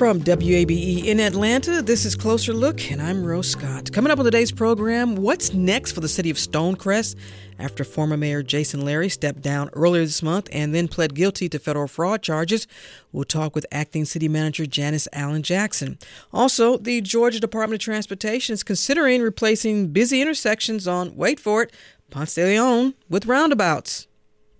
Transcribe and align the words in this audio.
From 0.00 0.20
WABE 0.20 1.04
in 1.04 1.20
Atlanta, 1.20 1.82
this 1.82 2.06
is 2.06 2.16
Closer 2.16 2.54
Look, 2.54 2.90
and 2.90 3.02
I'm 3.02 3.22
Rose 3.22 3.50
Scott. 3.50 3.92
Coming 3.92 4.10
up 4.10 4.18
on 4.18 4.24
today's 4.24 4.50
program, 4.50 5.14
what's 5.14 5.52
next 5.52 5.92
for 5.92 6.00
the 6.00 6.08
city 6.08 6.30
of 6.30 6.38
Stonecrest 6.38 7.16
after 7.58 7.84
former 7.84 8.16
Mayor 8.16 8.42
Jason 8.42 8.82
Lary 8.82 9.10
stepped 9.10 9.42
down 9.42 9.68
earlier 9.74 10.02
this 10.02 10.22
month 10.22 10.48
and 10.52 10.74
then 10.74 10.88
pled 10.88 11.14
guilty 11.14 11.50
to 11.50 11.58
federal 11.58 11.86
fraud 11.86 12.22
charges? 12.22 12.66
We'll 13.12 13.24
talk 13.24 13.54
with 13.54 13.66
acting 13.70 14.06
city 14.06 14.26
manager 14.26 14.64
Janice 14.64 15.06
Allen 15.12 15.42
Jackson. 15.42 15.98
Also, 16.32 16.78
the 16.78 17.02
Georgia 17.02 17.38
Department 17.38 17.82
of 17.82 17.84
Transportation 17.84 18.54
is 18.54 18.62
considering 18.62 19.20
replacing 19.20 19.88
busy 19.88 20.22
intersections 20.22 20.88
on, 20.88 21.14
wait 21.14 21.38
for 21.38 21.64
it, 21.64 21.74
Ponce 22.08 22.36
de 22.36 22.46
Leon 22.46 22.94
with 23.10 23.26
roundabouts. 23.26 24.06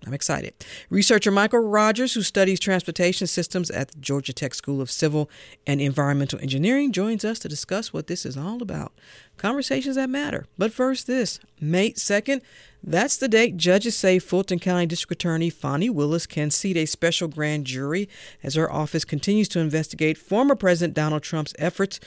I'm 0.05 0.13
excited. 0.15 0.53
Researcher 0.89 1.29
Michael 1.29 1.59
Rodgers, 1.59 2.13
who 2.13 2.23
studies 2.23 2.59
transportation 2.59 3.27
systems 3.27 3.69
at 3.69 3.91
the 3.91 3.99
Georgia 3.99 4.33
Tech 4.33 4.55
School 4.55 4.81
of 4.81 4.89
Civil 4.89 5.29
and 5.67 5.79
Environmental 5.79 6.39
Engineering, 6.39 6.91
joins 6.91 7.23
us 7.23 7.37
to 7.39 7.47
discuss 7.47 7.93
what 7.93 8.07
this 8.07 8.25
is 8.25 8.35
all 8.35 8.63
about. 8.63 8.93
Conversations 9.37 9.95
that 9.95 10.09
matter. 10.09 10.47
But 10.57 10.73
first, 10.73 11.05
this 11.05 11.39
May 11.59 11.91
2nd, 11.91 12.41
that's 12.83 13.17
the 13.17 13.27
date 13.27 13.57
judges 13.57 13.95
say 13.95 14.17
Fulton 14.17 14.57
County 14.57 14.87
District 14.87 15.11
Attorney 15.11 15.51
Fani 15.51 15.89
Willis 15.89 16.25
can 16.25 16.49
seat 16.49 16.77
a 16.77 16.87
special 16.87 17.27
grand 17.27 17.65
jury 17.65 18.09
as 18.41 18.55
her 18.55 18.71
office 18.71 19.05
continues 19.05 19.47
to 19.49 19.59
investigate 19.59 20.17
former 20.17 20.55
President 20.55 20.95
Donald 20.95 21.21
Trump's 21.21 21.53
efforts 21.59 21.99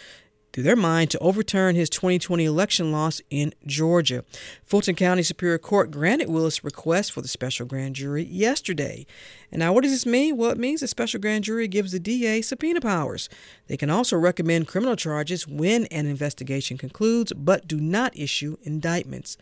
through 0.55 0.63
their 0.63 0.77
mind 0.77 1.11
to 1.11 1.19
overturn 1.19 1.75
his 1.75 1.91
2020 1.91 2.45
election 2.45 2.93
loss 2.93 3.21
in 3.29 3.53
Georgia. 3.67 4.25
Fulton 4.65 4.95
County 4.95 5.25
Superior 5.25 5.59
Court 5.59 5.91
granted 5.91 6.31
Willis' 6.31 6.63
request 6.63 7.11
for 7.11 7.21
the 7.21 7.29
special 7.29 7.67
grand 7.67 7.97
jury 7.97 8.23
yesterday. 8.23 9.05
And 9.51 9.59
now, 9.59 9.73
what 9.73 9.83
does 9.83 9.91
this 9.91 10.07
mean? 10.07 10.37
Well, 10.37 10.51
it 10.51 10.59
means 10.59 10.81
the 10.81 10.89
special 10.89 11.21
grand 11.21 11.43
jury 11.43 11.67
gives 11.67 11.91
the 11.91 11.99
DA 11.99 12.41
subpoena 12.41 12.81
powers. 12.81 13.29
They 13.67 13.77
can 13.77 13.91
also 13.91 14.17
recommend 14.17 14.69
criminal 14.69 14.95
charges 14.95 15.47
when 15.49 15.87
an 15.87 16.07
investigation 16.07 16.79
concludes, 16.79 17.33
but 17.33 17.67
do 17.67 17.81
not 17.81 18.17
issue 18.17 18.57
indictments. 18.63 19.37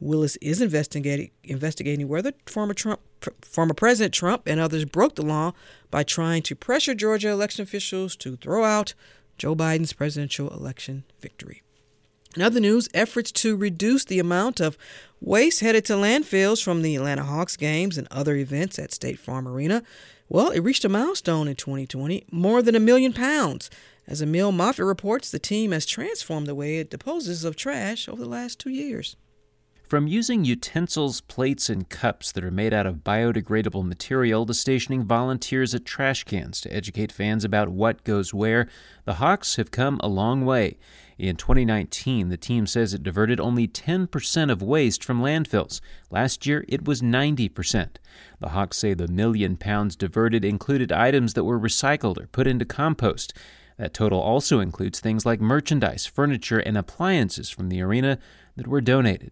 Willis 0.00 0.36
is 0.36 0.60
investigating 0.60 1.30
investigating 1.42 2.06
whether 2.08 2.32
former 2.46 2.74
Trump 2.74 3.00
former 3.42 3.74
President 3.74 4.14
Trump 4.14 4.42
and 4.46 4.60
others 4.60 4.84
broke 4.84 5.16
the 5.16 5.22
law 5.22 5.52
by 5.90 6.04
trying 6.04 6.42
to 6.42 6.54
pressure 6.54 6.94
Georgia 6.94 7.30
election 7.30 7.62
officials 7.62 8.14
to 8.16 8.36
throw 8.36 8.64
out 8.64 8.94
Joe 9.38 9.54
Biden's 9.54 9.92
presidential 9.92 10.50
election 10.50 11.04
victory. 11.20 11.62
In 12.36 12.42
other 12.42 12.60
news, 12.60 12.88
efforts 12.92 13.32
to 13.32 13.56
reduce 13.56 14.04
the 14.04 14.18
amount 14.18 14.60
of 14.60 14.76
waste 15.20 15.60
headed 15.60 15.84
to 15.86 15.94
landfills 15.94 16.62
from 16.62 16.82
the 16.82 16.94
Atlanta 16.96 17.24
Hawks 17.24 17.56
games 17.56 17.96
and 17.96 18.06
other 18.10 18.36
events 18.36 18.78
at 18.78 18.92
State 18.92 19.18
Farm 19.18 19.48
Arena, 19.48 19.82
well, 20.28 20.50
it 20.50 20.60
reached 20.60 20.84
a 20.84 20.90
milestone 20.90 21.48
in 21.48 21.56
2020, 21.56 22.26
more 22.30 22.60
than 22.60 22.74
a 22.74 22.80
million 22.80 23.14
pounds. 23.14 23.70
As 24.06 24.20
Emil 24.20 24.52
Moffatt 24.52 24.86
reports, 24.86 25.30
the 25.30 25.38
team 25.38 25.72
has 25.72 25.86
transformed 25.86 26.46
the 26.46 26.54
way 26.54 26.78
it 26.78 26.90
disposes 26.90 27.44
of 27.44 27.56
trash 27.56 28.08
over 28.08 28.22
the 28.22 28.28
last 28.28 28.58
two 28.58 28.70
years. 28.70 29.16
From 29.88 30.06
using 30.06 30.44
utensils, 30.44 31.22
plates, 31.22 31.70
and 31.70 31.88
cups 31.88 32.30
that 32.32 32.44
are 32.44 32.50
made 32.50 32.74
out 32.74 32.84
of 32.84 33.02
biodegradable 33.02 33.86
material 33.86 34.44
to 34.44 34.52
stationing 34.52 35.02
volunteers 35.02 35.74
at 35.74 35.86
trash 35.86 36.24
cans 36.24 36.60
to 36.60 36.70
educate 36.70 37.10
fans 37.10 37.42
about 37.42 37.70
what 37.70 38.04
goes 38.04 38.34
where, 38.34 38.68
the 39.06 39.14
Hawks 39.14 39.56
have 39.56 39.70
come 39.70 39.98
a 40.02 40.06
long 40.06 40.44
way. 40.44 40.76
In 41.16 41.36
2019, 41.36 42.28
the 42.28 42.36
team 42.36 42.66
says 42.66 42.92
it 42.92 43.02
diverted 43.02 43.40
only 43.40 43.66
10% 43.66 44.50
of 44.50 44.60
waste 44.60 45.02
from 45.02 45.22
landfills. 45.22 45.80
Last 46.10 46.44
year, 46.44 46.66
it 46.68 46.84
was 46.84 47.00
90%. 47.00 47.96
The 48.40 48.50
Hawks 48.50 48.76
say 48.76 48.92
the 48.92 49.08
million 49.08 49.56
pounds 49.56 49.96
diverted 49.96 50.44
included 50.44 50.92
items 50.92 51.32
that 51.32 51.44
were 51.44 51.58
recycled 51.58 52.20
or 52.20 52.26
put 52.26 52.46
into 52.46 52.66
compost. 52.66 53.32
That 53.78 53.94
total 53.94 54.20
also 54.20 54.60
includes 54.60 55.00
things 55.00 55.24
like 55.24 55.40
merchandise, 55.40 56.04
furniture, 56.04 56.58
and 56.58 56.76
appliances 56.76 57.48
from 57.48 57.70
the 57.70 57.80
arena 57.80 58.18
that 58.56 58.66
were 58.66 58.82
donated. 58.82 59.30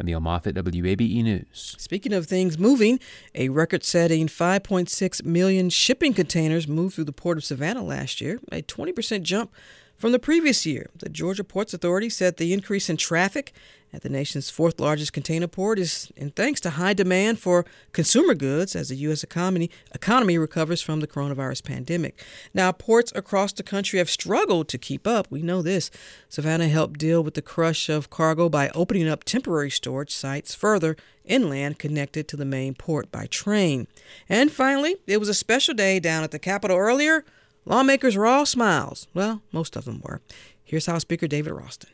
Emil 0.00 0.20
Moffatt, 0.20 0.54
WABE 0.54 1.22
News. 1.22 1.74
Speaking 1.78 2.12
of 2.12 2.26
things 2.26 2.58
moving, 2.58 3.00
a 3.34 3.48
record 3.48 3.84
setting 3.84 4.28
5.6 4.28 5.24
million 5.24 5.70
shipping 5.70 6.14
containers 6.14 6.68
moved 6.68 6.94
through 6.94 7.04
the 7.04 7.12
port 7.12 7.36
of 7.36 7.44
Savannah 7.44 7.82
last 7.82 8.20
year, 8.20 8.40
a 8.52 8.62
20% 8.62 9.22
jump 9.22 9.52
from 9.98 10.12
the 10.12 10.18
previous 10.18 10.64
year. 10.64 10.88
The 10.96 11.08
Georgia 11.08 11.44
Ports 11.44 11.74
Authority 11.74 12.08
said 12.08 12.36
the 12.36 12.52
increase 12.52 12.88
in 12.88 12.96
traffic 12.96 13.52
at 13.92 14.02
the 14.02 14.08
nation's 14.08 14.50
fourth 14.50 14.78
largest 14.80 15.12
container 15.12 15.46
port 15.46 15.78
is 15.78 16.12
in 16.14 16.30
thanks 16.30 16.60
to 16.60 16.70
high 16.70 16.92
demand 16.92 17.38
for 17.38 17.64
consumer 17.92 18.34
goods 18.34 18.76
as 18.76 18.90
the 18.90 18.96
U.S. 18.96 19.24
economy 19.24 19.70
economy 19.94 20.36
recovers 20.36 20.82
from 20.82 21.00
the 21.00 21.06
coronavirus 21.06 21.64
pandemic. 21.64 22.22
Now, 22.52 22.70
ports 22.70 23.12
across 23.14 23.52
the 23.52 23.62
country 23.62 23.98
have 23.98 24.10
struggled 24.10 24.68
to 24.68 24.78
keep 24.78 25.06
up. 25.06 25.26
We 25.30 25.42
know 25.42 25.62
this. 25.62 25.90
Savannah 26.28 26.68
helped 26.68 26.98
deal 26.98 27.24
with 27.24 27.34
the 27.34 27.42
crush 27.42 27.88
of 27.88 28.10
cargo 28.10 28.48
by 28.48 28.68
opening 28.70 29.08
up 29.08 29.24
temporary 29.24 29.70
storage 29.70 30.14
sites 30.14 30.54
further 30.54 30.96
inland 31.24 31.78
connected 31.78 32.28
to 32.28 32.36
the 32.36 32.44
main 32.44 32.74
port 32.74 33.10
by 33.10 33.26
train. 33.26 33.86
And 34.28 34.52
finally, 34.52 34.96
it 35.06 35.18
was 35.18 35.28
a 35.28 35.34
special 35.34 35.74
day 35.74 35.98
down 35.98 36.24
at 36.24 36.30
the 36.30 36.38
Capitol 36.38 36.76
earlier. 36.76 37.24
Lawmakers 37.68 38.16
were 38.16 38.26
all 38.26 38.46
smiles. 38.46 39.06
Well, 39.12 39.42
most 39.52 39.76
of 39.76 39.84
them 39.84 40.00
were. 40.02 40.22
Here's 40.64 40.86
House 40.86 41.02
Speaker 41.02 41.26
David 41.28 41.52
Ralston. 41.52 41.90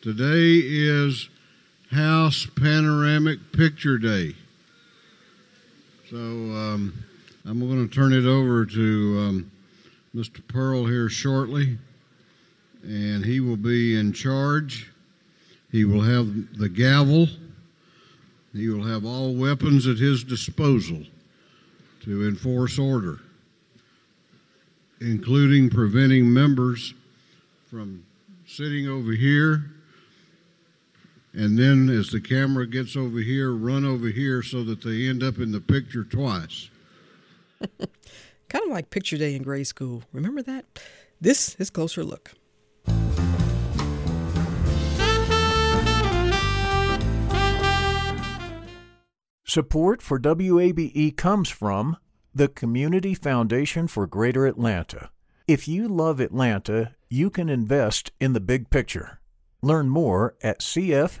Today 0.00 0.60
is 0.64 1.28
House 1.92 2.46
Panoramic 2.56 3.52
Picture 3.52 3.98
Day. 3.98 4.34
So 6.08 6.16
um, 6.16 6.94
I'm 7.44 7.60
going 7.60 7.86
to 7.86 7.94
turn 7.94 8.14
it 8.14 8.24
over 8.24 8.64
to 8.64 9.18
um, 9.18 9.50
Mr. 10.14 10.40
Pearl 10.48 10.86
here 10.86 11.10
shortly, 11.10 11.76
and 12.82 13.26
he 13.26 13.40
will 13.40 13.58
be 13.58 13.98
in 13.98 14.14
charge. 14.14 14.90
He 15.70 15.84
will 15.84 16.00
have 16.00 16.56
the 16.56 16.70
gavel. 16.70 17.28
He 18.54 18.70
will 18.70 18.84
have 18.84 19.04
all 19.04 19.34
weapons 19.34 19.86
at 19.86 19.98
his 19.98 20.24
disposal 20.24 21.02
to 22.04 22.26
enforce 22.26 22.78
order, 22.78 23.20
including 25.04 25.70
preventing 25.70 26.32
members 26.32 26.94
from 27.70 28.04
sitting 28.46 28.88
over 28.88 29.12
here 29.12 29.74
and 31.36 31.58
then 31.58 31.88
as 31.88 32.10
the 32.10 32.20
camera 32.20 32.64
gets 32.64 32.96
over 32.96 33.18
here, 33.18 33.52
run 33.52 33.84
over 33.84 34.06
here 34.06 34.40
so 34.40 34.62
that 34.64 34.82
they 34.82 35.08
end 35.08 35.22
up 35.22 35.38
in 35.38 35.50
the 35.50 35.60
picture 35.60 36.04
twice. 36.04 36.70
kind 38.48 38.64
of 38.64 38.70
like 38.70 38.90
picture 38.90 39.16
day 39.16 39.34
in 39.34 39.42
grade 39.42 39.66
school. 39.66 40.04
Remember 40.12 40.42
that? 40.42 40.64
This 41.20 41.56
is 41.56 41.70
Closer 41.70 42.04
Look. 42.04 42.34
Support 49.44 50.02
for 50.02 50.20
WABE 50.20 51.16
comes 51.16 51.48
from 51.48 51.96
the 52.36 52.48
Community 52.48 53.14
Foundation 53.14 53.86
for 53.86 54.08
Greater 54.08 54.44
Atlanta. 54.44 55.10
If 55.46 55.68
you 55.68 55.86
love 55.86 56.18
Atlanta, 56.18 56.96
you 57.08 57.30
can 57.30 57.48
invest 57.48 58.10
in 58.18 58.32
the 58.32 58.40
big 58.40 58.70
picture. 58.70 59.20
Learn 59.62 59.88
more 59.88 60.34
at 60.42 60.58
cf 60.58 61.20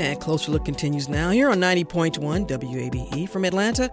And 0.00 0.18
Closer 0.18 0.50
Look 0.50 0.64
continues 0.64 1.10
now 1.10 1.28
here 1.28 1.50
on 1.50 1.58
90.1 1.58 2.48
WABE 2.48 3.28
from 3.28 3.44
Atlanta. 3.44 3.90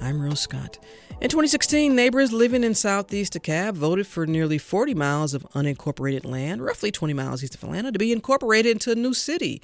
I'm 0.00 0.22
Rose 0.22 0.38
Scott. 0.38 0.78
In 1.20 1.28
2016, 1.28 1.96
neighbors 1.96 2.32
living 2.32 2.62
in 2.62 2.76
southeast 2.76 3.32
DeKalb 3.32 3.74
voted 3.74 4.06
for 4.06 4.24
nearly 4.24 4.56
40 4.56 4.94
miles 4.94 5.34
of 5.34 5.42
unincorporated 5.54 6.24
land, 6.24 6.64
roughly 6.64 6.92
20 6.92 7.12
miles 7.12 7.42
east 7.42 7.56
of 7.56 7.64
Atlanta, 7.64 7.90
to 7.90 7.98
be 7.98 8.12
incorporated 8.12 8.70
into 8.70 8.92
a 8.92 8.94
new 8.94 9.12
city. 9.12 9.60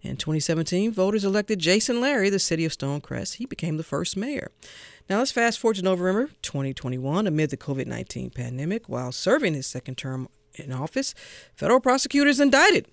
In 0.00 0.16
2017, 0.16 0.92
voters 0.92 1.24
elected 1.24 1.58
Jason 1.58 2.00
Lary, 2.00 2.30
the 2.30 2.38
city 2.38 2.64
of 2.64 2.70
Stonecrest. 2.70 3.34
He 3.34 3.44
became 3.44 3.78
the 3.78 3.82
first 3.82 4.16
mayor. 4.16 4.52
Now 5.10 5.18
let's 5.18 5.32
fast 5.32 5.58
forward 5.58 5.74
to 5.74 5.82
November 5.82 6.30
2021. 6.42 7.26
Amid 7.26 7.50
the 7.50 7.56
COVID 7.56 7.88
19 7.88 8.30
pandemic, 8.30 8.88
while 8.88 9.10
serving 9.10 9.54
his 9.54 9.66
second 9.66 9.96
term 9.96 10.28
in 10.54 10.72
office, 10.72 11.16
federal 11.56 11.80
prosecutors 11.80 12.38
indicted 12.38 12.86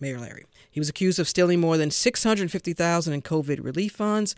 Mayor 0.00 0.18
Lary. 0.18 0.44
He 0.78 0.80
was 0.80 0.88
accused 0.88 1.18
of 1.18 1.26
stealing 1.26 1.58
more 1.58 1.76
than 1.76 1.90
650,000 1.90 3.12
in 3.12 3.20
COVID 3.20 3.64
relief 3.64 3.94
funds. 3.94 4.36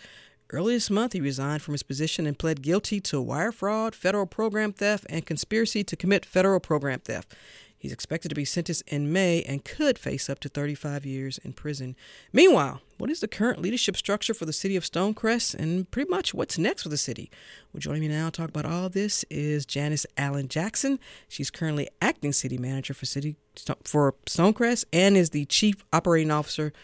Early 0.49 0.73
this 0.73 0.89
month, 0.89 1.13
he 1.13 1.21
resigned 1.21 1.61
from 1.61 1.75
his 1.75 1.83
position 1.83 2.27
and 2.27 2.39
pled 2.39 2.63
guilty 2.63 2.99
to 2.99 3.21
wire 3.21 3.53
fraud, 3.53 3.95
federal 3.95 4.25
program 4.25 4.73
theft, 4.73 5.05
and 5.11 5.27
conspiracy 5.27 5.85
to 5.85 5.97
commit 5.97 6.25
federal 6.25 6.59
program 6.59 7.01
theft. 7.01 7.35
He's 7.81 7.95
expected 7.95 8.29
to 8.29 8.35
be 8.35 8.45
sentenced 8.45 8.83
in 8.87 9.11
May 9.11 9.43
and 9.45 9.65
could 9.65 9.99
face 9.99 10.29
up 10.29 10.39
to 10.41 10.51
35 10.51 11.07
years 11.07 11.39
in 11.39 11.55
prison. 11.55 11.97
Meanwhile, 12.31 12.83
what 12.99 13.09
is 13.09 13.21
the 13.21 13.27
current 13.27 13.63
leadership 13.63 13.97
structure 13.97 14.35
for 14.35 14.45
the 14.45 14.53
city 14.53 14.77
of 14.77 14.85
Stonecrest 14.85 15.55
and 15.55 15.91
pretty 15.91 16.11
much 16.11 16.35
what's 16.35 16.59
next 16.59 16.83
for 16.83 16.91
the 16.91 16.99
city? 16.99 17.31
Well, 17.73 17.81
joining 17.81 18.03
me 18.03 18.09
now 18.09 18.27
to 18.27 18.33
talk 18.33 18.51
about 18.51 18.67
all 18.67 18.91
this 18.91 19.25
is 19.31 19.65
Janice 19.65 20.05
Allen 20.19 20.49
Jackson. 20.49 20.99
She's 21.27 21.51
currently 21.51 21.89
acting 22.03 22.35
city 22.35 22.59
manager 22.59 22.93
for 22.93 23.07
city 23.07 23.37
for 23.83 24.15
Stonecrest 24.27 24.85
and 24.93 25.17
is 25.17 25.31
the 25.31 25.47
chief 25.47 25.77
operating 25.91 26.31
officer 26.31 26.75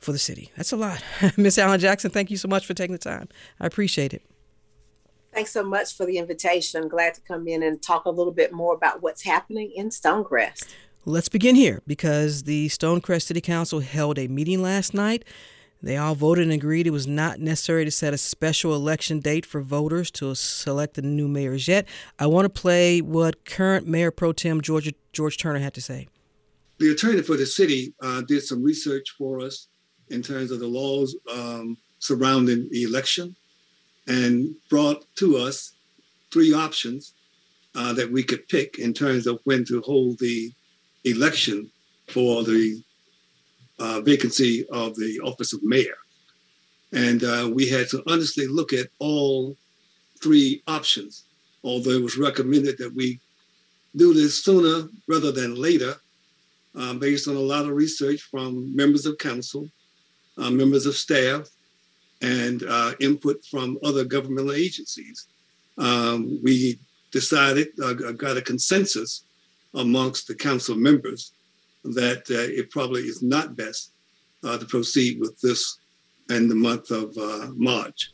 for 0.00 0.10
the 0.10 0.18
city. 0.18 0.50
That's 0.56 0.72
a 0.72 0.76
lot. 0.76 1.04
Miss 1.36 1.56
Allen 1.56 1.78
Jackson, 1.78 2.10
thank 2.10 2.32
you 2.32 2.36
so 2.36 2.48
much 2.48 2.66
for 2.66 2.74
taking 2.74 2.94
the 2.94 2.98
time. 2.98 3.28
I 3.60 3.66
appreciate 3.66 4.12
it. 4.12 4.24
Thanks 5.32 5.50
so 5.50 5.62
much 5.62 5.96
for 5.96 6.04
the 6.04 6.18
invitation. 6.18 6.82
I'm 6.82 6.88
glad 6.88 7.14
to 7.14 7.20
come 7.22 7.48
in 7.48 7.62
and 7.62 7.80
talk 7.80 8.04
a 8.04 8.10
little 8.10 8.32
bit 8.32 8.52
more 8.52 8.74
about 8.74 9.02
what's 9.02 9.22
happening 9.22 9.72
in 9.74 9.88
Stonecrest. 9.88 10.66
Let's 11.06 11.30
begin 11.30 11.54
here 11.54 11.80
because 11.86 12.42
the 12.42 12.68
Stonecrest 12.68 13.22
City 13.22 13.40
Council 13.40 13.80
held 13.80 14.18
a 14.18 14.28
meeting 14.28 14.60
last 14.60 14.92
night. 14.92 15.24
They 15.82 15.96
all 15.96 16.14
voted 16.14 16.44
and 16.44 16.52
agreed 16.52 16.86
it 16.86 16.90
was 16.90 17.08
not 17.08 17.40
necessary 17.40 17.84
to 17.84 17.90
set 17.90 18.14
a 18.14 18.18
special 18.18 18.74
election 18.74 19.20
date 19.20 19.46
for 19.46 19.62
voters 19.62 20.10
to 20.12 20.34
select 20.34 20.94
the 20.94 21.02
new 21.02 21.26
mayors 21.26 21.66
yet. 21.66 21.88
I 22.18 22.26
want 22.26 22.44
to 22.44 22.60
play 22.60 23.00
what 23.00 23.44
current 23.46 23.86
Mayor 23.86 24.10
Pro 24.10 24.32
Tem 24.32 24.60
George, 24.60 24.92
George 25.12 25.38
Turner 25.38 25.58
had 25.58 25.74
to 25.74 25.80
say. 25.80 26.08
The 26.78 26.92
attorney 26.92 27.22
for 27.22 27.36
the 27.36 27.46
city 27.46 27.94
uh, 28.02 28.20
did 28.20 28.42
some 28.42 28.62
research 28.62 29.14
for 29.16 29.40
us 29.40 29.68
in 30.10 30.22
terms 30.22 30.50
of 30.50 30.60
the 30.60 30.68
laws 30.68 31.16
um, 31.32 31.76
surrounding 31.98 32.68
the 32.70 32.82
election 32.84 33.34
and 34.06 34.54
brought 34.68 35.04
to 35.16 35.36
us 35.36 35.74
three 36.32 36.52
options 36.52 37.14
uh, 37.74 37.92
that 37.92 38.10
we 38.10 38.22
could 38.22 38.46
pick 38.48 38.78
in 38.78 38.92
terms 38.92 39.26
of 39.26 39.40
when 39.44 39.64
to 39.64 39.80
hold 39.82 40.18
the 40.18 40.52
election 41.04 41.70
for 42.08 42.42
the 42.42 42.82
uh, 43.78 44.00
vacancy 44.00 44.66
of 44.70 44.94
the 44.96 45.20
office 45.24 45.52
of 45.52 45.62
mayor. 45.62 45.96
And 46.92 47.24
uh, 47.24 47.50
we 47.52 47.68
had 47.68 47.88
to 47.90 48.02
honestly 48.06 48.46
look 48.46 48.72
at 48.72 48.88
all 48.98 49.56
three 50.22 50.62
options, 50.66 51.24
although 51.64 51.90
it 51.90 52.02
was 52.02 52.18
recommended 52.18 52.78
that 52.78 52.94
we 52.94 53.18
do 53.96 54.14
this 54.14 54.42
sooner 54.44 54.88
rather 55.08 55.32
than 55.32 55.54
later, 55.54 55.94
uh, 56.74 56.94
based 56.94 57.28
on 57.28 57.36
a 57.36 57.40
lot 57.40 57.64
of 57.64 57.72
research 57.72 58.22
from 58.22 58.74
members 58.74 59.06
of 59.06 59.18
council, 59.18 59.68
uh, 60.38 60.50
members 60.50 60.86
of 60.86 60.94
staff, 60.94 61.48
and 62.22 62.62
uh, 62.62 62.92
input 63.00 63.44
from 63.44 63.78
other 63.84 64.04
governmental 64.04 64.52
agencies. 64.52 65.26
Um, 65.78 66.40
we 66.42 66.78
decided, 67.10 67.68
uh, 67.82 67.92
got 67.92 68.36
a 68.36 68.42
consensus 68.42 69.24
amongst 69.74 70.28
the 70.28 70.34
council 70.34 70.76
members 70.76 71.32
that 71.84 72.22
uh, 72.30 72.52
it 72.52 72.70
probably 72.70 73.02
is 73.02 73.22
not 73.22 73.56
best 73.56 73.92
uh, 74.44 74.56
to 74.56 74.64
proceed 74.66 75.20
with 75.20 75.38
this 75.40 75.78
in 76.30 76.48
the 76.48 76.54
month 76.54 76.90
of 76.90 77.16
uh, 77.18 77.48
March. 77.54 78.12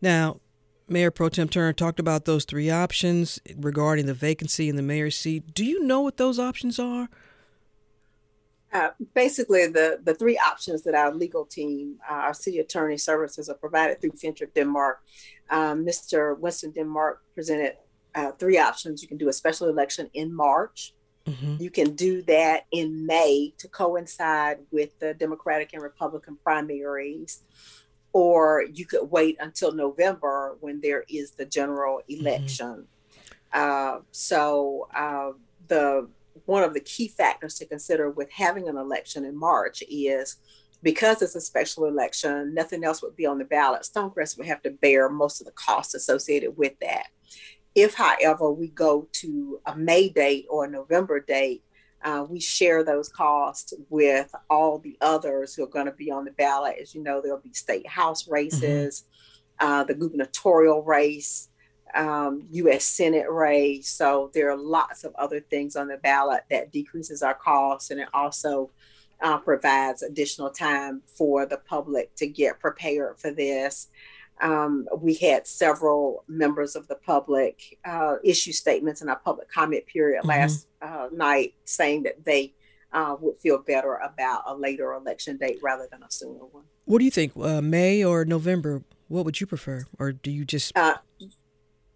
Now, 0.00 0.40
Mayor 0.88 1.10
Pro 1.10 1.28
Tem 1.28 1.48
Turner 1.48 1.72
talked 1.72 1.98
about 2.00 2.24
those 2.24 2.44
three 2.44 2.70
options 2.70 3.40
regarding 3.56 4.06
the 4.06 4.14
vacancy 4.14 4.68
in 4.68 4.76
the 4.76 4.82
mayor's 4.82 5.16
seat. 5.16 5.52
Do 5.52 5.64
you 5.64 5.84
know 5.84 6.00
what 6.00 6.16
those 6.16 6.38
options 6.38 6.78
are? 6.78 7.08
Uh, 8.76 8.90
basically, 9.14 9.66
the, 9.66 9.98
the 10.04 10.14
three 10.14 10.36
options 10.36 10.82
that 10.82 10.94
our 10.94 11.10
legal 11.14 11.46
team, 11.46 11.96
uh, 12.10 12.14
our 12.14 12.34
city 12.34 12.58
attorney 12.58 12.98
services 12.98 13.48
are 13.48 13.54
provided 13.54 13.98
through 13.98 14.10
Fincher 14.10 14.46
Denmark. 14.54 15.00
Um, 15.48 15.86
Mr. 15.86 16.38
Winston 16.38 16.72
Denmark 16.72 17.22
presented 17.34 17.76
uh, 18.14 18.32
three 18.32 18.58
options. 18.58 19.00
You 19.00 19.08
can 19.08 19.16
do 19.16 19.30
a 19.30 19.32
special 19.32 19.68
election 19.70 20.10
in 20.12 20.34
March. 20.34 20.92
Mm-hmm. 21.24 21.56
You 21.58 21.70
can 21.70 21.94
do 21.94 22.20
that 22.22 22.66
in 22.70 23.06
May 23.06 23.54
to 23.56 23.68
coincide 23.68 24.58
with 24.70 24.98
the 24.98 25.14
Democratic 25.14 25.72
and 25.72 25.82
Republican 25.82 26.36
primaries, 26.44 27.44
or 28.12 28.62
you 28.70 28.84
could 28.84 29.10
wait 29.10 29.38
until 29.40 29.72
November 29.72 30.58
when 30.60 30.82
there 30.82 31.04
is 31.08 31.30
the 31.30 31.46
general 31.46 32.02
mm-hmm. 32.10 32.26
election. 32.26 32.86
Mm-hmm. 33.54 34.00
so 34.10 34.88
uh, 34.94 35.30
the 35.68 36.08
one 36.44 36.62
of 36.62 36.74
the 36.74 36.80
key 36.80 37.08
factors 37.08 37.54
to 37.56 37.66
consider 37.66 38.10
with 38.10 38.30
having 38.30 38.68
an 38.68 38.76
election 38.76 39.24
in 39.24 39.36
March 39.36 39.82
is 39.88 40.36
because 40.82 41.22
it's 41.22 41.34
a 41.34 41.40
special 41.40 41.86
election, 41.86 42.54
nothing 42.54 42.84
else 42.84 43.02
would 43.02 43.16
be 43.16 43.26
on 43.26 43.38
the 43.38 43.44
ballot. 43.44 43.82
Stonecrest 43.82 44.36
would 44.36 44.46
have 44.46 44.62
to 44.62 44.70
bear 44.70 45.08
most 45.08 45.40
of 45.40 45.46
the 45.46 45.52
costs 45.52 45.94
associated 45.94 46.56
with 46.56 46.78
that. 46.80 47.06
If, 47.74 47.94
however, 47.94 48.50
we 48.52 48.68
go 48.68 49.08
to 49.14 49.60
a 49.66 49.76
May 49.76 50.08
date 50.08 50.46
or 50.48 50.64
a 50.64 50.70
November 50.70 51.20
date, 51.20 51.62
uh, 52.04 52.24
we 52.28 52.40
share 52.40 52.84
those 52.84 53.08
costs 53.08 53.72
with 53.88 54.32
all 54.48 54.78
the 54.78 54.96
others 55.00 55.54
who 55.54 55.64
are 55.64 55.68
going 55.68 55.86
to 55.86 55.92
be 55.92 56.10
on 56.10 56.24
the 56.24 56.30
ballot. 56.32 56.76
As 56.80 56.94
you 56.94 57.02
know, 57.02 57.20
there'll 57.20 57.40
be 57.40 57.52
state 57.52 57.86
house 57.86 58.24
mm-hmm. 58.24 58.34
races, 58.34 59.04
mm-hmm. 59.60 59.72
uh, 59.72 59.84
the 59.84 59.94
gubernatorial 59.94 60.82
race, 60.82 61.48
um, 61.94 62.46
U.S. 62.50 62.84
Senate 62.84 63.30
race. 63.30 63.88
So 63.88 64.30
there 64.34 64.50
are 64.50 64.56
lots 64.56 65.04
of 65.04 65.14
other 65.16 65.40
things 65.40 65.76
on 65.76 65.88
the 65.88 65.98
ballot 65.98 66.42
that 66.50 66.72
decreases 66.72 67.22
our 67.22 67.34
costs, 67.34 67.90
and 67.90 68.00
it 68.00 68.08
also 68.12 68.70
uh, 69.20 69.38
provides 69.38 70.02
additional 70.02 70.50
time 70.50 71.02
for 71.06 71.46
the 71.46 71.58
public 71.58 72.14
to 72.16 72.26
get 72.26 72.60
prepared 72.60 73.18
for 73.18 73.30
this. 73.30 73.88
Um, 74.42 74.86
we 74.98 75.14
had 75.14 75.46
several 75.46 76.24
members 76.28 76.76
of 76.76 76.86
the 76.88 76.96
public 76.96 77.78
uh, 77.84 78.16
issue 78.22 78.52
statements 78.52 79.00
in 79.00 79.08
our 79.08 79.18
public 79.18 79.50
comment 79.50 79.86
period 79.86 80.20
mm-hmm. 80.20 80.28
last 80.28 80.68
uh, 80.82 81.08
night 81.10 81.54
saying 81.64 82.02
that 82.02 82.22
they 82.24 82.52
uh, 82.92 83.16
would 83.20 83.36
feel 83.38 83.58
better 83.58 83.94
about 83.96 84.42
a 84.46 84.54
later 84.54 84.92
election 84.92 85.36
date 85.38 85.58
rather 85.62 85.88
than 85.90 86.02
a 86.02 86.10
sooner 86.10 86.44
one. 86.50 86.64
What 86.84 86.98
do 86.98 87.04
you 87.04 87.10
think, 87.10 87.32
uh, 87.40 87.62
May 87.62 88.04
or 88.04 88.24
November? 88.24 88.82
What 89.08 89.24
would 89.24 89.40
you 89.40 89.46
prefer, 89.46 89.84
or 89.98 90.12
do 90.12 90.30
you 90.30 90.44
just? 90.44 90.76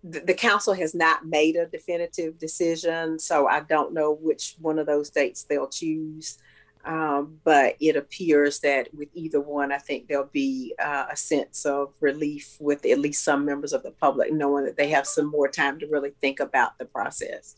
The, 0.02 0.20
the 0.20 0.34
council 0.34 0.74
has 0.74 0.94
not 0.94 1.26
made 1.26 1.56
a 1.56 1.66
definitive 1.66 2.38
decision, 2.38 3.18
so 3.18 3.46
I 3.46 3.60
don't 3.60 3.92
know 3.92 4.12
which 4.12 4.56
one 4.60 4.78
of 4.78 4.86
those 4.86 5.10
dates 5.10 5.44
they'll 5.44 5.68
choose. 5.68 6.38
Um, 6.84 7.38
but 7.44 7.76
it 7.78 7.96
appears 7.96 8.60
that 8.60 8.88
with 8.94 9.08
either 9.12 9.40
one, 9.40 9.70
I 9.70 9.76
think 9.76 10.08
there'll 10.08 10.30
be 10.32 10.74
uh, 10.82 11.06
a 11.12 11.16
sense 11.16 11.66
of 11.66 11.92
relief 12.00 12.56
with 12.58 12.86
at 12.86 12.98
least 12.98 13.22
some 13.22 13.44
members 13.44 13.74
of 13.74 13.82
the 13.82 13.90
public, 13.90 14.32
knowing 14.32 14.64
that 14.64 14.78
they 14.78 14.88
have 14.88 15.06
some 15.06 15.26
more 15.26 15.48
time 15.48 15.78
to 15.80 15.86
really 15.86 16.12
think 16.20 16.40
about 16.40 16.78
the 16.78 16.86
process. 16.86 17.54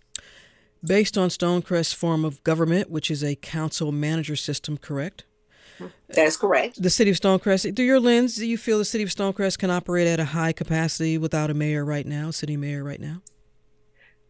Based 0.84 1.16
on 1.16 1.28
Stonecrest's 1.28 1.92
form 1.92 2.24
of 2.24 2.42
government, 2.42 2.90
which 2.90 3.12
is 3.12 3.22
a 3.22 3.36
council 3.36 3.92
manager 3.92 4.34
system, 4.34 4.76
correct? 4.76 5.24
That 6.08 6.26
is 6.26 6.36
correct. 6.36 6.82
The 6.82 6.90
city 6.90 7.10
of 7.10 7.16
Stonecrest, 7.16 7.74
through 7.74 7.84
your 7.84 8.00
lens, 8.00 8.36
do 8.36 8.46
you 8.46 8.58
feel 8.58 8.78
the 8.78 8.84
city 8.84 9.04
of 9.04 9.10
Stonecrest 9.10 9.58
can 9.58 9.70
operate 9.70 10.06
at 10.06 10.20
a 10.20 10.24
high 10.26 10.52
capacity 10.52 11.18
without 11.18 11.50
a 11.50 11.54
mayor 11.54 11.84
right 11.84 12.06
now, 12.06 12.30
city 12.30 12.56
mayor 12.56 12.84
right 12.84 13.00
now? 13.00 13.22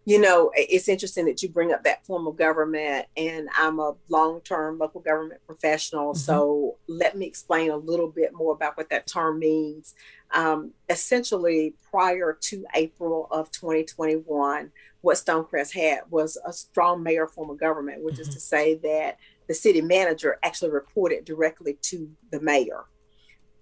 You 0.05 0.21
know, 0.21 0.51
it's 0.55 0.89
interesting 0.89 1.27
that 1.27 1.43
you 1.43 1.49
bring 1.49 1.73
up 1.73 1.85
that 1.85 2.05
form 2.05 2.27
of 2.27 2.37
government, 2.37 3.07
and 3.17 3.49
I'm 3.57 3.79
a 3.79 3.95
long 4.09 4.41
term 4.41 4.79
local 4.79 5.01
government 5.01 5.41
professional. 5.47 6.13
Mm-hmm. 6.13 6.19
So 6.19 6.77
let 6.89 7.17
me 7.17 7.27
explain 7.27 7.71
a 7.71 7.77
little 7.77 8.09
bit 8.09 8.33
more 8.35 8.53
about 8.53 8.77
what 8.77 8.91
that 8.91 9.07
term 9.07 9.39
means. 9.39 9.95
Um, 10.35 10.73
essentially, 10.89 11.75
prior 11.89 12.37
to 12.41 12.65
April 12.75 13.29
of 13.31 13.53
2021, 13.53 14.73
what 15.03 15.17
Stonecrest 15.17 15.75
had 15.75 16.01
was 16.11 16.37
a 16.45 16.53
strong 16.53 17.03
mayor 17.05 17.29
form 17.29 17.51
of 17.51 17.59
government, 17.59 18.03
which 18.03 18.15
mm-hmm. 18.15 18.23
is 18.23 18.29
to 18.31 18.41
say 18.41 18.75
that 18.77 19.19
the 19.49 19.55
city 19.55 19.81
manager 19.81 20.39
actually 20.43 20.71
reported 20.71 21.25
directly 21.25 21.79
to 21.83 22.11
the 22.31 22.41
mayor. 22.41 22.85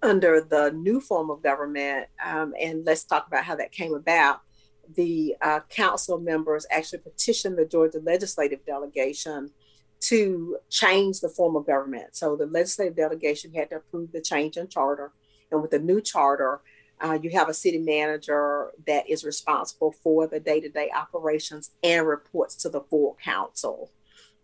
Under 0.03 0.41
the 0.41 0.71
new 0.71 0.99
form 0.99 1.29
of 1.29 1.43
government, 1.43 2.07
um, 2.25 2.53
and 2.59 2.83
let's 2.85 3.03
talk 3.03 3.27
about 3.27 3.43
how 3.43 3.55
that 3.55 3.71
came 3.71 3.93
about 3.93 4.41
the 4.95 5.35
uh, 5.41 5.59
council 5.69 6.19
members 6.19 6.65
actually 6.71 6.99
petitioned 6.99 7.57
the 7.57 7.65
Georgia 7.65 7.99
legislative 7.99 8.65
delegation 8.65 9.49
to 10.01 10.57
change 10.69 11.19
the 11.19 11.29
form 11.29 11.55
of 11.55 11.65
government. 11.65 12.15
So 12.15 12.35
the 12.35 12.47
legislative 12.47 12.95
delegation 12.95 13.53
had 13.53 13.69
to 13.69 13.77
approve 13.77 14.11
the 14.11 14.21
change 14.21 14.57
in 14.57 14.67
charter. 14.67 15.11
And 15.51 15.61
with 15.61 15.71
the 15.71 15.79
new 15.79 16.01
charter, 16.01 16.61
uh, 16.99 17.19
you 17.21 17.31
have 17.31 17.49
a 17.49 17.53
city 17.53 17.77
manager 17.77 18.71
that 18.87 19.09
is 19.09 19.23
responsible 19.23 19.93
for 20.03 20.27
the 20.27 20.39
day 20.39 20.59
to 20.59 20.69
day 20.69 20.89
operations 20.95 21.71
and 21.83 22.07
reports 22.07 22.55
to 22.55 22.69
the 22.69 22.81
full 22.81 23.17
council. 23.23 23.91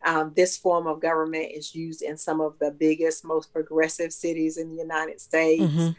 Um, 0.08 0.32
this 0.38 0.56
form 0.56 0.88
of 0.88 1.02
government 1.02 1.52
is 1.54 1.76
used 1.76 2.02
in 2.02 2.16
some 2.16 2.40
of 2.40 2.58
the 2.60 2.72
biggest, 2.72 3.26
most 3.26 3.52
progressive 3.52 4.14
cities 4.14 4.56
in 4.58 4.70
the 4.70 4.82
United 4.82 5.20
States 5.20 5.62
mm-hmm. 5.62 5.90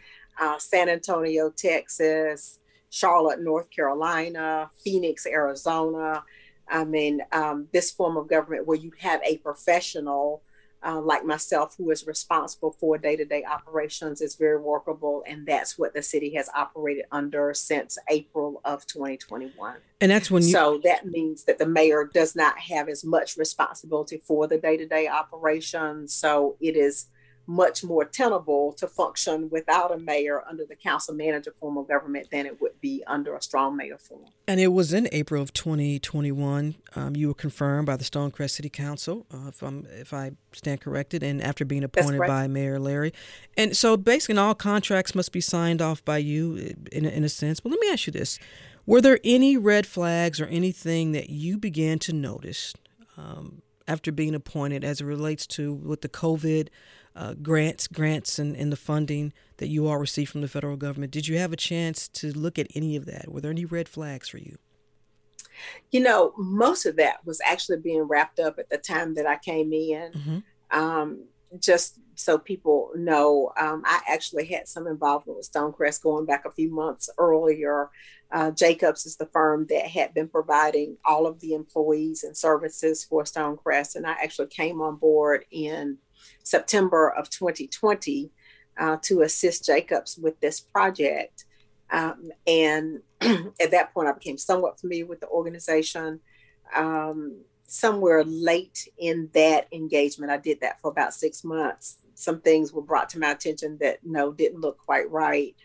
uh, 0.43 0.57
San 0.57 0.89
Antonio, 0.89 1.51
Texas, 1.51 2.57
Charlotte, 2.89 3.39
North 3.39 3.69
Carolina, 3.69 4.71
Phoenix, 4.83 5.27
Arizona. 5.27 6.23
I 6.67 6.85
mean, 6.85 7.21
um, 7.31 7.67
this 7.71 7.91
form 7.91 8.17
of 8.17 8.27
government 8.27 8.65
where 8.65 8.79
you 8.79 8.91
have 8.97 9.21
a 9.23 9.37
professional 9.37 10.41
uh, 10.85 11.01
like 11.01 11.25
myself 11.25 11.75
who 11.77 11.89
is 11.91 12.07
responsible 12.07 12.71
for 12.79 12.97
day 12.97 13.15
to 13.15 13.25
day 13.25 13.43
operations 13.43 14.21
is 14.21 14.35
very 14.35 14.57
workable. 14.57 15.23
And 15.27 15.45
that's 15.45 15.77
what 15.77 15.93
the 15.93 16.01
city 16.01 16.33
has 16.35 16.49
operated 16.55 17.05
under 17.11 17.53
since 17.53 17.97
April 18.09 18.61
of 18.63 18.85
2021. 18.87 19.77
And 20.01 20.11
that's 20.11 20.31
when 20.31 20.43
you. 20.43 20.49
So 20.49 20.79
that 20.83 21.05
means 21.05 21.43
that 21.45 21.59
the 21.59 21.65
mayor 21.65 22.09
does 22.13 22.35
not 22.35 22.57
have 22.59 22.87
as 22.87 23.03
much 23.03 23.37
responsibility 23.37 24.21
for 24.25 24.47
the 24.47 24.57
day 24.57 24.77
to 24.77 24.85
day 24.85 25.07
operations. 25.07 26.13
So 26.13 26.55
it 26.61 26.77
is 26.77 27.07
much 27.49 27.83
more 27.83 28.05
tenable 28.05 28.71
to 28.71 28.87
function 28.87 29.49
without 29.49 29.91
a 29.91 29.97
mayor 29.97 30.43
under 30.47 30.63
the 30.67 30.75
council 30.75 31.15
manager 31.15 31.51
form 31.59 31.79
of 31.79 31.87
government 31.87 32.27
than 32.31 32.45
it 32.45 32.61
would 32.61 32.79
be 32.79 33.03
under 33.07 33.35
a 33.35 33.41
strong 33.41 33.75
mayor 33.75 33.97
form. 33.97 34.25
And 34.47 34.59
it 34.59 34.67
was 34.67 34.93
in 34.93 35.09
April 35.11 35.41
of 35.41 35.51
2021. 35.53 36.75
Um, 36.95 37.15
you 37.15 37.27
were 37.27 37.33
confirmed 37.33 37.87
by 37.87 37.97
the 37.97 38.03
Stonecrest 38.03 38.51
City 38.51 38.69
Council, 38.69 39.25
uh, 39.33 39.47
if, 39.47 39.63
I'm, 39.63 39.87
if 39.89 40.13
I 40.13 40.33
stand 40.53 40.81
corrected, 40.81 41.23
and 41.23 41.41
after 41.41 41.65
being 41.65 41.83
appointed 41.83 42.19
by 42.19 42.45
Mayor 42.45 42.77
Lary. 42.77 43.13
And 43.57 43.75
so 43.75 43.97
basically, 43.97 44.37
all 44.37 44.53
contracts 44.53 45.15
must 45.15 45.31
be 45.31 45.41
signed 45.41 45.81
off 45.81 46.05
by 46.05 46.19
you 46.19 46.75
in, 46.91 47.07
in 47.07 47.23
a 47.23 47.29
sense. 47.29 47.59
But 47.59 47.71
let 47.71 47.79
me 47.79 47.89
ask 47.89 48.05
you 48.05 48.13
this 48.13 48.37
Were 48.85 49.01
there 49.01 49.19
any 49.23 49.57
red 49.57 49.87
flags 49.87 50.39
or 50.39 50.45
anything 50.45 51.13
that 51.13 51.31
you 51.31 51.57
began 51.57 51.97
to 51.99 52.13
notice 52.13 52.75
um, 53.17 53.63
after 53.87 54.11
being 54.11 54.35
appointed 54.35 54.83
as 54.83 55.01
it 55.01 55.05
relates 55.05 55.47
to 55.47 55.73
with 55.73 56.01
the 56.01 56.09
COVID? 56.09 56.67
Uh, 57.19 57.33
grants, 57.33 57.87
grants, 57.87 58.39
and, 58.39 58.55
and 58.55 58.71
the 58.71 58.77
funding 58.77 59.33
that 59.57 59.67
you 59.67 59.87
all 59.87 59.97
received 59.97 60.31
from 60.31 60.39
the 60.39 60.47
federal 60.47 60.77
government. 60.77 61.11
Did 61.11 61.27
you 61.27 61.37
have 61.37 61.51
a 61.51 61.57
chance 61.57 62.07
to 62.07 62.31
look 62.31 62.57
at 62.57 62.67
any 62.75 62.95
of 62.95 63.05
that? 63.07 63.29
Were 63.29 63.41
there 63.41 63.51
any 63.51 63.65
red 63.65 63.89
flags 63.89 64.29
for 64.29 64.37
you? 64.37 64.57
You 65.91 65.99
know, 65.99 66.33
most 66.37 66.85
of 66.85 66.95
that 66.95 67.17
was 67.25 67.41
actually 67.45 67.79
being 67.79 68.03
wrapped 68.03 68.39
up 68.39 68.57
at 68.57 68.69
the 68.69 68.77
time 68.77 69.15
that 69.15 69.27
I 69.27 69.37
came 69.37 69.73
in. 69.73 70.11
Mm-hmm. 70.13 70.79
Um, 70.79 71.25
just 71.59 71.99
so 72.15 72.37
people 72.37 72.91
know, 72.95 73.51
um, 73.59 73.83
I 73.85 73.99
actually 74.07 74.45
had 74.45 74.69
some 74.69 74.87
involvement 74.87 75.37
with 75.37 75.51
Stonecrest 75.51 76.01
going 76.01 76.25
back 76.25 76.45
a 76.45 76.51
few 76.51 76.71
months 76.71 77.09
earlier. 77.17 77.89
Uh, 78.31 78.51
Jacobs 78.51 79.05
is 79.05 79.17
the 79.17 79.25
firm 79.25 79.65
that 79.69 79.87
had 79.87 80.13
been 80.13 80.29
providing 80.29 80.95
all 81.03 81.27
of 81.27 81.41
the 81.41 81.53
employees 81.53 82.23
and 82.23 82.37
services 82.37 83.03
for 83.03 83.23
Stonecrest, 83.23 83.95
and 83.95 84.07
I 84.07 84.11
actually 84.11 84.47
came 84.47 84.79
on 84.79 84.95
board 84.95 85.43
in 85.51 85.97
September 86.43 87.09
of 87.09 87.29
2020 87.29 88.31
uh, 88.77 88.97
to 89.03 89.21
assist 89.21 89.65
Jacobs 89.65 90.17
with 90.17 90.39
this 90.39 90.59
project. 90.59 91.45
Um, 91.91 92.31
and 92.47 93.01
at 93.21 93.71
that 93.71 93.93
point, 93.93 94.07
I 94.07 94.13
became 94.13 94.37
somewhat 94.37 94.79
familiar 94.79 95.05
with 95.05 95.19
the 95.19 95.27
organization. 95.27 96.19
Um, 96.75 97.41
somewhere 97.65 98.23
late 98.23 98.87
in 98.97 99.29
that 99.33 99.67
engagement, 99.71 100.31
I 100.31 100.37
did 100.37 100.61
that 100.61 100.81
for 100.81 100.89
about 100.89 101.13
six 101.13 101.43
months. 101.43 101.97
Some 102.15 102.41
things 102.41 102.73
were 102.73 102.81
brought 102.81 103.09
to 103.09 103.19
my 103.19 103.31
attention 103.31 103.77
that 103.81 103.99
no, 104.03 104.31
didn't 104.31 104.61
look 104.61 104.77
quite 104.77 105.09
right. 105.09 105.55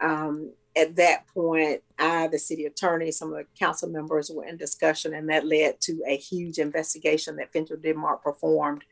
Um, 0.00 0.52
at 0.78 0.96
that 0.96 1.26
point, 1.28 1.82
I, 1.98 2.28
the 2.28 2.38
city 2.38 2.66
attorney, 2.66 3.10
some 3.10 3.32
of 3.32 3.38
the 3.38 3.46
council 3.58 3.88
members 3.88 4.30
were 4.30 4.44
in 4.44 4.56
discussion, 4.56 5.12
and 5.12 5.28
that 5.28 5.44
led 5.44 5.80
to 5.82 6.00
a 6.06 6.16
huge 6.16 6.58
investigation 6.58 7.36
that 7.36 7.52
Fincher 7.52 7.76
Denmark 7.76 8.22
performed. 8.22 8.84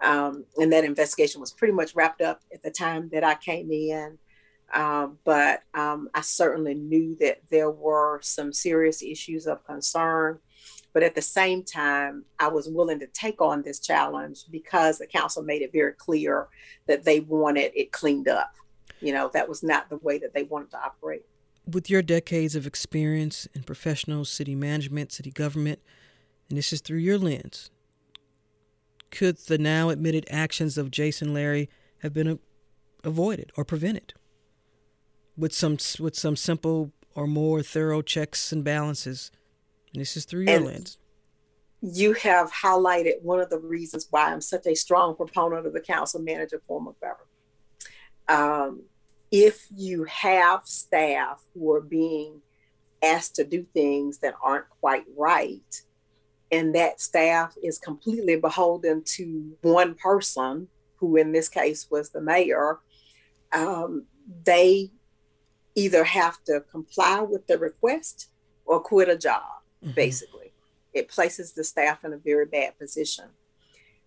Um, 0.00 0.44
and 0.56 0.72
that 0.72 0.84
investigation 0.84 1.40
was 1.40 1.52
pretty 1.52 1.74
much 1.74 1.94
wrapped 1.94 2.22
up 2.22 2.40
at 2.52 2.62
the 2.62 2.70
time 2.70 3.08
that 3.12 3.24
I 3.24 3.34
came 3.34 3.70
in. 3.72 4.18
Um, 4.72 5.18
but 5.24 5.62
um, 5.74 6.08
I 6.14 6.22
certainly 6.22 6.74
knew 6.74 7.16
that 7.20 7.42
there 7.50 7.70
were 7.70 8.20
some 8.22 8.52
serious 8.52 9.02
issues 9.02 9.46
of 9.46 9.64
concern. 9.66 10.38
But 10.92 11.02
at 11.02 11.14
the 11.14 11.22
same 11.22 11.64
time, 11.64 12.24
I 12.38 12.48
was 12.48 12.68
willing 12.68 13.00
to 13.00 13.06
take 13.06 13.40
on 13.40 13.62
this 13.62 13.80
challenge 13.80 14.44
because 14.50 14.98
the 14.98 15.06
council 15.06 15.42
made 15.42 15.62
it 15.62 15.72
very 15.72 15.92
clear 15.92 16.48
that 16.86 17.04
they 17.04 17.20
wanted 17.20 17.72
it 17.74 17.92
cleaned 17.92 18.28
up. 18.28 18.52
You 19.00 19.12
know, 19.12 19.30
that 19.34 19.48
was 19.48 19.62
not 19.62 19.88
the 19.88 19.96
way 19.96 20.18
that 20.18 20.32
they 20.32 20.44
wanted 20.44 20.70
to 20.72 20.78
operate 20.78 21.24
with 21.66 21.88
your 21.88 22.02
decades 22.02 22.54
of 22.56 22.66
experience 22.66 23.46
in 23.54 23.62
professional 23.62 24.24
city 24.24 24.54
management, 24.54 25.12
city 25.12 25.30
government, 25.30 25.80
and 26.48 26.58
this 26.58 26.72
is 26.72 26.80
through 26.80 26.98
your 26.98 27.18
lens, 27.18 27.70
could 29.10 29.36
the 29.38 29.58
now 29.58 29.90
admitted 29.90 30.26
actions 30.30 30.76
of 30.76 30.90
Jason 30.90 31.32
Lary 31.32 31.68
have 31.98 32.12
been 32.12 32.38
avoided 33.04 33.52
or 33.56 33.64
prevented 33.64 34.14
with 35.36 35.52
some 35.52 35.76
with 35.98 36.16
some 36.16 36.36
simple 36.36 36.92
or 37.14 37.26
more 37.26 37.62
thorough 37.62 38.02
checks 38.02 38.52
and 38.52 38.64
balances? 38.64 39.30
And 39.92 40.00
this 40.00 40.16
is 40.16 40.24
through 40.24 40.42
your 40.42 40.56
and 40.56 40.64
lens. 40.64 40.98
You 41.82 42.14
have 42.14 42.50
highlighted 42.52 43.22
one 43.22 43.40
of 43.40 43.50
the 43.50 43.58
reasons 43.58 44.06
why 44.10 44.32
I'm 44.32 44.40
such 44.40 44.66
a 44.66 44.74
strong 44.74 45.14
proponent 45.14 45.66
of 45.66 45.72
the 45.72 45.80
council 45.80 46.20
manager 46.20 46.62
form 46.66 46.88
of 46.88 46.94
government. 47.00 47.28
Um, 48.28 48.82
if 49.32 49.66
you 49.74 50.04
have 50.04 50.60
staff 50.64 51.42
who 51.54 51.72
are 51.72 51.80
being 51.80 52.42
asked 53.02 53.34
to 53.36 53.44
do 53.44 53.66
things 53.72 54.18
that 54.18 54.34
aren't 54.42 54.68
quite 54.68 55.04
right, 55.16 55.82
and 56.52 56.74
that 56.74 57.00
staff 57.00 57.56
is 57.62 57.78
completely 57.78 58.36
beholden 58.36 59.02
to 59.04 59.56
one 59.62 59.94
person, 59.94 60.68
who 60.96 61.16
in 61.16 61.32
this 61.32 61.48
case 61.48 61.90
was 61.90 62.10
the 62.10 62.20
mayor, 62.20 62.78
um, 63.52 64.04
they 64.44 64.90
either 65.74 66.04
have 66.04 66.44
to 66.44 66.60
comply 66.70 67.20
with 67.22 67.46
the 67.46 67.58
request 67.58 68.28
or 68.66 68.80
quit 68.80 69.08
a 69.08 69.16
job, 69.16 69.42
mm-hmm. 69.82 69.94
basically. 69.94 70.52
It 70.92 71.08
places 71.08 71.54
the 71.54 71.64
staff 71.64 72.04
in 72.04 72.12
a 72.12 72.18
very 72.18 72.44
bad 72.44 72.78
position. 72.78 73.24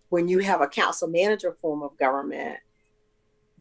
When 0.09 0.27
you 0.27 0.39
have 0.39 0.61
a 0.61 0.67
council 0.67 1.07
manager 1.07 1.57
form 1.59 1.81
of 1.81 1.97
government, 1.97 2.59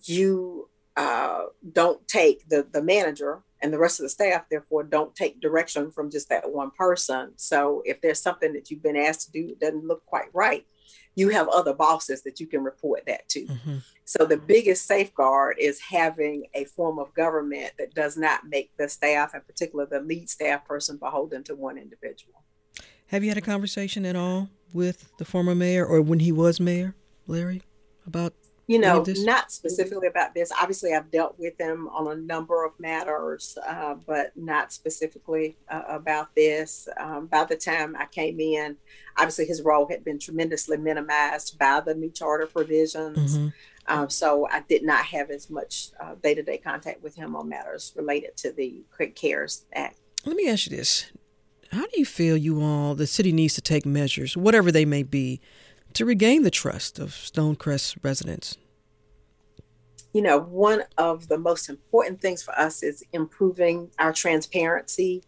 you 0.02 0.68
uh, 0.96 1.44
don't 1.72 2.06
take 2.06 2.48
the 2.48 2.66
the 2.72 2.82
manager 2.82 3.42
and 3.62 3.72
the 3.72 3.78
rest 3.78 3.98
of 3.98 4.04
the 4.04 4.10
staff 4.10 4.44
therefore 4.50 4.84
don't 4.84 5.14
take 5.14 5.40
direction 5.40 5.90
from 5.90 6.10
just 6.10 6.28
that 6.28 6.52
one 6.52 6.70
person. 6.70 7.32
So 7.36 7.82
if 7.84 8.00
there's 8.00 8.20
something 8.20 8.52
that 8.52 8.70
you've 8.70 8.82
been 8.82 8.96
asked 8.96 9.26
to 9.26 9.32
do 9.32 9.48
that 9.48 9.60
doesn't 9.60 9.86
look 9.86 10.04
quite 10.06 10.28
right 10.32 10.66
you 11.14 11.28
have 11.28 11.48
other 11.48 11.72
bosses 11.72 12.22
that 12.22 12.40
you 12.40 12.46
can 12.46 12.62
report 12.62 13.04
that 13.06 13.28
to. 13.30 13.46
Mm-hmm. 13.46 13.76
so 14.04 14.24
the 14.24 14.36
biggest 14.36 14.86
safeguard 14.86 15.56
is 15.58 15.80
having 15.80 16.44
a 16.54 16.64
form 16.64 16.98
of 16.98 17.12
government 17.14 17.72
that 17.78 17.94
does 17.94 18.16
not 18.16 18.46
make 18.46 18.70
the 18.76 18.88
staff 18.88 19.34
in 19.34 19.40
particular 19.42 19.86
the 19.86 20.00
lead 20.00 20.28
staff 20.28 20.64
person 20.64 20.96
beholden 20.96 21.44
to 21.44 21.54
one 21.54 21.78
individual. 21.78 22.42
Have 23.08 23.22
you 23.22 23.30
had 23.30 23.38
a 23.38 23.42
conversation 23.42 24.04
at 24.04 24.16
all 24.16 24.48
with 24.72 25.16
the 25.18 25.24
former 25.24 25.54
mayor 25.54 25.86
or 25.86 26.00
when 26.02 26.20
he 26.20 26.32
was 26.32 26.58
mayor 26.58 26.94
lary 27.26 27.62
about 28.06 28.34
you 28.66 28.78
know, 28.78 29.04
not 29.18 29.52
specifically 29.52 30.06
about 30.06 30.34
this. 30.34 30.50
Obviously, 30.60 30.94
I've 30.94 31.10
dealt 31.10 31.38
with 31.38 31.58
him 31.60 31.88
on 31.88 32.08
a 32.08 32.14
number 32.14 32.64
of 32.64 32.72
matters, 32.80 33.58
uh, 33.66 33.94
but 34.06 34.32
not 34.36 34.72
specifically 34.72 35.58
uh, 35.68 35.82
about 35.88 36.34
this. 36.34 36.88
Um, 36.96 37.26
by 37.26 37.44
the 37.44 37.56
time 37.56 37.94
I 37.98 38.06
came 38.06 38.40
in, 38.40 38.76
obviously 39.18 39.44
his 39.44 39.62
role 39.62 39.86
had 39.88 40.04
been 40.04 40.18
tremendously 40.18 40.78
minimized 40.78 41.58
by 41.58 41.80
the 41.80 41.94
new 41.94 42.10
charter 42.10 42.46
provisions. 42.46 43.36
Mm-hmm. 43.36 43.48
Um, 43.86 44.08
so 44.08 44.48
I 44.50 44.60
did 44.60 44.82
not 44.82 45.04
have 45.06 45.30
as 45.30 45.50
much 45.50 45.90
day 46.22 46.34
to 46.34 46.42
day 46.42 46.56
contact 46.56 47.02
with 47.02 47.14
him 47.14 47.36
on 47.36 47.50
matters 47.50 47.92
related 47.94 48.34
to 48.38 48.52
the 48.52 48.82
Quick 48.90 49.14
CARES 49.14 49.66
Act. 49.74 49.98
Let 50.24 50.36
me 50.36 50.48
ask 50.48 50.70
you 50.70 50.76
this 50.76 51.12
How 51.70 51.82
do 51.82 51.98
you 51.98 52.06
feel 52.06 52.36
you 52.36 52.62
all, 52.62 52.94
the 52.94 53.06
city 53.06 53.30
needs 53.30 53.52
to 53.54 53.60
take 53.60 53.84
measures, 53.84 54.38
whatever 54.38 54.72
they 54.72 54.86
may 54.86 55.02
be, 55.02 55.40
to 55.94 56.04
regain 56.04 56.42
the 56.42 56.50
trust 56.50 56.98
of 56.98 57.10
Stonecrest 57.10 57.96
residents? 58.02 58.56
You 60.12 60.22
know, 60.22 60.38
one 60.38 60.82
of 60.96 61.28
the 61.28 61.38
most 61.38 61.68
important 61.68 62.20
things 62.20 62.42
for 62.42 62.56
us 62.58 62.82
is 62.82 63.02
improving 63.12 63.90
our 63.98 64.12
transparency. 64.12 65.24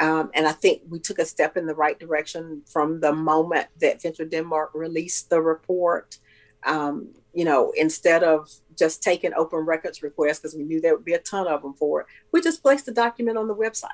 Um, 0.00 0.30
and 0.34 0.46
I 0.46 0.52
think 0.52 0.82
we 0.88 1.00
took 1.00 1.18
a 1.18 1.24
step 1.24 1.56
in 1.56 1.66
the 1.66 1.74
right 1.74 1.98
direction 1.98 2.62
from 2.66 3.00
the 3.00 3.12
moment 3.12 3.68
that 3.80 4.02
Fincher 4.02 4.26
Denmark 4.26 4.72
released 4.74 5.30
the 5.30 5.40
report. 5.40 6.18
Um, 6.66 7.14
you 7.32 7.44
know, 7.44 7.72
instead 7.76 8.22
of 8.22 8.50
just 8.76 9.02
taking 9.02 9.32
open 9.34 9.60
records 9.60 10.02
requests, 10.02 10.40
because 10.40 10.54
we 10.54 10.64
knew 10.64 10.80
there 10.80 10.94
would 10.94 11.04
be 11.04 11.14
a 11.14 11.18
ton 11.20 11.46
of 11.46 11.62
them 11.62 11.74
for 11.74 12.02
it, 12.02 12.06
we 12.32 12.40
just 12.40 12.62
placed 12.62 12.86
the 12.86 12.92
document 12.92 13.38
on 13.38 13.48
the 13.48 13.54
website. 13.54 13.88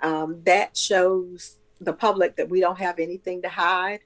Um, 0.00 0.42
that 0.44 0.76
shows 0.76 1.56
the 1.80 1.92
public 1.92 2.36
that 2.36 2.48
we 2.48 2.60
don't 2.60 2.78
have 2.78 2.98
anything 2.98 3.42
to 3.42 3.48
hide. 3.48 4.00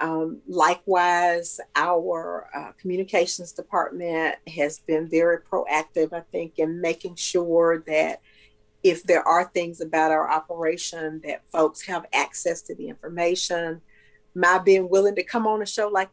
Um, 0.00 0.40
likewise, 0.46 1.60
our 1.74 2.48
uh, 2.54 2.72
communications 2.80 3.52
department 3.52 4.36
has 4.54 4.78
been 4.80 5.08
very 5.08 5.38
proactive, 5.38 6.12
I 6.12 6.20
think, 6.30 6.58
in 6.58 6.80
making 6.80 7.16
sure 7.16 7.82
that 7.86 8.20
if 8.82 9.02
there 9.04 9.26
are 9.26 9.44
things 9.44 9.80
about 9.80 10.12
our 10.12 10.30
operation 10.30 11.20
that 11.24 11.42
folks 11.50 11.86
have 11.86 12.06
access 12.12 12.62
to 12.62 12.74
the 12.74 12.88
information. 12.88 13.80
My 14.34 14.58
being 14.58 14.88
willing 14.88 15.16
to 15.16 15.24
come 15.24 15.46
on 15.46 15.62
a 15.62 15.66
show 15.66 15.88
like 15.88 16.10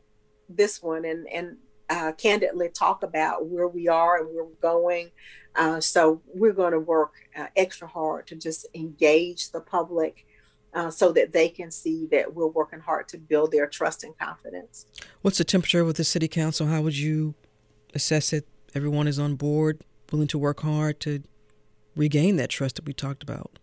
this 0.50 0.82
one 0.82 1.06
and 1.06 1.28
and 1.28 1.58
uh, 1.90 2.12
candidly 2.14 2.70
talk 2.70 3.04
about 3.04 3.46
where 3.46 3.68
we 3.68 3.88
are 3.88 4.18
and 4.18 4.34
where 4.34 4.44
we're 4.44 4.56
going. 4.62 5.12
Uh, 5.56 5.80
so 5.80 6.22
we're 6.34 6.54
going 6.54 6.72
to 6.72 6.80
work 6.80 7.14
uh, 7.36 7.46
extra 7.56 7.88
hard 7.88 8.26
to 8.28 8.36
just 8.36 8.66
engage 8.74 9.52
the 9.52 9.62
public 9.62 10.26
uh, 10.76 10.92
so 10.92 11.12
that 11.14 11.32
they 11.32 11.48
can 11.48 11.72
see 11.72 12.06
that 12.12 12.36
we're 12.36 12.48
working 12.48 12.80
hard 12.80 13.08
to 13.08 13.18
build 13.18 13.52
their 13.52 13.66
trust 13.66 14.04
and 14.04 14.16
confidence. 14.18 14.86
What's 15.22 15.38
the 15.38 15.46
temperature 15.46 15.86
with 15.86 15.96
the 15.96 16.04
city 16.04 16.28
council? 16.28 16.68
How 16.68 16.82
would 16.82 16.98
you 16.98 17.34
assess 17.94 18.34
it? 18.34 18.46
Everyone 18.76 19.08
is 19.08 19.18
on 19.18 19.36
board, 19.36 19.82
willing 20.12 20.28
to 20.28 20.38
work 20.38 20.60
hard 20.60 21.00
to 21.00 21.24
regain 21.96 22.36
that 22.36 22.50
trust 22.50 22.76
that 22.76 22.86
we 22.86 22.92
talked 22.92 23.24
about. 23.24 23.58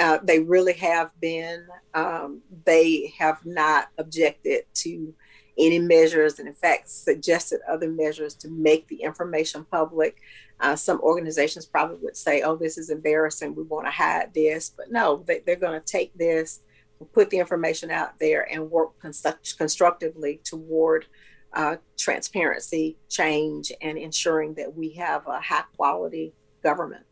Uh, 0.00 0.18
they 0.22 0.40
really 0.40 0.72
have 0.72 1.12
been. 1.20 1.66
Um, 1.94 2.40
they 2.64 3.12
have 3.18 3.44
not 3.46 3.88
objected 3.98 4.64
to 4.74 5.14
any 5.58 5.78
measures 5.78 6.38
and 6.38 6.48
in 6.48 6.54
fact 6.54 6.88
suggested 6.88 7.60
other 7.68 7.88
measures 7.88 8.34
to 8.34 8.48
make 8.48 8.86
the 8.88 9.02
information 9.02 9.64
public. 9.70 10.20
Uh, 10.60 10.76
some 10.76 11.00
organizations 11.00 11.66
probably 11.66 11.96
would 12.02 12.16
say 12.16 12.42
oh 12.42 12.56
this 12.56 12.78
is 12.78 12.90
embarrassing. 12.90 13.54
We 13.54 13.62
want 13.62 13.86
to 13.86 13.90
hide 13.90 14.32
this. 14.34 14.70
But 14.76 14.90
no 14.90 15.24
they, 15.26 15.40
they're 15.40 15.56
going 15.56 15.80
to 15.80 15.86
take 15.86 16.16
this 16.16 16.60
put 17.14 17.30
the 17.30 17.38
information 17.38 17.90
out 17.90 18.18
there 18.18 18.46
and 18.52 18.70
work 18.70 18.98
construct- 18.98 19.56
constructively 19.56 20.40
toward 20.44 21.06
uh, 21.52 21.76
transparency 21.98 22.96
change 23.08 23.72
and 23.80 23.98
ensuring 23.98 24.54
that 24.54 24.74
we 24.74 24.90
have 24.90 25.26
a 25.26 25.40
high 25.40 25.64
quality 25.76 26.32
government 26.62 27.04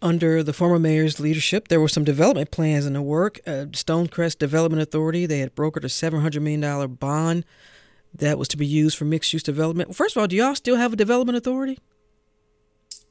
under 0.00 0.42
the 0.42 0.52
former 0.52 0.78
mayor's 0.78 1.18
leadership, 1.18 1.68
there 1.68 1.80
were 1.80 1.88
some 1.88 2.04
development 2.04 2.50
plans 2.50 2.86
in 2.86 2.92
the 2.92 3.02
work. 3.02 3.40
Uh, 3.46 3.66
Stonecrest 3.70 4.38
Development 4.38 4.80
Authority, 4.82 5.26
they 5.26 5.40
had 5.40 5.54
brokered 5.54 5.84
a 5.84 5.88
$700 5.88 6.40
million 6.40 6.94
bond 6.94 7.44
that 8.14 8.38
was 8.38 8.48
to 8.48 8.56
be 8.56 8.66
used 8.66 8.96
for 8.96 9.04
mixed 9.04 9.32
use 9.32 9.42
development. 9.42 9.94
First 9.94 10.16
of 10.16 10.20
all, 10.20 10.26
do 10.26 10.36
y'all 10.36 10.54
still 10.54 10.76
have 10.76 10.92
a 10.92 10.96
development 10.96 11.36
authority? 11.36 11.78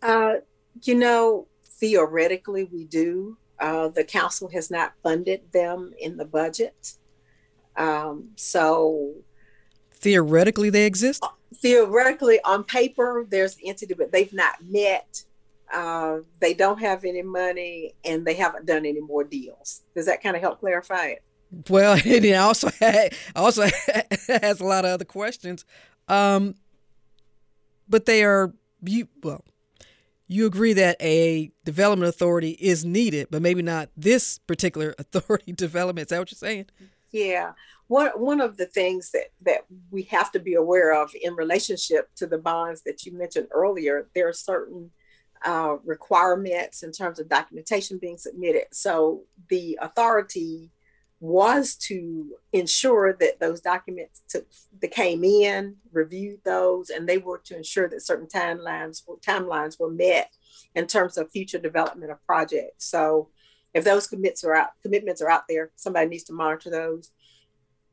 Uh, 0.02 0.36
you 0.84 0.96
know, 0.96 1.48
theoretically, 1.64 2.66
we 2.66 2.86
do. 2.86 3.38
Uh, 3.60 3.90
the 3.90 4.04
council 4.04 4.50
has 4.50 4.70
not 4.70 4.94
funded 5.02 5.52
them 5.52 5.94
in 6.00 6.18
the 6.18 6.26
budget. 6.26 6.94
Um, 7.76 8.30
so 8.36 9.14
theoretically, 9.94 10.70
they 10.70 10.86
exist? 10.86 11.24
Theoretically, 11.56 12.40
on 12.44 12.64
paper, 12.64 13.26
there's 13.28 13.56
an 13.56 13.62
entity, 13.66 13.94
but 13.94 14.12
they've 14.12 14.34
not 14.34 14.56
met 14.64 15.24
uh, 15.74 16.18
they 16.40 16.54
don't 16.54 16.80
have 16.80 17.04
any 17.06 17.22
money 17.22 17.94
and 18.06 18.26
they 18.26 18.34
haven't 18.34 18.66
done 18.66 18.86
any 18.86 19.02
more 19.02 19.24
deals. 19.24 19.84
Does 19.96 20.06
that 20.06 20.24
kind 20.24 20.36
of 20.36 20.42
help 20.42 20.60
clarify 20.60 21.08
it? 21.08 21.24
Well, 21.70 22.00
it 22.06 22.34
also 22.36 22.70
had, 22.80 23.14
also 23.36 23.68
has 24.28 24.60
a 24.60 24.66
lot 24.66 24.86
of 24.86 24.92
other 24.92 25.06
questions. 25.06 25.66
Um, 26.08 26.56
but 27.90 28.06
they 28.06 28.24
are 28.24 28.54
you 28.84 29.08
well, 29.24 29.44
you 30.28 30.46
agree 30.46 30.74
that 30.74 30.98
a 31.02 31.52
development 31.64 32.10
authority 32.10 32.52
is 32.52 32.84
needed, 32.84 33.28
but 33.32 33.42
maybe 33.42 33.62
not 33.62 33.90
this 33.96 34.40
particular 34.40 34.94
authority 35.00 35.54
development. 35.54 36.08
Is 36.08 36.10
that 36.10 36.20
what 36.20 36.32
you're 36.32 36.38
saying? 36.38 36.66
Yeah. 37.12 37.54
One 37.88 38.10
one 38.16 38.42
of 38.42 38.58
the 38.58 38.66
things 38.66 39.12
that 39.12 39.28
that 39.42 39.62
we 39.90 40.04
have 40.04 40.32
to 40.34 40.40
be 40.40 40.56
aware 40.56 40.94
of 40.94 41.12
in 41.22 41.36
relationship 41.36 42.14
to 42.16 42.28
the 42.28 42.38
bonds 42.38 42.82
that 42.84 43.06
you 43.06 43.18
mentioned 43.18 43.48
earlier, 43.52 44.10
there 44.14 44.28
are 44.28 44.34
certain 44.34 44.92
uh, 45.46 45.78
requirements 45.86 46.84
in 46.84 46.92
terms 46.92 47.20
of 47.20 47.30
documentation 47.30 47.98
being 47.98 48.18
submitted. 48.18 48.66
So 48.72 49.24
the 49.50 49.78
authority 49.82 50.72
was 51.20 51.76
to 51.76 52.36
ensure 52.54 53.14
that 53.14 53.40
those 53.40 53.60
documents 53.60 54.22
took, 54.30 54.46
that 54.82 54.92
came 54.92 55.24
in, 55.24 55.76
reviewed 55.92 56.40
those, 56.44 56.90
and 56.90 57.08
they 57.08 57.18
were 57.18 57.40
to 57.46 57.58
ensure 57.58 57.90
that 57.90 58.04
certain 58.04 58.28
timelines 58.28 59.02
timelines 59.26 59.80
were 59.80 59.90
met 59.90 60.32
in 60.76 60.86
terms 60.86 61.18
of 61.18 61.32
future 61.32 61.58
development 61.58 62.12
of 62.12 62.24
projects. 62.26 62.86
So 62.86 63.30
if 63.74 63.84
those 63.84 64.08
commits 64.08 64.44
are 64.44 64.56
out, 64.56 64.70
commitments 64.82 65.22
are 65.22 65.30
out 65.30 65.44
there, 65.50 65.72
somebody 65.76 66.08
needs 66.08 66.24
to 66.26 66.34
monitor 66.34 66.70
those. 66.70 67.12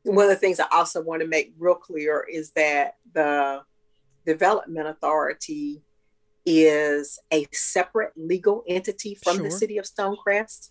One 0.03 0.25
of 0.25 0.29
the 0.29 0.35
things 0.35 0.59
I 0.59 0.67
also 0.71 1.01
want 1.01 1.21
to 1.21 1.27
make 1.27 1.53
real 1.57 1.75
clear 1.75 2.25
is 2.31 2.51
that 2.51 2.97
the 3.13 3.63
development 4.25 4.87
authority 4.87 5.81
is 6.45 7.19
a 7.31 7.47
separate 7.51 8.13
legal 8.15 8.63
entity 8.67 9.15
from 9.15 9.37
sure. 9.37 9.45
the 9.45 9.51
city 9.51 9.77
of 9.77 9.85
Stonecrest. 9.85 10.69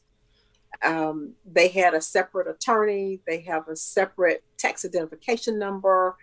Um, 0.83 1.35
they 1.45 1.69
had 1.69 1.95
a 1.95 2.01
separate 2.01 2.49
attorney, 2.49 3.21
they 3.27 3.41
have 3.43 3.69
a 3.69 3.77
separate 3.77 4.43
tax 4.59 4.85
identification 4.85 5.59
number. 5.59 6.17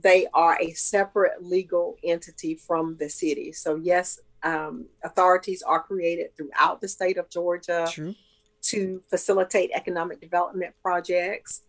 They 0.00 0.26
are 0.32 0.58
a 0.60 0.72
separate 0.72 1.44
legal 1.44 1.96
entity 2.04 2.54
from 2.54 2.96
the 2.96 3.08
city. 3.08 3.52
So, 3.52 3.76
yes, 3.76 4.20
um, 4.42 4.86
authorities 5.02 5.62
are 5.62 5.82
created 5.82 6.36
throughout 6.36 6.80
the 6.80 6.88
state 6.88 7.18
of 7.18 7.28
Georgia 7.30 7.88
True. 7.90 8.14
to 8.62 9.02
facilitate 9.10 9.70
economic 9.74 10.20
development 10.20 10.74
projects. 10.82 11.62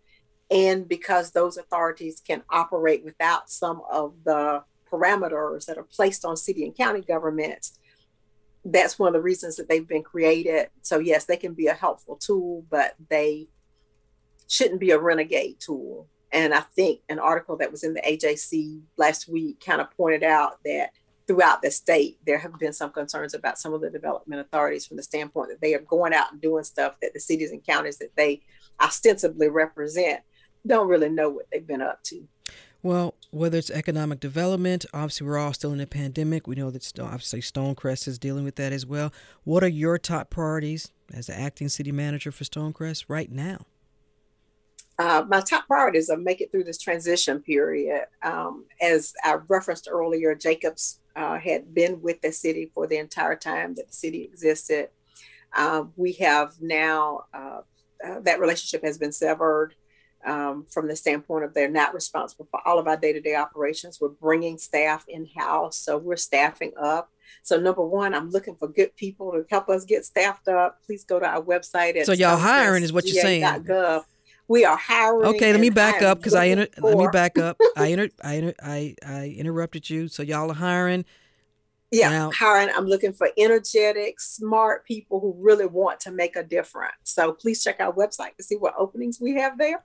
And 0.52 0.88
because 0.88 1.32
those 1.32 1.58
authorities 1.58 2.22
can 2.26 2.44
operate 2.50 3.04
without 3.04 3.50
some 3.50 3.82
of 3.92 4.14
the 4.24 4.64
parameters 4.92 5.66
that 5.66 5.78
are 5.78 5.84
placed 5.84 6.26
on 6.26 6.36
city 6.38 6.64
and 6.64 6.76
county 6.76 7.02
governments 7.02 7.80
that's 8.66 9.00
one 9.00 9.08
of 9.08 9.14
the 9.14 9.22
reasons 9.22 9.56
that 9.56 9.70
they've 9.70 9.88
been 9.88 10.04
created. 10.04 10.70
So 10.82 11.00
yes 11.00 11.26
they 11.26 11.38
can 11.38 11.54
be 11.54 11.68
a 11.68 11.74
helpful 11.74 12.16
tool 12.18 12.66
but 12.70 12.96
they 13.10 13.48
shouldn't 14.48 14.80
be 14.80 14.92
a 14.92 15.00
renegade 15.00 15.60
tool. 15.60 16.08
And 16.32 16.54
i 16.54 16.62
think 16.62 17.02
an 17.10 17.20
article 17.20 17.58
that 17.58 17.72
was 17.72 17.84
in 17.84 17.94
the 17.94 18.02
ajc 18.02 18.82
last 18.98 19.28
week 19.28 19.64
kind 19.66 19.82
of 19.82 19.92
pointed 19.92 20.24
out 20.24 20.58
that 20.66 20.92
throughout 21.28 21.62
the 21.62 21.72
state 21.72 22.18
there 22.26 22.40
have 22.40 22.58
been 22.60 22.74
some 22.74 22.92
concerns 22.92 23.34
about 23.34 23.60
some 23.60 23.74
of 23.74 23.82
the 23.82 23.90
development 23.90 24.42
authorities 24.42 24.86
from 24.86 24.98
the 24.98 25.04
standpoint 25.04 25.50
that 25.50 25.62
they 25.62 25.76
are 25.76 25.82
going 25.82 26.14
out 26.14 26.32
and 26.32 26.42
doing 26.42 26.64
stuff 26.64 26.96
that 27.02 27.14
the 27.14 27.20
cities 27.20 27.52
and 27.52 27.64
counties 27.64 27.98
that 27.98 28.16
they 28.16 28.42
ostensibly 28.82 29.48
represent 29.48 30.22
don't 30.66 30.88
really 30.88 31.10
know 31.10 31.30
what 31.30 31.46
they've 31.52 31.68
been 31.68 31.82
up 31.82 32.02
to 32.04 32.28
well, 32.82 33.16
whether 33.32 33.58
it's 33.58 33.70
economic 33.70 34.20
development, 34.20 34.86
obviously 34.94 35.28
we're 35.28 35.38
all 35.38 35.54
still 35.54 35.74
in 35.74 35.82
a 35.82 35.88
pandemic. 35.88 36.48
We 36.48 36.56
know 36.56 36.72
that 36.72 36.92
obviously 37.00 37.42
Stonecrest 37.42 38.08
is 38.08 38.18
dealing 38.18 38.44
with 38.44 38.56
that 38.56 38.72
as 38.72 38.86
well. 38.86 39.12
What 39.44 39.64
are 39.64 39.68
your 39.68 39.98
top 39.98 40.30
priorities 40.30 40.92
as 41.14 41.28
the 41.28 41.38
acting 41.38 41.70
city 41.70 41.92
manager 41.92 42.32
for 42.32 42.44
Stonecrest 42.44 43.06
right 43.08 43.32
now? 43.32 43.66
Uh, 44.98 45.24
my 45.30 45.40
top 45.40 45.66
priorities 45.66 46.10
are 46.10 46.18
make 46.18 46.42
it 46.42 46.52
through 46.52 46.66
this 46.66 46.78
transition 46.78 47.40
period. 47.40 48.06
Um, 48.22 48.66
as 48.82 49.14
I 49.24 49.38
referenced 49.48 49.88
earlier, 49.90 50.36
Jacobs 50.36 51.00
uh, 51.16 51.40
had 51.40 51.74
been 51.74 52.02
with 52.02 52.22
the 52.22 52.34
city 52.34 52.70
for 52.74 52.86
the 52.86 52.98
entire 52.98 53.38
time 53.38 53.76
that 53.76 53.88
the 53.88 53.94
city 53.94 54.24
existed. 54.24 54.90
Uh, 55.54 55.86
we 55.96 56.14
have 56.14 56.54
now 56.60 57.24
uh, 57.34 57.62
uh, 58.06 58.20
that 58.22 58.40
relationship 58.40 58.84
has 58.84 58.98
been 58.98 59.12
severed 59.12 59.74
um, 60.26 60.66
from 60.70 60.88
the 60.88 60.96
standpoint 60.96 61.46
of 61.46 61.54
they're 61.54 61.70
not 61.70 61.94
responsible 61.94 62.48
for 62.52 62.60
all 62.66 62.80
of 62.80 62.88
our 62.88 62.98
day-to-day 62.98 63.36
operations. 63.36 64.00
We're 64.02 64.10
bringing 64.10 64.58
staff 64.58 65.06
in-house, 65.08 65.78
so 65.78 65.98
we're 65.98 66.18
staffing 66.18 66.74
up. 66.80 67.12
So 67.44 67.60
number 67.60 67.86
one, 67.86 68.14
I'm 68.14 68.30
looking 68.30 68.56
for 68.56 68.68
good 68.68 68.96
people 68.96 69.32
to 69.32 69.46
help 69.50 69.70
us 69.70 69.86
get 69.86 70.06
staffed 70.06 70.48
up. 70.48 70.80
Please 70.86 71.04
go 71.04 71.20
to 71.20 71.26
our 71.26 71.42
website. 71.42 71.98
At 71.98 72.06
so 72.06 72.12
y'all 72.14 72.38
hiring 72.38 72.84
is 72.84 72.92
what 72.92 73.06
you're 73.06 73.22
saying. 73.22 73.44
Gov. 73.44 74.04
We 74.48 74.66
are 74.66 74.78
hiring. 74.78 75.28
Okay, 75.36 75.52
let 75.52 75.62
me 75.62 75.70
back 75.70 76.02
up 76.02 76.18
because 76.18 76.34
I 76.34 76.46
inter- 76.46 76.68
let 76.80 76.98
me 76.98 77.08
back 77.12 77.38
up. 77.38 77.58
I 77.78 77.88
inter- 77.88 78.10
I, 78.24 78.34
inter- 78.34 78.56
I 78.64 78.96
I 79.06 79.36
interrupted 79.38 79.90
you. 79.90 80.08
So 80.08 80.24
y'all 80.24 80.50
are 80.50 80.56
hiring. 80.56 81.06
Yeah, 81.92 82.10
now, 82.10 82.32
hiring. 82.32 82.70
I'm 82.76 82.86
looking 82.86 83.14
for 83.14 83.30
energetic, 83.38 84.20
smart 84.20 84.86
people 84.86 85.20
who 85.20 85.36
really 85.40 85.66
want 85.66 86.00
to 86.02 86.12
make 86.12 86.36
a 86.36 86.44
difference. 86.44 86.94
So 87.04 87.34
please 87.34 87.64
check 87.64 87.80
our 87.80 87.92
website 87.92 88.36
to 88.38 88.44
see 88.44 88.58
what 88.58 88.76
openings 88.78 89.20
we 89.20 89.34
have 89.36 89.58
there. 89.58 89.84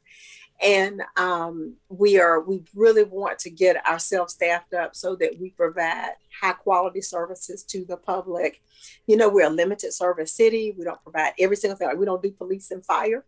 And 0.63 1.03
um, 1.17 1.75
we 1.89 2.21
are 2.21 2.41
we 2.41 2.63
really 2.75 3.05
want 3.05 3.39
to 3.41 3.51
get 3.51 3.85
ourselves 3.87 4.35
staffed 4.35 4.73
up 4.75 4.95
so 4.95 5.17
that 5.17 5.33
we 5.41 5.51
provide 5.51 6.13
high 6.41 6.53
quality 6.53 7.01
services 7.01 7.65
to 7.65 7.85
the 7.87 7.97
public. 7.97 8.63
You 9.07 9.17
know, 9.17 9.29
we're 9.29 9.47
a 9.47 9.51
limited 9.51 9.93
service 9.95 10.33
city. 10.33 10.75
We 10.77 10.85
don't 10.85 11.03
provide 11.03 11.33
every 11.41 11.57
single 11.57 11.77
thing. 11.77 11.89
Like 11.89 11.97
we 11.97 12.07
don't 12.07 12.23
do 12.23 12.31
police 12.31 12.71
and 12.71 12.85
fire, 12.85 13.25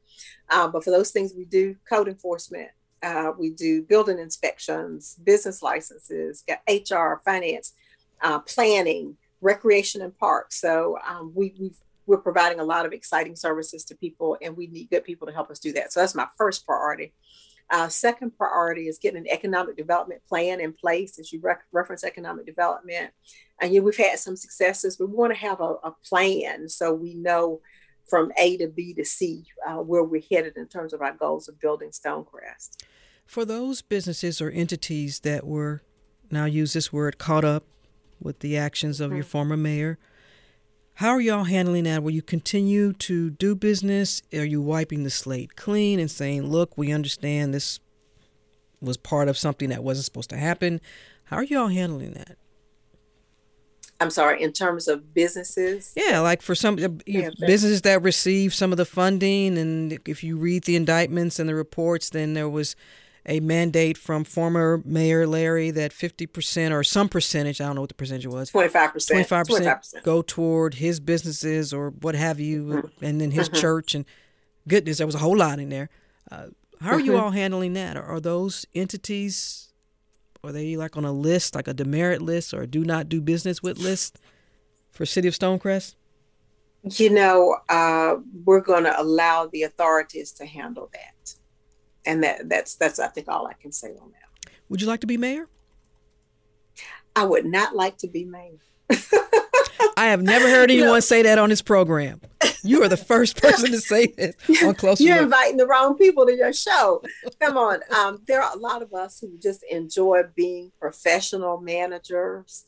um, 0.51 0.71
but 0.71 0.85
for 0.85 0.91
those 0.91 1.11
things 1.11 1.33
we 1.35 1.47
do 1.47 1.77
code 1.89 2.09
enforcement. 2.09 2.69
Uh, 3.03 3.31
we 3.39 3.51
do 3.51 3.83
building 3.83 4.19
inspections, 4.19 5.17
business 5.23 5.63
licenses, 5.63 6.43
HR, 6.67 7.21
finance 7.25 7.75
uh, 8.23 8.41
planning, 8.41 9.17
recreation 9.41 10.03
and 10.03 10.17
parks. 10.17 10.61
So 10.61 10.99
um, 11.07 11.33
we, 11.35 11.55
we 11.59 11.71
we're 12.07 12.19
providing 12.19 12.61
a 12.61 12.65
lot 12.65 12.87
of 12.87 12.93
exciting 12.93 13.37
services 13.37 13.85
to 13.85 13.97
people, 13.97 14.37
and 14.41 14.57
we 14.57 14.69
need 14.69 14.91
good 14.91 15.05
people 15.05 15.27
to 15.27 15.33
help 15.33 15.51
us 15.51 15.59
do 15.59 15.73
that. 15.73 15.93
So 15.93 16.01
that's 16.01 16.15
my 16.15 16.29
first 16.37 16.65
priority. 16.65 17.13
Uh, 17.69 17.89
second 17.89 18.37
priority 18.39 18.87
is 18.87 18.99
getting 18.99 19.19
an 19.19 19.29
economic 19.29 19.77
development 19.77 20.23
plan 20.29 20.61
in 20.61 20.73
place. 20.73 21.19
As 21.19 21.33
you 21.33 21.43
reference 21.73 22.05
economic 22.05 22.47
development, 22.47 23.11
and 23.61 23.75
you, 23.75 23.83
we've 23.83 23.97
had 23.97 24.21
some 24.21 24.37
successes, 24.37 24.97
but 24.97 25.09
we 25.09 25.17
want 25.17 25.33
to 25.33 25.39
have 25.39 25.61
a, 25.61 25.75
a, 25.83 25.95
plan 26.09 26.69
so 26.69 26.95
we 26.95 27.15
know 27.15 27.61
from 28.07 28.31
A 28.39 28.57
to 28.59 28.69
B 28.69 28.95
to 28.95 29.05
C 29.05 29.45
uh, 29.67 29.79
where 29.79 30.05
we're 30.05 30.23
headed 30.31 30.57
in 30.57 30.69
terms 30.69 30.93
of 30.93 31.03
our 31.03 31.13
goals 31.13 31.49
of 31.49 31.59
building 31.59 31.91
Stonecrest. 31.91 32.85
For 33.27 33.45
those 33.45 33.83
businesses 33.83 34.41
or 34.41 34.51
entities 34.51 35.21
that 35.21 35.45
were, 35.45 35.83
now 36.31 36.45
use 36.45 36.73
this 36.73 36.93
word, 36.93 37.19
caught 37.19 37.45
up 37.45 37.65
with 38.21 38.41
the 38.41 38.57
actions 38.57 39.01
of 39.01 39.09
mm-hmm. 39.09 39.17
your 39.17 39.25
former 39.25 39.57
mayor. 39.57 39.99
How 40.95 41.11
are 41.11 41.21
y'all 41.21 41.45
handling 41.45 41.85
that? 41.85 42.03
Will 42.03 42.13
you 42.13 42.23
continue 42.23 42.95
to 42.95 43.31
do 43.31 43.55
business? 43.55 44.23
Are 44.33 44.45
you 44.45 44.63
wiping 44.63 45.05
the 45.05 45.11
slate 45.11 45.55
clean 45.55 46.01
and 46.01 46.11
saying, 46.11 46.51
look, 46.51 46.79
we 46.79 46.91
understand 46.91 47.53
this 47.53 47.81
was 48.81 48.97
part 48.97 49.29
of 49.29 49.37
something 49.37 49.69
that 49.69 49.85
wasn't 49.85 50.07
supposed 50.07 50.31
to 50.31 50.39
happen? 50.39 50.81
How 51.25 51.37
are 51.37 51.45
y'all 51.45 51.69
handling 51.69 52.13
that? 52.13 52.39
I'm 54.01 54.11
sorry, 54.11 54.43
in 54.43 54.53
terms 54.53 54.89
of 54.89 55.15
businesses? 55.15 55.93
Yeah, 55.97 56.21
like 56.21 56.43
for 56.43 56.55
some 56.55 56.79
uh, 56.79 56.89
yeah, 57.07 57.31
businesses 57.41 57.83
that 57.83 58.03
receive 58.03 58.55
some 58.55 58.73
of 58.73 58.77
the 58.77 58.85
funding, 58.85 59.57
and 59.57 59.99
if 60.07 60.23
you 60.23 60.37
read 60.37 60.65
the 60.65 60.77
indictments 60.77 61.39
and 61.39 61.49
the 61.49 61.55
reports, 61.55 62.11
then 62.11 62.35
there 62.35 62.49
was 62.49 62.77
a 63.27 63.41
mandate 63.41 63.99
from 63.99 64.25
former 64.25 64.81
Mayor 64.85 65.27
Lary 65.27 65.73
that 65.73 65.91
50% 65.91 66.73
or 66.73 66.85
some 66.85 67.09
percentage, 67.09 67.61
I 67.61 67.67
don't 67.67 67.75
know 67.75 67.81
what 67.81 67.89
the 67.89 67.95
percentage 67.95 68.27
was, 68.27 68.53
25%, 68.53 69.27
25%, 69.27 70.03
go 70.05 70.23
toward 70.23 70.75
his 70.75 71.01
businesses 71.01 71.73
or 71.73 71.91
what 71.91 72.15
have 72.15 72.39
you, 72.39 72.65
mm-hmm. 72.65 73.05
and 73.05 73.21
then 73.21 73.33
his 73.33 73.49
mm-hmm. 73.49 73.61
church. 73.61 73.95
And 73.95 74.05
goodness, 74.69 74.99
there 74.99 75.07
was 75.07 75.17
a 75.17 75.19
whole 75.19 75.37
lot 75.37 75.59
in 75.59 75.71
there. 75.71 75.91
Uh, 76.31 76.47
how 76.81 76.91
are 76.91 76.97
mm-hmm. 76.99 77.07
you 77.07 77.17
all 77.17 77.33
handling 77.33 77.73
that? 77.73 77.97
Are, 77.97 78.05
are 78.05 78.21
those 78.21 78.65
entities, 78.75 79.73
are 80.45 80.53
they 80.53 80.77
like 80.77 80.97
on 80.97 81.05
a 81.05 81.13
list, 81.13 81.57
like 81.57 81.67
a 81.67 81.75
demerit 81.75 82.23
list 82.23 82.55
or 82.55 82.65
do 82.65 82.85
not 82.85 83.09
do 83.09 83.21
business 83.21 83.61
with 83.61 83.79
list 83.79 84.21
for 84.93 85.05
City 85.05 85.27
of 85.27 85.35
Stonecrest? 85.35 85.97
You 86.85 87.11
know, 87.11 87.57
uh, 87.69 88.19
we're 88.45 88.61
going 88.61 88.85
to 88.85 89.01
allow 89.01 89.49
the 89.49 89.65
authorities 89.65 90.31
to 90.33 90.47
handle 90.47 90.89
that 90.93 91.35
and 92.07 92.23
that 92.23 92.49
that's 92.49 92.77
that's 92.77 92.99
I 92.99 93.09
think 93.09 93.29
all 93.29 93.47
I 93.47 93.55
can 93.55 93.73
say 93.73 93.89
on 93.89 94.13
that. 94.13 94.51
Would 94.69 94.81
you 94.81 94.87
like 94.87 95.01
to 95.01 95.07
be 95.07 95.17
mayor? 95.17 95.49
I 97.15 97.25
would 97.25 97.47
not 97.47 97.75
like 97.75 97.99
to 97.99 98.09
be 98.09 98.25
mayor. 98.25 98.59
I 99.99 100.07
have 100.07 100.23
never 100.23 100.49
heard 100.49 100.71
anyone 100.71 100.93
no. 100.93 101.01
say 101.01 101.23
that 101.23 101.39
on 101.39 101.49
this 101.49 101.63
program. 101.63 102.21
You 102.63 102.83
are 102.83 102.89
the 102.89 102.97
first 102.97 103.41
person 103.41 103.71
to 103.71 103.81
say 103.81 104.09
this 104.09 104.37
on 104.63 104.75
Close. 104.75 105.01
You're 105.01 105.23
inviting 105.23 105.57
the 105.57 105.67
wrong 105.67 105.97
people 105.97 106.27
to 106.27 106.35
your 106.35 106.53
show. 106.53 107.03
Come 107.41 107.57
on. 107.57 107.81
Um, 107.97 108.21
there 108.27 108.43
are 108.43 108.55
a 108.55 108.59
lot 108.59 108.83
of 108.83 108.93
us 108.93 109.21
who 109.21 109.39
just 109.39 109.63
enjoy 109.71 110.23
being 110.35 110.73
professional 110.79 111.61
managers. 111.61 112.65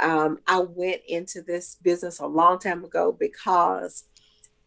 Um, 0.00 0.38
I 0.46 0.60
went 0.60 1.02
into 1.06 1.42
this 1.42 1.76
business 1.82 2.18
a 2.18 2.26
long 2.26 2.58
time 2.58 2.84
ago 2.84 3.16
because 3.18 4.04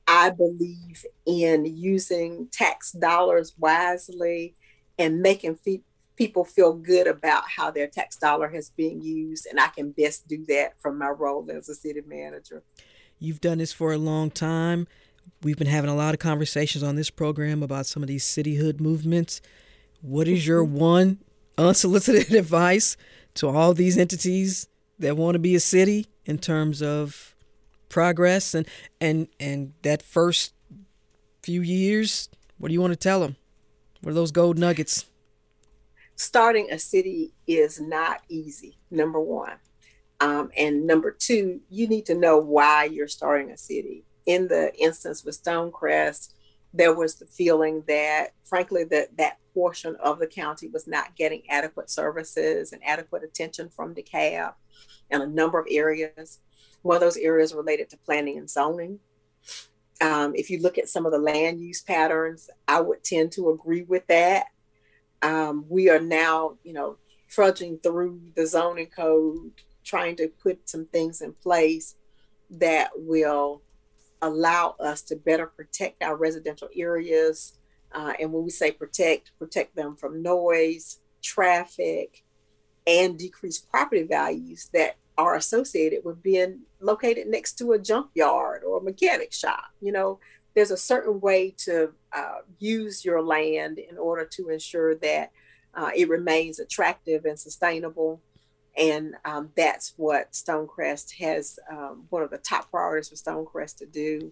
I 0.07 0.29
believe 0.29 1.05
in 1.25 1.65
using 1.65 2.47
tax 2.51 2.91
dollars 2.91 3.53
wisely 3.57 4.55
and 4.99 5.21
making 5.21 5.55
fe- 5.55 5.81
people 6.15 6.45
feel 6.45 6.73
good 6.73 7.07
about 7.07 7.43
how 7.47 7.71
their 7.71 7.87
tax 7.87 8.15
dollar 8.17 8.49
has 8.49 8.69
been 8.69 9.01
used. 9.01 9.47
And 9.49 9.59
I 9.59 9.67
can 9.67 9.91
best 9.91 10.27
do 10.27 10.45
that 10.47 10.79
from 10.79 10.97
my 10.97 11.09
role 11.09 11.47
as 11.51 11.69
a 11.69 11.75
city 11.75 12.01
manager. 12.05 12.63
You've 13.19 13.41
done 13.41 13.57
this 13.57 13.73
for 13.73 13.93
a 13.93 13.97
long 13.97 14.31
time. 14.31 14.87
We've 15.41 15.57
been 15.57 15.67
having 15.67 15.89
a 15.89 15.95
lot 15.95 16.13
of 16.13 16.19
conversations 16.19 16.83
on 16.83 16.95
this 16.95 17.09
program 17.09 17.63
about 17.63 17.85
some 17.85 18.03
of 18.03 18.07
these 18.07 18.23
cityhood 18.23 18.79
movements. 18.79 19.41
What 20.01 20.27
is 20.27 20.45
your 20.45 20.63
one 20.63 21.19
unsolicited 21.57 22.33
advice 22.35 22.97
to 23.35 23.49
all 23.49 23.73
these 23.73 23.97
entities 23.97 24.67
that 24.99 25.17
want 25.17 25.35
to 25.35 25.39
be 25.39 25.55
a 25.55 25.59
city 25.59 26.07
in 26.25 26.37
terms 26.37 26.81
of 26.81 27.34
progress 27.89 28.53
and 28.53 28.67
and 28.99 29.27
and 29.39 29.73
that 29.83 30.01
first 30.01 30.53
few 31.43 31.61
years 31.61 32.29
what 32.57 32.69
do 32.69 32.73
you 32.73 32.81
want 32.81 32.93
to 32.93 32.97
tell 32.97 33.19
them 33.19 33.35
what 34.01 34.11
are 34.11 34.15
those 34.15 34.31
gold 34.31 34.59
nuggets? 34.59 35.05
Starting 36.15 36.69
a 36.71 36.77
city 36.77 37.33
is 37.47 37.81
not 37.81 38.21
easy 38.29 38.77
number 38.91 39.19
one. 39.19 39.53
Um, 40.19 40.51
and 40.55 40.85
number 40.85 41.11
two 41.11 41.61
you 41.69 41.87
need 41.87 42.05
to 42.05 42.15
know 42.15 42.37
why 42.37 42.85
you're 42.85 43.07
starting 43.07 43.51
a 43.51 43.57
city. 43.57 44.05
In 44.25 44.47
the 44.47 44.73
instance 44.79 45.23
with 45.23 45.43
stonecrest 45.43 46.33
there 46.73 46.93
was 46.93 47.15
the 47.15 47.25
feeling 47.25 47.83
that 47.87 48.33
frankly 48.43 48.83
that 48.83 49.17
that 49.17 49.37
portion 49.53 49.95
of 50.03 50.19
the 50.19 50.27
county 50.27 50.67
was 50.67 50.85
not 50.87 51.15
getting 51.15 51.41
adequate 51.49 51.89
services 51.89 52.73
and 52.73 52.83
adequate 52.83 53.23
attention 53.23 53.69
from 53.69 53.95
DeKalb 53.95 54.53
in 55.09 55.21
a 55.21 55.27
number 55.27 55.57
of 55.57 55.65
areas 55.69 56.39
one 56.85 56.95
of 56.95 57.01
those 57.01 57.17
areas 57.17 57.55
related 57.55 57.89
to 57.89 57.97
planning 57.97 58.37
and 58.37 58.47
zoning. 58.47 58.99
Um, 60.01 60.35
if 60.35 60.51
you 60.51 60.61
look 60.61 60.77
at 60.77 60.87
some 60.87 61.07
of 61.07 61.11
the 61.11 61.17
land 61.17 61.59
use 61.59 61.81
patterns, 61.81 62.47
I 62.67 62.79
would 62.79 63.03
tend 63.03 63.31
to 63.33 63.49
agree 63.49 63.81
with 63.81 64.05
that. 64.07 64.47
Um, 65.23 65.65
we 65.67 65.89
are 65.89 65.99
now, 65.99 66.57
you 66.63 66.73
know, 66.73 66.97
trudging 67.27 67.79
through 67.79 68.21
the 68.35 68.45
zoning 68.45 68.91
code, 68.95 69.51
trying 69.83 70.15
to 70.17 70.27
put 70.27 70.69
some 70.69 70.85
things 70.85 71.21
in 71.21 71.33
place 71.33 71.95
that 72.51 72.91
will 72.95 73.63
allow 74.21 74.75
us 74.79 75.01
to 75.03 75.15
better 75.15 75.47
protect 75.47 76.03
our 76.03 76.15
residential 76.15 76.69
areas. 76.75 77.57
Uh, 77.91 78.13
and 78.19 78.31
when 78.31 78.43
we 78.43 78.51
say 78.51 78.71
protect, 78.71 79.31
protect 79.39 79.75
them 79.75 79.95
from 79.95 80.21
noise, 80.21 80.99
traffic, 81.23 82.23
and 82.85 83.17
decrease 83.17 83.57
property 83.57 84.03
values 84.03 84.69
that 84.71 84.97
are 85.17 85.35
associated 85.35 86.03
with 86.03 86.21
being 86.21 86.61
located 86.79 87.27
next 87.27 87.53
to 87.57 87.71
a 87.71 87.79
junkyard 87.79 88.63
or 88.63 88.79
a 88.79 88.83
mechanic 88.83 89.31
shop. 89.33 89.65
You 89.81 89.91
know, 89.91 90.19
there's 90.55 90.71
a 90.71 90.77
certain 90.77 91.19
way 91.19 91.53
to 91.59 91.91
uh, 92.13 92.39
use 92.59 93.05
your 93.05 93.21
land 93.21 93.77
in 93.79 93.97
order 93.97 94.25
to 94.25 94.49
ensure 94.49 94.95
that 94.95 95.31
uh, 95.73 95.91
it 95.95 96.09
remains 96.09 96.59
attractive 96.59 97.25
and 97.25 97.39
sustainable. 97.39 98.21
And 98.77 99.15
um, 99.23 99.51
that's 99.55 99.93
what 99.97 100.31
Stonecrest 100.33 101.13
has 101.19 101.59
um, 101.71 102.05
one 102.09 102.23
of 102.23 102.29
the 102.29 102.37
top 102.37 102.69
priorities 102.71 103.09
for 103.09 103.15
Stonecrest 103.15 103.77
to 103.77 103.85
do. 103.85 104.31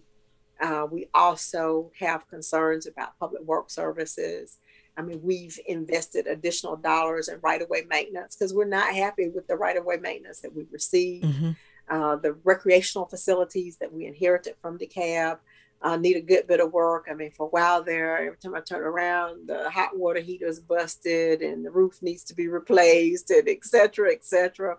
Uh, 0.60 0.86
we 0.90 1.08
also 1.14 1.90
have 1.98 2.28
concerns 2.28 2.86
about 2.86 3.18
public 3.18 3.42
work 3.42 3.70
services 3.70 4.58
I 4.96 5.02
mean, 5.02 5.20
we've 5.22 5.58
invested 5.66 6.26
additional 6.26 6.76
dollars 6.76 7.28
in 7.28 7.38
right 7.42 7.60
of 7.60 7.68
way 7.68 7.82
maintenance 7.88 8.36
because 8.36 8.54
we're 8.54 8.64
not 8.64 8.94
happy 8.94 9.28
with 9.28 9.46
the 9.48 9.56
right 9.56 9.76
of 9.76 9.84
way 9.84 9.96
maintenance 9.96 10.40
that 10.40 10.54
we 10.54 10.66
receive. 10.70 11.24
Mm-hmm. 11.24 11.50
Uh, 11.88 12.16
the 12.16 12.32
recreational 12.44 13.06
facilities 13.06 13.76
that 13.76 13.92
we 13.92 14.06
inherited 14.06 14.54
from 14.62 14.78
DeKalb 14.78 15.38
uh, 15.82 15.96
need 15.96 16.16
a 16.16 16.20
good 16.22 16.46
bit 16.46 16.60
of 16.60 16.72
work. 16.72 17.08
I 17.10 17.14
mean, 17.14 17.30
for 17.30 17.46
a 17.46 17.50
while 17.50 17.82
there, 17.82 18.16
every 18.16 18.38
time 18.38 18.54
I 18.54 18.60
turn 18.60 18.82
around, 18.82 19.48
the 19.48 19.68
hot 19.68 19.94
water 19.94 20.20
heater 20.20 20.46
is 20.46 20.60
busted 20.60 21.42
and 21.42 21.62
the 21.62 21.70
roof 21.70 22.00
needs 22.00 22.24
to 22.24 22.34
be 22.34 22.48
replaced, 22.48 23.30
and 23.30 23.46
et 23.48 23.64
cetera, 23.64 24.12
et 24.12 24.24
cetera. 24.24 24.78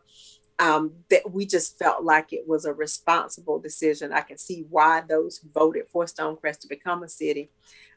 Um, 0.57 0.93
that 1.09 1.33
we 1.33 1.45
just 1.45 1.77
felt 1.77 2.05
like 2.05 2.31
it 2.31 2.47
was 2.47 2.63
a 2.63 2.73
responsible 2.73 3.59
decision. 3.59 4.13
I 4.13 4.21
can 4.21 4.37
see 4.37 4.65
why 4.69 5.01
those 5.01 5.37
who 5.37 5.49
voted 5.53 5.87
for 5.89 6.05
Stonecrest 6.05 6.59
to 6.59 6.69
become 6.69 7.03
a 7.03 7.09
city 7.09 7.49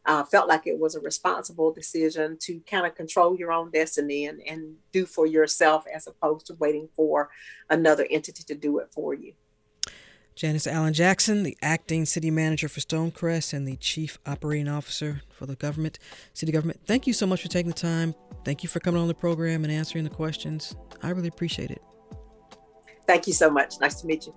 uh, 0.06 0.24
felt 0.24 0.48
like 0.48 0.66
it 0.66 0.78
was 0.78 0.94
a 0.94 1.00
responsible 1.00 1.72
decision 1.72 2.36
to 2.40 2.60
kind 2.60 2.86
of 2.86 2.94
control 2.94 3.36
your 3.36 3.52
own 3.52 3.70
destiny 3.70 4.26
and, 4.26 4.40
and 4.40 4.74
do 4.90 5.06
for 5.06 5.26
yourself 5.26 5.84
as 5.94 6.06
opposed 6.06 6.46
to 6.46 6.54
waiting 6.54 6.88
for 6.96 7.30
another 7.70 8.06
entity 8.10 8.42
to 8.42 8.54
do 8.54 8.78
it 8.78 8.88
for 8.90 9.14
you. 9.14 9.34
Janice 10.34 10.68
Allen 10.68 10.94
Jackson, 10.94 11.42
the 11.42 11.58
acting 11.60 12.06
city 12.06 12.30
manager 12.30 12.68
for 12.68 12.78
Stonecrest 12.78 13.52
and 13.52 13.66
the 13.66 13.76
chief 13.76 14.18
operating 14.24 14.68
officer 14.68 15.22
for 15.30 15.46
the 15.46 15.56
government, 15.56 15.98
city 16.32 16.52
government. 16.52 16.80
Thank 16.86 17.08
you 17.08 17.12
so 17.12 17.26
much 17.26 17.42
for 17.42 17.48
taking 17.48 17.70
the 17.70 17.76
time. 17.76 18.14
Thank 18.44 18.62
you 18.62 18.68
for 18.68 18.78
coming 18.78 19.00
on 19.00 19.08
the 19.08 19.14
program 19.14 19.64
and 19.64 19.72
answering 19.72 20.04
the 20.04 20.10
questions. 20.10 20.76
I 21.02 21.10
really 21.10 21.26
appreciate 21.26 21.72
it. 21.72 21.82
Thank 23.08 23.26
you 23.26 23.32
so 23.32 23.48
much. 23.48 23.80
Nice 23.80 24.02
to 24.02 24.06
meet 24.06 24.26
you. 24.26 24.34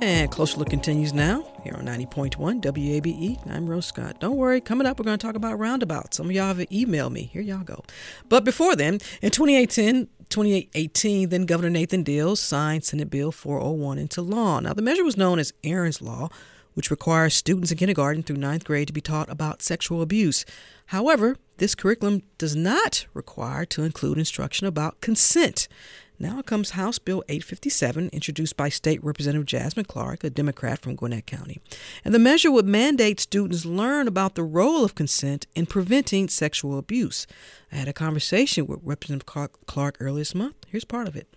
And 0.00 0.30
Closer 0.30 0.58
Look 0.58 0.70
continues 0.70 1.12
now 1.12 1.44
here 1.62 1.74
on 1.76 1.84
90.1 1.84 2.36
WABE. 2.60 3.38
I'm 3.50 3.68
Rose 3.68 3.86
Scott. 3.86 4.18
Don't 4.18 4.36
worry, 4.36 4.60
coming 4.60 4.86
up, 4.86 4.98
we're 4.98 5.04
going 5.04 5.18
to 5.18 5.24
talk 5.24 5.36
about 5.36 5.58
roundabouts. 5.58 6.16
Some 6.16 6.26
of 6.26 6.32
y'all 6.32 6.48
have 6.48 6.58
emailed 6.58 7.12
me. 7.12 7.30
Here 7.32 7.42
y'all 7.42 7.62
go. 7.62 7.84
But 8.28 8.44
before 8.44 8.74
then, 8.74 8.94
in 9.20 9.30
2018, 9.30 10.08
2018, 10.32 11.28
then 11.28 11.44
Governor 11.44 11.68
Nathan 11.68 12.02
Deal 12.02 12.36
signed 12.36 12.84
Senate 12.84 13.10
Bill 13.10 13.30
401 13.30 13.98
into 13.98 14.22
law. 14.22 14.60
Now, 14.60 14.72
the 14.72 14.80
measure 14.80 15.04
was 15.04 15.18
known 15.18 15.38
as 15.38 15.52
Aaron's 15.62 16.00
Law, 16.00 16.30
which 16.72 16.90
requires 16.90 17.34
students 17.34 17.70
in 17.70 17.76
kindergarten 17.76 18.22
through 18.22 18.38
ninth 18.38 18.64
grade 18.64 18.86
to 18.86 18.94
be 18.94 19.02
taught 19.02 19.28
about 19.28 19.60
sexual 19.60 20.00
abuse. 20.00 20.46
However, 20.86 21.36
this 21.62 21.76
curriculum 21.76 22.22
does 22.38 22.56
not 22.56 23.06
require 23.14 23.64
to 23.64 23.84
include 23.84 24.18
instruction 24.18 24.66
about 24.66 25.00
consent. 25.00 25.68
Now 26.18 26.42
comes 26.42 26.70
House 26.70 26.98
Bill 26.98 27.22
857, 27.28 28.10
introduced 28.12 28.56
by 28.56 28.68
State 28.68 29.02
Representative 29.04 29.46
Jasmine 29.46 29.84
Clark, 29.84 30.24
a 30.24 30.30
Democrat 30.30 30.80
from 30.80 30.96
Gwinnett 30.96 31.28
County. 31.28 31.60
And 32.04 32.12
the 32.12 32.18
measure 32.18 32.50
would 32.50 32.66
mandate 32.66 33.20
students 33.20 33.64
learn 33.64 34.08
about 34.08 34.34
the 34.34 34.42
role 34.42 34.84
of 34.84 34.96
consent 34.96 35.46
in 35.54 35.66
preventing 35.66 36.26
sexual 36.26 36.78
abuse. 36.78 37.28
I 37.70 37.76
had 37.76 37.86
a 37.86 37.92
conversation 37.92 38.66
with 38.66 38.80
Representative 38.82 39.54
Clark 39.66 39.98
earlier 40.00 40.22
this 40.22 40.34
month. 40.34 40.56
Here's 40.66 40.84
part 40.84 41.06
of 41.06 41.14
it. 41.14 41.28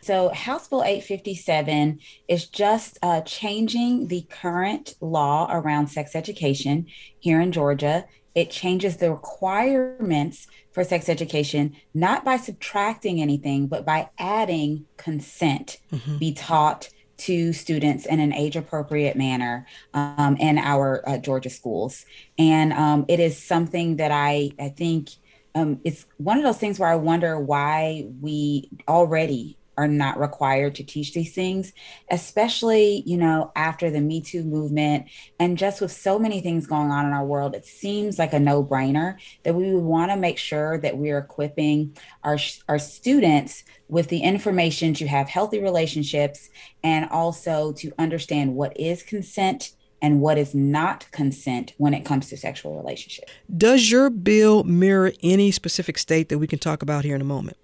So, 0.00 0.30
House 0.30 0.66
Bill 0.66 0.82
857 0.82 2.00
is 2.26 2.46
just 2.46 2.98
uh, 3.00 3.20
changing 3.20 4.08
the 4.08 4.22
current 4.22 4.96
law 5.00 5.46
around 5.48 5.86
sex 5.86 6.16
education 6.16 6.86
here 7.20 7.40
in 7.40 7.52
Georgia. 7.52 8.06
It 8.34 8.50
changes 8.50 8.96
the 8.96 9.10
requirements 9.10 10.46
for 10.70 10.84
sex 10.84 11.08
education, 11.08 11.76
not 11.94 12.24
by 12.24 12.36
subtracting 12.36 13.20
anything, 13.20 13.66
but 13.66 13.84
by 13.84 14.10
adding 14.18 14.86
consent 14.96 15.78
mm-hmm. 15.92 16.18
be 16.18 16.32
taught 16.32 16.88
to 17.18 17.52
students 17.52 18.06
in 18.06 18.18
an 18.20 18.32
age 18.32 18.56
appropriate 18.56 19.16
manner 19.16 19.66
um, 19.94 20.36
in 20.40 20.58
our 20.58 21.08
uh, 21.08 21.18
Georgia 21.18 21.50
schools. 21.50 22.04
And 22.38 22.72
um, 22.72 23.04
it 23.08 23.20
is 23.20 23.40
something 23.40 23.96
that 23.96 24.10
I, 24.10 24.50
I 24.58 24.70
think 24.70 25.10
um, 25.54 25.80
it's 25.84 26.06
one 26.16 26.38
of 26.38 26.44
those 26.44 26.58
things 26.58 26.78
where 26.78 26.88
I 26.88 26.96
wonder 26.96 27.38
why 27.38 28.06
we 28.20 28.70
already 28.88 29.56
are 29.76 29.88
not 29.88 30.18
required 30.18 30.74
to 30.76 30.84
teach 30.84 31.12
these 31.12 31.34
things, 31.34 31.72
especially, 32.10 33.02
you 33.06 33.16
know, 33.16 33.52
after 33.56 33.90
the 33.90 34.00
Me 34.00 34.20
Too 34.20 34.44
movement 34.44 35.06
and 35.38 35.56
just 35.56 35.80
with 35.80 35.92
so 35.92 36.18
many 36.18 36.40
things 36.40 36.66
going 36.66 36.90
on 36.90 37.06
in 37.06 37.12
our 37.12 37.24
world, 37.24 37.54
it 37.54 37.66
seems 37.66 38.18
like 38.18 38.32
a 38.32 38.40
no 38.40 38.62
brainer 38.62 39.16
that 39.44 39.54
we 39.54 39.72
would 39.72 39.84
want 39.84 40.10
to 40.10 40.16
make 40.16 40.38
sure 40.38 40.78
that 40.78 40.96
we're 40.96 41.18
equipping 41.18 41.96
our, 42.22 42.38
our 42.68 42.78
students 42.78 43.64
with 43.88 44.08
the 44.08 44.20
information 44.20 44.94
to 44.94 45.06
have 45.06 45.28
healthy 45.28 45.60
relationships 45.60 46.50
and 46.82 47.08
also 47.10 47.72
to 47.72 47.92
understand 47.98 48.54
what 48.54 48.78
is 48.78 49.02
consent 49.02 49.72
and 50.02 50.20
what 50.20 50.36
is 50.36 50.54
not 50.54 51.06
consent 51.12 51.72
when 51.78 51.94
it 51.94 52.04
comes 52.04 52.28
to 52.28 52.36
sexual 52.36 52.76
relationships. 52.76 53.32
Does 53.56 53.90
your 53.90 54.10
bill 54.10 54.64
mirror 54.64 55.12
any 55.22 55.52
specific 55.52 55.96
state 55.96 56.28
that 56.28 56.38
we 56.38 56.48
can 56.48 56.58
talk 56.58 56.82
about 56.82 57.04
here 57.04 57.14
in 57.14 57.20
a 57.20 57.24
moment? 57.24 57.56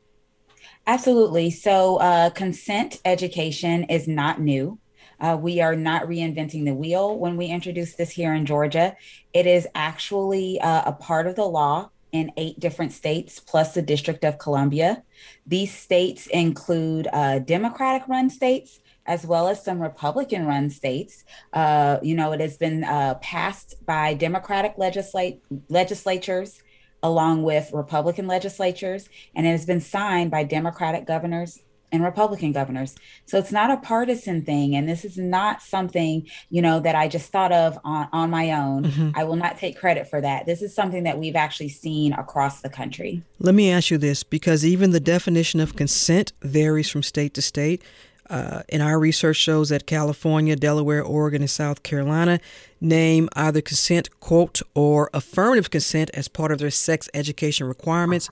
Absolutely. 0.88 1.51
So, 1.51 1.98
uh, 1.98 2.31
consent 2.31 2.98
education 3.05 3.85
is 3.85 4.09
not 4.09 4.40
new. 4.40 4.81
Uh, 5.20 5.38
we 5.38 5.61
are 5.61 5.77
not 5.77 6.05
reinventing 6.05 6.64
the 6.64 6.72
wheel 6.74 7.18
when 7.18 7.37
we 7.37 7.46
introduce 7.46 7.94
this 7.94 8.11
here 8.11 8.33
in 8.33 8.46
Georgia. 8.46 8.96
It 9.35 9.46
is 9.46 9.68
actually 9.74 10.59
uh, 10.62 10.85
a 10.87 10.92
part 10.94 11.27
of 11.27 11.37
the 11.37 11.44
law 11.44 11.90
in 12.11 12.33
eight 12.38 12.59
different 12.59 12.92
states 12.92 13.38
plus 13.38 13.74
the 13.74 13.83
District 13.83 14.24
of 14.24 14.38
Columbia. 14.38 15.03
These 15.46 15.74
states 15.77 16.27
include 16.29 17.07
uh, 17.12 17.40
Democratic 17.40 18.09
run 18.09 18.31
states 18.31 18.81
as 19.05 19.27
well 19.27 19.48
as 19.48 19.62
some 19.62 19.83
Republican 19.83 20.46
run 20.46 20.70
states. 20.70 21.22
Uh, 21.53 21.98
you 22.03 22.14
know, 22.14 22.33
it 22.33 22.40
has 22.40 22.57
been 22.57 22.85
uh, 22.85 23.16
passed 23.16 23.74
by 23.85 24.14
Democratic 24.14 24.74
legislate- 24.79 25.42
legislatures 25.68 26.62
along 27.02 27.42
with 27.42 27.70
Republican 27.72 28.26
legislatures, 28.26 29.08
and 29.34 29.46
it 29.46 29.50
has 29.50 29.66
been 29.66 29.80
signed 29.80 30.30
by 30.30 30.44
Democratic 30.44 31.06
governors 31.06 31.62
and 31.90 32.02
Republican 32.02 32.52
governors. 32.52 32.94
So 33.26 33.38
it's 33.38 33.52
not 33.52 33.70
a 33.70 33.78
partisan 33.78 34.44
thing. 34.44 34.74
And 34.74 34.88
this 34.88 35.04
is 35.04 35.16
not 35.16 35.62
something, 35.62 36.28
you 36.50 36.61
know, 36.61 36.80
that 36.80 36.94
I 36.94 37.08
just 37.08 37.32
thought 37.32 37.52
of 37.52 37.78
on, 37.84 38.08
on 38.12 38.30
my 38.30 38.52
own. 38.52 38.84
Mm-hmm. 38.84 39.11
I 39.14 39.24
will 39.24 39.37
not 39.37 39.58
take 39.58 39.78
credit 39.78 40.08
for 40.08 40.20
that. 40.20 40.46
This 40.46 40.62
is 40.62 40.74
something 40.74 41.04
that 41.04 41.18
we've 41.18 41.37
actually 41.37 41.70
seen 41.70 42.12
across 42.12 42.61
the 42.61 42.68
country. 42.68 43.22
Let 43.38 43.54
me 43.54 43.70
ask 43.70 43.90
you 43.90 43.98
this 43.98 44.22
because 44.22 44.64
even 44.64 44.90
the 44.90 45.00
definition 45.00 45.61
of 45.61 45.76
consent 45.76 46.32
varies 46.42 46.90
from 46.90 47.02
state 47.02 47.34
to 47.34 47.42
state. 47.42 47.82
Uh, 48.30 48.62
and 48.68 48.82
our 48.82 48.98
research 48.98 49.36
shows 49.36 49.70
that 49.70 49.86
California, 49.86 50.54
Delaware, 50.54 51.02
Oregon, 51.02 51.40
and 51.40 51.50
South 51.50 51.82
Carolina 51.82 52.40
name 52.80 53.28
either 53.34 53.60
consent, 53.60 54.20
quote, 54.20 54.60
or 54.74 55.08
affirmative 55.14 55.70
consent 55.70 56.10
as 56.12 56.28
part 56.28 56.52
of 56.52 56.58
their 56.58 56.70
sex 56.70 57.08
education 57.14 57.66
requirements, 57.66 58.28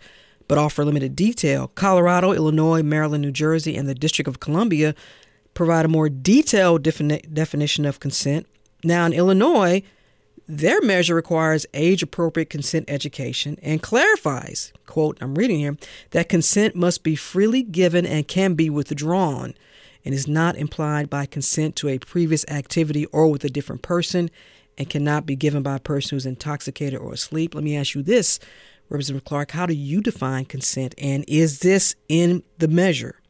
but 0.48 0.58
offer 0.58 0.84
limited 0.84 1.16
detail. 1.16 1.68
Colorado, 1.74 2.32
Illinois, 2.32 2.82
Maryland, 2.82 3.22
New 3.22 3.32
Jersey, 3.32 3.76
and 3.76 3.88
the 3.88 3.94
District 3.94 4.28
of 4.28 4.38
Columbia 4.40 4.94
provide 5.54 5.86
a 5.86 5.88
more 5.88 6.10
detailed 6.10 6.82
defini- 6.82 7.32
definition 7.32 7.86
of 7.86 7.98
consent. 7.98 8.46
Now, 8.84 9.06
in 9.06 9.14
Illinois, 9.14 9.82
their 10.46 10.80
measure 10.82 11.14
requires 11.14 11.66
age 11.74 12.02
appropriate 12.02 12.50
consent 12.50 12.84
education 12.88 13.58
and 13.62 13.82
clarifies, 13.82 14.72
quote, 14.84 15.18
I'm 15.20 15.34
reading 15.34 15.58
here, 15.58 15.76
that 16.10 16.28
consent 16.28 16.76
must 16.76 17.02
be 17.02 17.16
freely 17.16 17.62
given 17.62 18.06
and 18.06 18.28
can 18.28 18.54
be 18.54 18.70
withdrawn 18.70 19.54
and 20.06 20.14
is 20.14 20.28
not 20.28 20.56
implied 20.56 21.10
by 21.10 21.26
consent 21.26 21.74
to 21.74 21.88
a 21.88 21.98
previous 21.98 22.44
activity 22.46 23.06
or 23.06 23.26
with 23.26 23.44
a 23.44 23.50
different 23.50 23.82
person 23.82 24.30
and 24.78 24.88
cannot 24.88 25.26
be 25.26 25.34
given 25.34 25.64
by 25.64 25.74
a 25.74 25.80
person 25.80 26.14
who's 26.14 26.24
intoxicated 26.24 27.00
or 27.00 27.12
asleep. 27.12 27.56
Let 27.56 27.64
me 27.64 27.76
ask 27.76 27.96
you 27.96 28.04
this, 28.04 28.38
Representative 28.88 29.24
Clark, 29.24 29.50
how 29.50 29.66
do 29.66 29.74
you 29.74 30.00
define 30.00 30.44
consent 30.44 30.94
and 30.96 31.24
is 31.26 31.58
this 31.58 31.96
in 32.08 32.44
the 32.58 32.68
measure? 32.68 33.20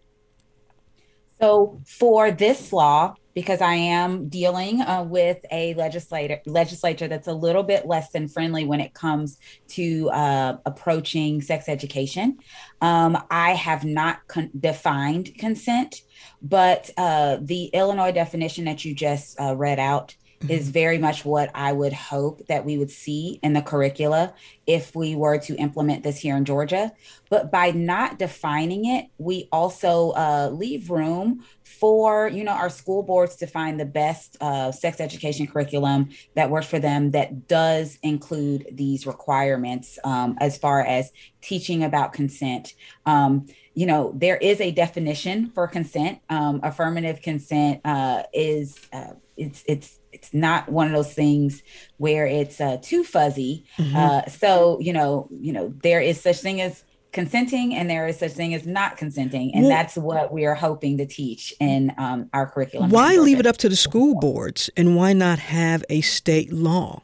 So, 1.41 1.81
for 1.87 2.31
this 2.31 2.75
law, 2.75 3.15
because 3.37 3.61
I 3.61 3.75
am 3.75 4.31
dealing 4.31 4.81
uh, 4.81 5.05
with 5.05 5.45
a 5.53 5.75
legislator 5.75 6.41
legislature 6.47 7.07
that's 7.07 7.29
a 7.29 7.35
little 7.35 7.63
bit 7.63 7.87
less 7.87 8.11
than 8.11 8.29
friendly 8.29 8.65
when 8.65 8.81
it 8.81 8.95
comes 8.95 9.37
to 9.69 10.09
uh, 10.09 10.57
approaching 10.65 11.43
sex 11.43 11.69
education. 11.69 12.39
Um, 12.81 13.23
I 13.31 13.51
have 13.51 13.85
not 13.85 14.27
con- 14.27 14.51
defined 14.59 15.37
consent, 15.37 16.01
but 16.41 16.89
uh, 16.97 17.37
the 17.43 17.67
Illinois 17.67 18.11
definition 18.11 18.65
that 18.65 18.87
you 18.87 18.95
just 18.95 19.39
uh, 19.39 19.55
read 19.55 19.79
out 19.79 20.17
mm-hmm. 20.41 20.51
is 20.51 20.69
very 20.69 20.99
much 20.99 21.25
what 21.25 21.51
I 21.55 21.73
would 21.73 21.93
hope 21.93 22.47
that 22.49 22.65
we 22.65 22.79
would 22.79 22.91
see 22.91 23.41
in 23.43 23.53
the 23.53 23.63
curricula 23.63 24.35
if 24.67 24.95
we 24.95 25.15
were 25.15 25.39
to 25.39 25.57
implement 25.57 26.03
this 26.03 26.19
here 26.19 26.37
in 26.37 26.45
Georgia. 26.45 26.93
But 27.29 27.51
by 27.51 27.71
not 27.71 28.19
defining 28.19 28.85
it, 28.87 29.07
we 29.19 29.49
also 29.53 30.11
uh, 30.11 30.51
leave 30.53 30.91
room 30.91 31.45
for 31.63 32.29
you 32.29 32.45
know 32.45 32.53
our 32.53 32.71
school 32.71 33.03
boards 33.03 33.37
to 33.37 33.47
find 33.47 33.79
the 33.79 33.85
best 33.85 34.37
uh, 34.41 34.73
sex 34.73 35.01
education 35.01 35.47
curriculum 35.47 36.09
that 36.35 36.49
works 36.49 36.67
for 36.67 36.79
them 36.79 37.11
that 37.11 37.49
does 37.49 37.99
include 38.03 38.67
these 38.73 39.07
requirements 39.07 39.99
um, 40.05 40.37
as 40.41 40.57
far 40.57 40.81
as 40.81 41.13
teaching 41.41 41.85
about 41.85 42.13
consent. 42.13 42.75
Um, 43.05 43.47
you 43.75 43.87
know, 43.87 44.13
there 44.17 44.37
is 44.37 44.61
a 44.61 44.71
definition 44.71 45.51
for 45.51 45.69
consent. 45.69 46.21
Um, 46.31 46.61
affirmative 46.63 47.21
consent 47.21 47.81
uh, 47.85 48.23
is 48.33 48.79
uh, 48.93 49.15
it's 49.37 49.63
it's 49.67 49.99
it's 50.17 50.33
not 50.33 50.69
one 50.69 50.87
of 50.87 50.93
those 50.93 51.13
things 51.13 51.63
where 51.99 52.27
it's 52.27 52.61
uh, 52.61 52.79
too 52.83 53.05
fuzzy. 53.05 53.65
Mm-hmm. 53.79 53.97
Uh, 53.97 54.27
so 54.27 54.79
you 54.81 54.93
know, 54.93 55.29
you 55.31 55.53
know, 55.53 55.73
there 55.83 56.01
is 56.01 56.21
such 56.21 56.39
thing 56.39 56.61
as 56.61 56.85
consenting 57.13 57.75
and 57.75 57.89
there 57.89 58.07
is 58.07 58.19
such 58.19 58.33
thing 58.33 58.55
as 58.55 58.67
not 58.67 58.97
consenting. 58.97 59.55
And 59.55 59.63
well, 59.63 59.71
that's 59.71 59.97
what 59.97 60.33
we 60.33 60.45
are 60.45 60.55
hoping 60.55 60.99
to 60.99 61.07
teach 61.07 61.55
in 61.61 61.93
um, 61.97 62.29
our 62.33 62.47
curriculum. 62.47 62.91
Why 62.91 63.17
leave 63.17 63.41
it 63.41 63.47
up 63.47 63.57
to 63.59 63.69
the 63.69 63.77
school 63.77 64.15
boards 64.15 64.69
and 64.77 64.97
why 64.97 65.13
not 65.13 65.39
have 65.39 65.85
a 65.89 66.01
state 66.03 66.53
law 66.53 67.03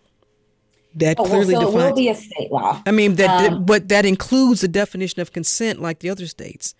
that 0.97 1.19
oh, 1.19 1.25
clearly 1.25 1.55
well, 1.55 1.63
so 1.63 1.71
defines 1.73 1.85
it 1.85 1.91
will 1.91 1.97
be 1.97 2.09
a 2.09 2.15
state 2.15 2.53
law. 2.53 2.83
I 2.87 2.91
mean 2.91 3.15
that 3.17 3.53
um, 3.53 3.65
but 3.65 3.89
that 3.89 4.05
includes 4.05 4.61
the 4.61 4.69
definition 4.69 5.23
of 5.23 5.33
consent 5.33 5.81
like 5.81 6.01
the 6.01 6.11
other 6.11 6.27
states. 6.27 6.75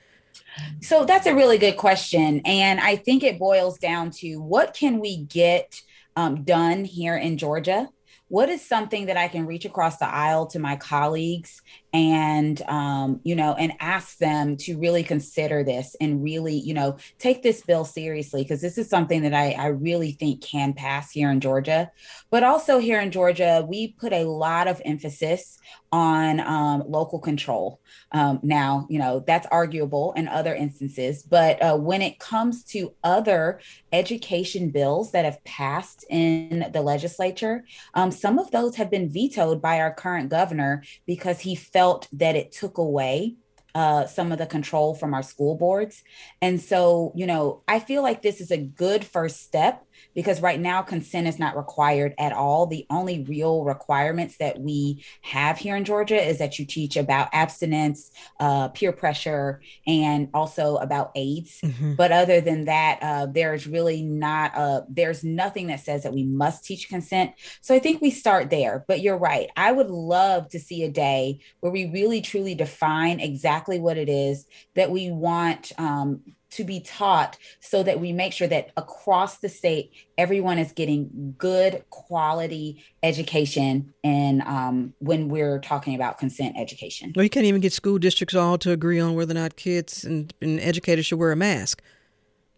So 0.83 1.07
that's 1.07 1.27
a 1.27 1.35
really 1.35 1.57
good 1.57 1.79
question. 1.79 2.43
And 2.45 2.81
i 2.81 2.97
think 2.97 3.23
it 3.23 3.39
boils 3.39 3.79
down 3.79 4.11
to 4.21 4.37
what 4.37 4.75
can 4.75 5.01
we 5.01 5.25
get 5.25 5.81
um, 6.17 6.45
done 6.45 6.85
here 6.85 7.17
in 7.17 7.39
georgia 7.39 7.89
what 8.33 8.49
is 8.49 8.67
something 8.67 9.07
that 9.07 9.19
I 9.19 9.29
can 9.29 9.45
reach 9.45 9.67
across 9.67 9.99
the 9.99 10.09
aisle 10.09 10.47
to 10.47 10.59
my 10.59 10.77
colleagues 10.77 11.61
and 11.93 12.63
um, 12.63 13.21
you 13.23 13.35
know 13.35 13.55
and 13.55 13.73
ask 13.81 14.19
them 14.19 14.57
to 14.57 14.79
really 14.79 15.03
consider 15.03 15.63
this 15.63 15.95
and 16.01 16.23
really 16.23 16.55
you 16.55 16.73
know 16.73 16.97
take 17.19 17.43
this 17.43 17.63
bill 17.63 17.85
seriously 17.85 18.43
because 18.43 18.61
this 18.61 18.79
is 18.79 18.89
something 18.89 19.23
that 19.23 19.35
I, 19.35 19.53
I 19.53 19.67
really 19.67 20.13
think 20.13 20.43
can 20.43 20.73
pass 20.73 21.11
here 21.11 21.31
in 21.31 21.41
georgia. 21.41 21.91
But 22.31 22.45
also 22.45 22.79
here 22.79 23.01
in 23.01 23.11
georgia 23.11 23.67
we 23.69 23.89
put 23.89 24.13
a 24.13 24.25
lot 24.25 24.69
of 24.69 24.81
emphasis 24.85 25.59
on 25.91 26.41
um, 26.41 26.83
local 26.87 27.19
control. 27.19 27.81
Um, 28.13 28.41
now 28.43 28.87
you 28.89 28.99
know 28.99 29.23
that's 29.27 29.47
arguable 29.51 30.13
in 30.17 30.29
other 30.29 30.55
instances 30.55 31.23
but 31.23 31.63
uh, 31.63 31.77
when 31.77 32.03
it 32.03 32.19
comes 32.19 32.65
to 32.65 32.95
other 33.05 33.61
education 33.93 34.71
bills 34.71 35.13
that 35.13 35.25
have 35.25 35.43
passed 35.45 36.05
in 36.11 36.71
the 36.73 36.81
legislature 36.81 37.65
um, 37.95 38.11
some 38.11 38.39
of 38.39 38.51
those 38.51 38.77
have 38.77 38.91
been 38.91 39.11
vetoed 39.11 39.61
by 39.61 39.81
our 39.81 39.93
current 39.93 40.29
governor 40.31 40.83
because 41.07 41.41
he 41.41 41.55
felt 41.55 41.82
that 42.13 42.37
it 42.37 42.53
took 42.53 42.79
away 42.79 43.37
uh, 43.75 44.07
some 44.07 44.33
of 44.33 44.39
the 44.39 44.47
control 44.47 44.95
from 44.95 45.15
our 45.15 45.23
school 45.23 45.57
boards. 45.57 46.03
And 46.41 46.61
so, 46.61 47.13
you 47.15 47.27
know, 47.27 47.63
I 47.67 47.79
feel 47.79 48.03
like 48.03 48.21
this 48.21 48.41
is 48.41 48.51
a 48.51 48.59
good 48.59 49.05
first 49.05 49.43
step 49.43 49.85
because 50.15 50.41
right 50.41 50.61
now 50.61 50.83
consent 50.83 51.27
is 51.27 51.39
not 51.39 51.57
required 51.57 52.15
at 52.19 52.33
all. 52.33 52.67
The 52.67 52.87
only 52.91 53.25
real 53.25 53.65
requirements 53.65 54.37
that 54.39 54.61
we 54.61 55.05
have 55.23 55.59
here 55.59 55.77
in 55.77 55.85
Georgia 55.85 56.21
is 56.21 56.39
that 56.39 56.59
you 56.59 56.67
teach 56.67 56.97
about 56.97 57.29
abstinence, 57.33 58.11
uh, 58.41 58.69
peer 58.69 58.93
pressure, 58.93 59.63
and 59.87 60.29
also 60.35 60.77
about 60.77 61.13
AIDS. 61.15 61.61
Mm-hmm. 61.63 61.95
But 61.95 62.13
other 62.13 62.41
than 62.41 62.67
that, 62.67 62.99
uh, 63.03 63.27
there's 63.27 63.67
really 63.67 64.03
not 64.03 64.57
a, 64.57 64.85
there's 64.89 65.25
nothing 65.25 65.69
that 65.69 65.81
says 65.81 66.03
that 66.03 66.13
we 66.13 66.25
must 66.25 66.65
teach 66.65 66.89
consent. 66.89 67.33
So 67.61 67.75
I 67.75 67.79
think 67.79 68.01
we 68.01 68.11
start 68.11 68.51
there. 68.51 68.85
But 68.87 69.01
you're 69.01 69.19
right. 69.19 69.49
I 69.57 69.73
would 69.73 69.91
love 69.91 70.49
to 70.51 70.59
see 70.59 70.85
a 70.85 70.91
day 70.91 71.41
where 71.61 71.73
we 71.73 71.87
really 71.87 72.21
truly 72.21 72.55
define 72.55 73.21
exactly 73.21 73.81
what 73.81 73.97
it 73.97 74.09
is 74.09 74.47
that 74.75 74.91
we 74.91 75.11
want 75.11 75.73
um, 75.79 76.23
to 76.53 76.65
be 76.65 76.81
taught 76.81 77.39
so 77.61 77.83
that 77.83 77.99
we 78.01 78.13
make 78.13 78.33
sure 78.33 78.49
that 78.49 78.71
across 78.77 79.39
the 79.39 79.49
state 79.49 79.91
everyone 80.19 80.59
is 80.59 80.73
getting 80.73 81.35
good 81.39 81.85
quality 81.91 82.85
education 83.03 83.93
and 84.05 84.43
um, 84.43 84.93
when 84.99 85.29
we're 85.29 85.59
talking 85.59 85.95
about 85.95 86.19
consent 86.19 86.55
education 86.59 87.13
well 87.17 87.25
you 87.25 87.31
can't 87.31 87.47
even 87.47 87.61
get 87.61 87.73
school 87.73 87.99
districts 87.99 88.35
all 88.35 88.59
to 88.59 88.71
agree 88.71 89.01
on 89.01 89.15
whether 89.15 89.33
or 89.33 89.35
not 89.35 89.57
kids 89.57 90.05
and, 90.05 90.33
and 90.41 90.61
educators 90.61 91.07
should 91.07 91.19
wear 91.19 91.33
a 91.33 91.37
mask 91.37 91.83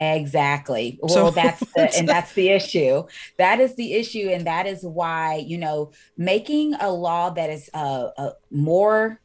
Exactly. 0.01 0.99
Well, 1.01 1.09
so, 1.09 1.31
that's 1.31 1.61
the, 1.75 1.97
and 1.97 2.09
that's 2.09 2.33
the 2.33 2.51
issue. 2.51 3.05
That 3.39 3.61
is 3.61 3.77
the 3.77 3.95
issue, 3.95 4.29
and 4.29 4.47
that 4.47 4.67
is 4.67 4.83
why 4.83 5.37
you 5.47 5.57
know 5.57 5.93
making 6.19 6.75
a 6.75 6.91
law 6.91 7.31
that 7.31 7.49
is 7.49 7.71
uh, 7.73 8.09
uh 8.19 8.31
more 8.51 9.21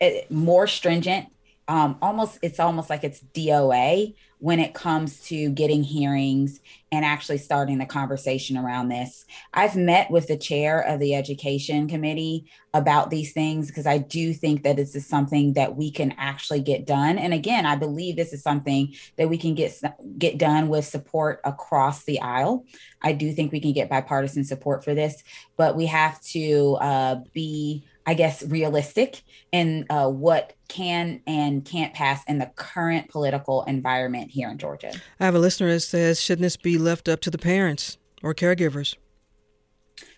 uh, 0.00 0.10
more 0.28 0.66
stringent 0.66 1.28
um, 1.68 1.96
almost 2.02 2.38
it's 2.42 2.60
almost 2.60 2.90
like 2.90 3.04
it's 3.04 3.20
DOA 3.34 4.14
when 4.38 4.58
it 4.58 4.74
comes 4.74 5.20
to 5.20 5.50
getting 5.50 5.84
hearings 5.84 6.60
and 6.90 7.04
actually 7.04 7.38
starting 7.38 7.78
the 7.78 7.86
conversation 7.86 8.56
around 8.56 8.88
this. 8.88 9.24
I've 9.54 9.76
met 9.76 10.10
with 10.10 10.26
the 10.26 10.36
chair 10.36 10.80
of 10.80 10.98
the 10.98 11.14
education 11.14 11.86
committee 11.86 12.50
about 12.74 13.10
these 13.10 13.32
things 13.32 13.68
because 13.68 13.86
I 13.86 13.98
do 13.98 14.34
think 14.34 14.64
that 14.64 14.74
this 14.74 14.96
is 14.96 15.06
something 15.06 15.52
that 15.52 15.76
we 15.76 15.92
can 15.92 16.12
actually 16.18 16.60
get 16.60 16.86
done. 16.86 17.18
And 17.18 17.32
again, 17.32 17.66
I 17.66 17.76
believe 17.76 18.16
this 18.16 18.32
is 18.32 18.42
something 18.42 18.92
that 19.16 19.28
we 19.28 19.38
can 19.38 19.54
get 19.54 19.80
get 20.18 20.38
done 20.38 20.68
with 20.68 20.84
support 20.84 21.40
across 21.44 22.02
the 22.02 22.20
aisle. 22.20 22.66
I 23.00 23.12
do 23.12 23.32
think 23.32 23.52
we 23.52 23.60
can 23.60 23.72
get 23.72 23.88
bipartisan 23.88 24.42
support 24.42 24.82
for 24.82 24.92
this, 24.92 25.22
but 25.56 25.76
we 25.76 25.86
have 25.86 26.20
to 26.22 26.78
uh, 26.80 27.16
be 27.32 27.84
I 28.06 28.14
guess, 28.14 28.42
realistic 28.44 29.22
in 29.52 29.86
uh, 29.90 30.08
what 30.08 30.54
can 30.68 31.20
and 31.26 31.64
can't 31.64 31.94
pass 31.94 32.24
in 32.24 32.38
the 32.38 32.50
current 32.56 33.08
political 33.08 33.62
environment 33.64 34.30
here 34.30 34.50
in 34.50 34.58
Georgia. 34.58 34.92
I 35.20 35.24
have 35.24 35.34
a 35.34 35.38
listener 35.38 35.72
that 35.72 35.80
says, 35.80 36.20
shouldn't 36.20 36.42
this 36.42 36.56
be 36.56 36.78
left 36.78 37.08
up 37.08 37.20
to 37.20 37.30
the 37.30 37.38
parents 37.38 37.98
or 38.22 38.34
caregivers? 38.34 38.96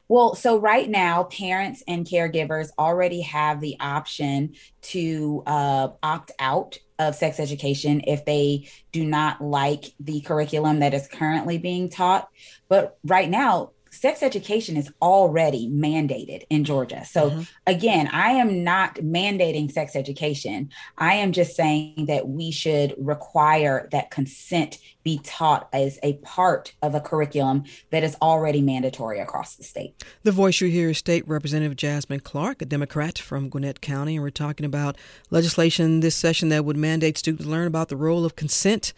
Well, 0.06 0.34
so 0.34 0.58
right 0.58 0.88
now, 0.88 1.24
parents 1.24 1.82
and 1.88 2.06
caregivers 2.06 2.68
already 2.78 3.22
have 3.22 3.60
the 3.60 3.76
option 3.80 4.54
to 4.82 5.42
uh, 5.46 5.88
opt 6.02 6.30
out 6.38 6.78
of 6.98 7.14
sex 7.14 7.40
education 7.40 8.02
if 8.06 8.24
they 8.24 8.68
do 8.92 9.04
not 9.04 9.42
like 9.42 9.94
the 9.98 10.20
curriculum 10.20 10.80
that 10.80 10.94
is 10.94 11.08
currently 11.08 11.58
being 11.58 11.88
taught. 11.88 12.28
But 12.68 12.98
right 13.02 13.28
now, 13.30 13.70
sex 13.94 14.22
education 14.22 14.76
is 14.76 14.90
already 15.00 15.68
mandated 15.70 16.44
in 16.50 16.64
Georgia. 16.64 17.04
So 17.04 17.30
mm-hmm. 17.30 17.42
again, 17.66 18.08
I 18.12 18.30
am 18.30 18.64
not 18.64 18.96
mandating 18.96 19.70
sex 19.70 19.96
education. 19.96 20.70
I 20.98 21.14
am 21.14 21.32
just 21.32 21.56
saying 21.56 22.06
that 22.06 22.28
we 22.28 22.50
should 22.50 22.94
require 22.98 23.88
that 23.92 24.10
consent 24.10 24.78
be 25.04 25.20
taught 25.22 25.68
as 25.72 25.98
a 26.02 26.14
part 26.14 26.72
of 26.82 26.94
a 26.94 27.00
curriculum 27.00 27.64
that 27.90 28.02
is 28.02 28.16
already 28.22 28.62
mandatory 28.62 29.20
across 29.20 29.56
the 29.56 29.62
state. 29.62 30.02
The 30.22 30.32
voice 30.32 30.60
you 30.60 30.68
hear 30.68 30.90
is 30.90 30.98
State 30.98 31.28
Representative 31.28 31.76
Jasmine 31.76 32.20
Clark, 32.20 32.62
a 32.62 32.64
Democrat 32.64 33.18
from 33.18 33.50
Gwinnett 33.50 33.80
County, 33.80 34.16
and 34.16 34.22
we're 34.22 34.30
talking 34.30 34.64
about 34.64 34.96
legislation 35.30 36.00
this 36.00 36.16
session 36.16 36.48
that 36.48 36.64
would 36.64 36.76
mandate 36.76 37.18
students 37.18 37.44
learn 37.44 37.66
about 37.66 37.88
the 37.88 37.96
role 37.96 38.24
of 38.24 38.34
consent 38.34 38.94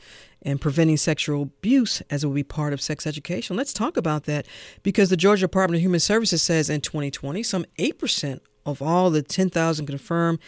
and 0.46 0.60
preventing 0.60 0.96
sexual 0.96 1.42
abuse 1.42 2.00
as 2.08 2.22
it 2.22 2.26
will 2.28 2.34
be 2.34 2.44
part 2.44 2.72
of 2.72 2.80
sex 2.80 3.04
education. 3.04 3.56
Let's 3.56 3.72
talk 3.72 3.96
about 3.96 4.24
that 4.24 4.46
because 4.84 5.10
the 5.10 5.16
Georgia 5.16 5.42
Department 5.42 5.78
of 5.78 5.82
Human 5.82 5.98
Services 5.98 6.40
says 6.40 6.70
in 6.70 6.80
2020, 6.80 7.42
some 7.42 7.66
8% 7.78 8.38
of 8.64 8.80
all 8.80 9.10
the 9.10 9.22
10,000 9.22 9.86
confirmed 9.86 10.38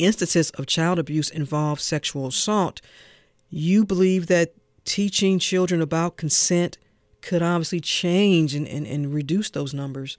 instances 0.00 0.50
of 0.50 0.66
child 0.66 0.98
abuse 0.98 1.30
involve 1.30 1.80
sexual 1.80 2.26
assault. 2.26 2.80
You 3.48 3.84
believe 3.84 4.26
that 4.26 4.54
teaching 4.84 5.38
children 5.38 5.80
about 5.80 6.16
consent 6.16 6.76
could 7.20 7.40
obviously 7.40 7.80
change 7.80 8.56
and, 8.56 8.66
and, 8.66 8.88
and 8.88 9.14
reduce 9.14 9.50
those 9.50 9.72
numbers. 9.72 10.18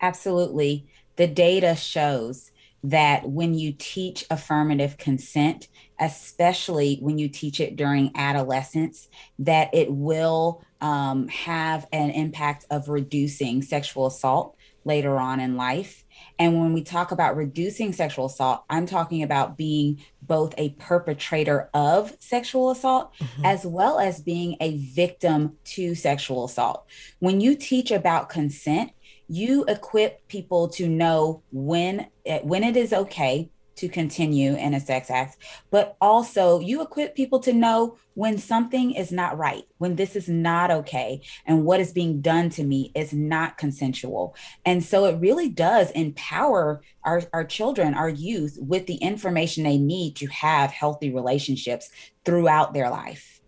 Absolutely. 0.00 0.86
The 1.16 1.26
data 1.26 1.76
shows 1.76 2.52
that 2.82 3.28
when 3.28 3.54
you 3.54 3.74
teach 3.76 4.26
affirmative 4.30 4.96
consent, 4.96 5.68
especially 6.00 6.98
when 7.00 7.18
you 7.18 7.28
teach 7.28 7.60
it 7.60 7.76
during 7.76 8.10
adolescence, 8.14 9.08
that 9.38 9.74
it 9.74 9.90
will 9.90 10.62
um, 10.80 11.28
have 11.28 11.86
an 11.92 12.10
impact 12.10 12.66
of 12.70 12.88
reducing 12.88 13.62
sexual 13.62 14.06
assault 14.06 14.56
later 14.84 15.18
on 15.18 15.40
in 15.40 15.56
life. 15.56 16.04
And 16.38 16.60
when 16.60 16.72
we 16.72 16.82
talk 16.82 17.10
about 17.10 17.36
reducing 17.36 17.92
sexual 17.92 18.26
assault, 18.26 18.64
I'm 18.68 18.86
talking 18.86 19.22
about 19.22 19.56
being 19.56 20.02
both 20.22 20.54
a 20.58 20.70
perpetrator 20.70 21.70
of 21.74 22.14
sexual 22.18 22.70
assault 22.70 23.14
mm-hmm. 23.14 23.44
as 23.44 23.64
well 23.64 23.98
as 23.98 24.20
being 24.20 24.56
a 24.60 24.78
victim 24.78 25.56
to 25.64 25.94
sexual 25.94 26.44
assault. 26.44 26.86
When 27.18 27.40
you 27.40 27.56
teach 27.56 27.90
about 27.90 28.28
consent, 28.28 28.92
you 29.28 29.64
equip 29.64 30.26
people 30.28 30.68
to 30.68 30.88
know 30.88 31.42
when 31.50 32.08
eh, 32.26 32.40
when 32.42 32.62
it 32.62 32.76
is 32.76 32.92
okay 32.92 33.50
to 33.76 33.88
continue 33.88 34.54
in 34.54 34.74
a 34.74 34.80
sex 34.80 35.10
act, 35.10 35.38
but 35.70 35.96
also 36.00 36.60
you 36.60 36.82
equip 36.82 37.14
people 37.14 37.40
to 37.40 37.52
know 37.52 37.96
when 38.14 38.38
something 38.38 38.92
is 38.92 39.10
not 39.10 39.36
right, 39.36 39.64
when 39.78 39.96
this 39.96 40.14
is 40.14 40.28
not 40.28 40.70
okay, 40.70 41.20
and 41.46 41.64
what 41.64 41.80
is 41.80 41.92
being 41.92 42.20
done 42.20 42.48
to 42.48 42.62
me 42.62 42.92
is 42.94 43.12
not 43.12 43.58
consensual. 43.58 44.36
And 44.64 44.82
so 44.84 45.06
it 45.06 45.20
really 45.20 45.48
does 45.48 45.90
empower 45.90 46.82
our, 47.04 47.22
our 47.32 47.44
children, 47.44 47.94
our 47.94 48.08
youth, 48.08 48.56
with 48.60 48.86
the 48.86 48.96
information 48.96 49.64
they 49.64 49.78
need 49.78 50.16
to 50.16 50.26
have 50.26 50.70
healthy 50.70 51.12
relationships 51.12 51.90
throughout 52.24 52.72
their 52.72 52.90
life. 52.90 53.40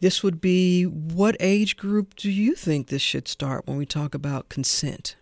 This 0.00 0.22
would 0.22 0.40
be 0.40 0.84
what 0.84 1.36
age 1.40 1.78
group 1.78 2.14
do 2.14 2.30
you 2.30 2.54
think 2.54 2.88
this 2.88 3.00
should 3.00 3.26
start 3.26 3.66
when 3.66 3.78
we 3.78 3.86
talk 3.86 4.14
about 4.14 4.50
consent? 4.50 5.16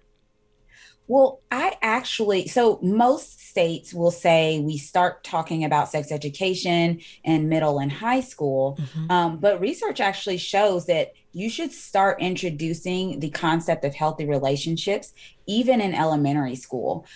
Well, 1.08 1.40
I 1.50 1.76
actually, 1.82 2.48
so 2.48 2.78
most 2.82 3.40
states 3.40 3.92
will 3.92 4.10
say 4.10 4.60
we 4.60 4.78
start 4.78 5.24
talking 5.24 5.64
about 5.64 5.90
sex 5.90 6.10
education 6.10 7.00
in 7.24 7.48
middle 7.48 7.80
and 7.80 7.92
high 7.92 8.20
school. 8.20 8.78
Mm-hmm. 8.80 9.10
Um, 9.10 9.38
but 9.38 9.60
research 9.60 10.00
actually 10.00 10.38
shows 10.38 10.86
that 10.86 11.12
you 11.32 11.50
should 11.50 11.72
start 11.72 12.20
introducing 12.20 13.20
the 13.20 13.30
concept 13.30 13.84
of 13.84 13.94
healthy 13.94 14.26
relationships 14.26 15.12
even 15.46 15.80
in 15.80 15.94
elementary 15.94 16.54
school 16.56 17.06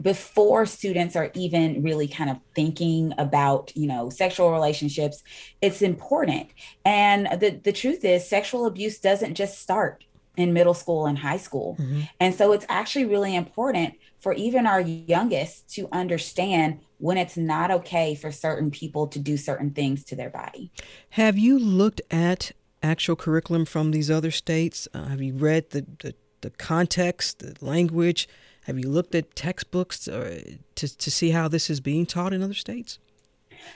before 0.00 0.64
students 0.66 1.16
are 1.16 1.30
even 1.34 1.82
really 1.82 2.08
kind 2.08 2.30
of 2.30 2.38
thinking 2.54 3.12
about 3.18 3.72
you 3.76 3.86
know 3.86 4.08
sexual 4.08 4.50
relationships 4.50 5.22
it's 5.60 5.82
important 5.82 6.48
and 6.84 7.26
the 7.40 7.60
the 7.62 7.72
truth 7.72 8.04
is 8.04 8.26
sexual 8.26 8.66
abuse 8.66 8.98
doesn't 8.98 9.34
just 9.34 9.60
start 9.60 10.04
in 10.36 10.52
middle 10.52 10.74
school 10.74 11.06
and 11.06 11.18
high 11.18 11.36
school. 11.36 11.76
Mm-hmm. 11.80 12.00
And 12.20 12.34
so 12.34 12.52
it's 12.52 12.66
actually 12.68 13.06
really 13.06 13.34
important 13.34 13.94
for 14.18 14.32
even 14.34 14.66
our 14.66 14.80
youngest 14.80 15.68
to 15.74 15.88
understand 15.92 16.80
when 16.98 17.16
it's 17.18 17.36
not 17.36 17.70
okay 17.70 18.14
for 18.14 18.32
certain 18.32 18.70
people 18.70 19.06
to 19.08 19.18
do 19.18 19.36
certain 19.36 19.70
things 19.70 20.04
to 20.04 20.16
their 20.16 20.30
body. 20.30 20.70
Have 21.10 21.38
you 21.38 21.58
looked 21.58 22.00
at 22.10 22.52
actual 22.82 23.16
curriculum 23.16 23.64
from 23.64 23.90
these 23.90 24.10
other 24.10 24.30
states? 24.30 24.88
Uh, 24.94 25.04
have 25.06 25.22
you 25.22 25.34
read 25.34 25.70
the, 25.70 25.86
the, 26.00 26.14
the 26.40 26.50
context, 26.50 27.40
the 27.40 27.54
language? 27.60 28.28
Have 28.64 28.78
you 28.78 28.88
looked 28.88 29.14
at 29.14 29.36
textbooks 29.36 30.08
uh, 30.08 30.42
to, 30.74 30.96
to 30.96 31.10
see 31.10 31.30
how 31.30 31.48
this 31.48 31.70
is 31.70 31.80
being 31.80 32.06
taught 32.06 32.32
in 32.32 32.42
other 32.42 32.54
states? 32.54 32.98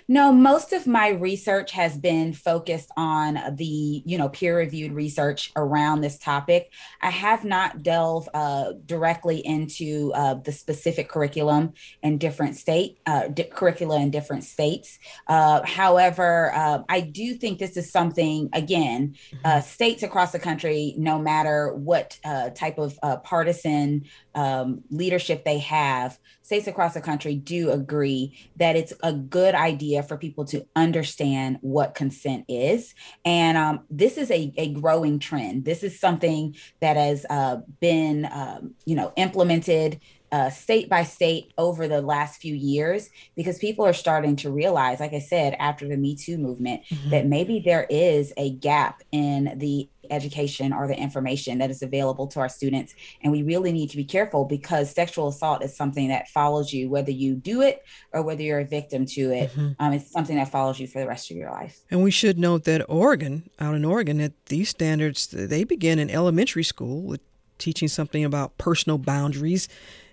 No, 0.09 0.33
most 0.33 0.73
of 0.73 0.87
my 0.87 1.09
research 1.11 1.73
has 1.73 1.97
been 1.97 2.33
focused 2.33 2.91
on 2.97 3.39
the, 3.57 4.03
you 4.05 4.19
know, 4.19 4.29
peer-reviewed 4.29 4.93
research 4.93 5.53
around 5.57 6.01
this 6.01 6.19
topic. 6.19 6.73
I 7.01 7.11
have 7.11 7.45
not 7.45 7.83
delved 7.83 8.29
uh, 8.35 8.73
directly 8.87 9.39
into 9.39 10.13
uh, 10.15 10.35
the 10.35 10.53
specific 10.53 11.09
curriculum 11.09 11.75
in 12.03 12.19
different 12.19 12.57
state 12.57 12.99
uh, 13.07 13.29
di- 13.29 13.45
curricula 13.45 14.01
in 14.01 14.11
different 14.11 14.45
states. 14.45 14.99
Uh, 15.27 15.65
however, 15.65 16.53
uh, 16.55 16.83
I 16.89 17.01
do 17.01 17.35
think 17.35 17.59
this 17.59 17.77
is 17.77 17.91
something 17.91 18.49
again, 18.53 19.17
uh, 19.45 19.49
mm-hmm. 19.49 19.61
states 19.61 20.03
across 20.03 20.33
the 20.33 20.39
country, 20.39 20.95
no 20.99 21.19
matter 21.19 21.75
what 21.75 22.19
type 22.55 22.79
of 22.79 22.99
partisan 23.23 24.05
um, 24.35 24.83
leadership 24.91 25.45
they 25.45 25.59
have, 25.59 26.19
states 26.51 26.67
across 26.67 26.95
the 26.95 27.01
country 27.01 27.37
do 27.37 27.71
agree 27.71 28.37
that 28.57 28.75
it's 28.75 28.93
a 29.05 29.13
good 29.13 29.55
idea 29.55 30.03
for 30.03 30.17
people 30.17 30.45
to 30.45 30.67
understand 30.75 31.57
what 31.61 31.95
consent 31.95 32.45
is. 32.49 32.93
And 33.25 33.57
um, 33.57 33.85
this 33.89 34.19
is 34.19 34.33
a, 34.33 34.53
a 34.57 34.73
growing 34.73 35.21
trend. 35.21 35.65
This 35.65 35.85
is 35.85 36.01
something 36.01 36.57
that 36.81 36.97
has 36.97 37.25
uh, 37.31 37.59
been, 37.79 38.29
um, 38.33 38.75
you 38.85 38.97
know, 38.97 39.13
implemented 39.15 40.01
uh, 40.33 40.51
state 40.51 40.89
by 40.89 41.03
state 41.03 41.53
over 41.59 41.89
the 41.89 42.01
last 42.01 42.41
few 42.41 42.55
years 42.55 43.11
because 43.37 43.59
people 43.59 43.85
are 43.85 43.93
starting 43.93 44.37
to 44.37 44.51
realize, 44.51 45.01
like 45.01 45.13
I 45.13 45.19
said, 45.19 45.57
after 45.59 45.89
the 45.89 45.97
Me 45.97 46.15
Too 46.15 46.39
movement, 46.39 46.83
mm-hmm. 46.91 47.11
that 47.11 47.27
maybe 47.27 47.61
there 47.61 47.87
is 47.91 48.33
a 48.37 48.51
gap 48.51 49.03
in 49.11 49.55
the 49.57 49.89
education 50.11 50.73
or 50.73 50.87
the 50.87 50.97
information 50.97 51.59
that 51.59 51.71
is 51.71 51.83
available 51.83 52.27
to 52.29 52.41
our 52.41 52.49
students. 52.49 52.95
And 53.23 53.33
we 53.33 53.43
really 53.43 53.73
need 53.73 53.91
to 53.91 53.97
be 53.97 54.05
careful 54.05 54.45
because 54.45 54.93
sexual 54.93 55.29
assault 55.29 55.63
is 55.63 55.77
something 55.77 56.09
that 56.09 56.29
follows 56.29 56.73
you, 56.73 56.89
whether 56.89 57.11
you 57.11 57.35
do 57.35 57.63
it 57.63 57.85
or 58.13 58.23
whether 58.23 58.43
you're 58.43 58.61
a 58.61 58.65
victim 58.65 59.07
to 59.07 59.31
it. 59.33 59.51
Mm-hmm. 59.51 59.71
Um, 59.79 59.93
it's 59.93 60.11
something 60.11 60.37
that 60.37 60.51
follows 60.51 60.79
you 60.81 60.87
for 60.87 61.01
the 61.01 61.07
rest 61.07 61.31
of 61.31 61.37
your 61.37 61.51
life. 61.51 61.81
And 61.91 62.03
we 62.03 62.11
should 62.11 62.39
note 62.39 62.65
that 62.65 62.85
Oregon, 62.89 63.51
out 63.59 63.75
in 63.75 63.85
Oregon, 63.85 64.19
that 64.19 64.47
these 64.47 64.69
standards, 64.69 65.29
they 65.29 65.65
begin 65.65 65.99
in 65.99 66.11
elementary 66.11 66.65
school 66.65 67.03
with 67.03 67.21
teaching 67.59 67.89
something 67.89 68.25
about 68.25 68.59
personal 68.59 68.99
boundaries. 68.99 69.69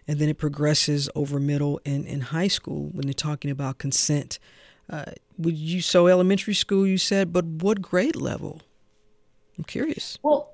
And 0.07 0.19
then 0.19 0.29
it 0.29 0.37
progresses 0.37 1.09
over 1.15 1.39
middle 1.39 1.81
and, 1.85 2.05
in 2.05 2.21
high 2.21 2.47
school 2.47 2.89
when 2.93 3.05
they're 3.05 3.13
talking 3.13 3.51
about 3.51 3.77
consent. 3.77 4.39
Uh, 4.89 5.11
would 5.37 5.57
you 5.57 5.81
so 5.81 6.07
elementary 6.07 6.53
school 6.53 6.87
you 6.87 6.97
said, 6.97 7.33
but 7.33 7.43
what 7.43 7.81
grade 7.81 8.15
level? 8.15 8.61
I'm 9.57 9.65
curious. 9.65 10.17
Well, 10.23 10.53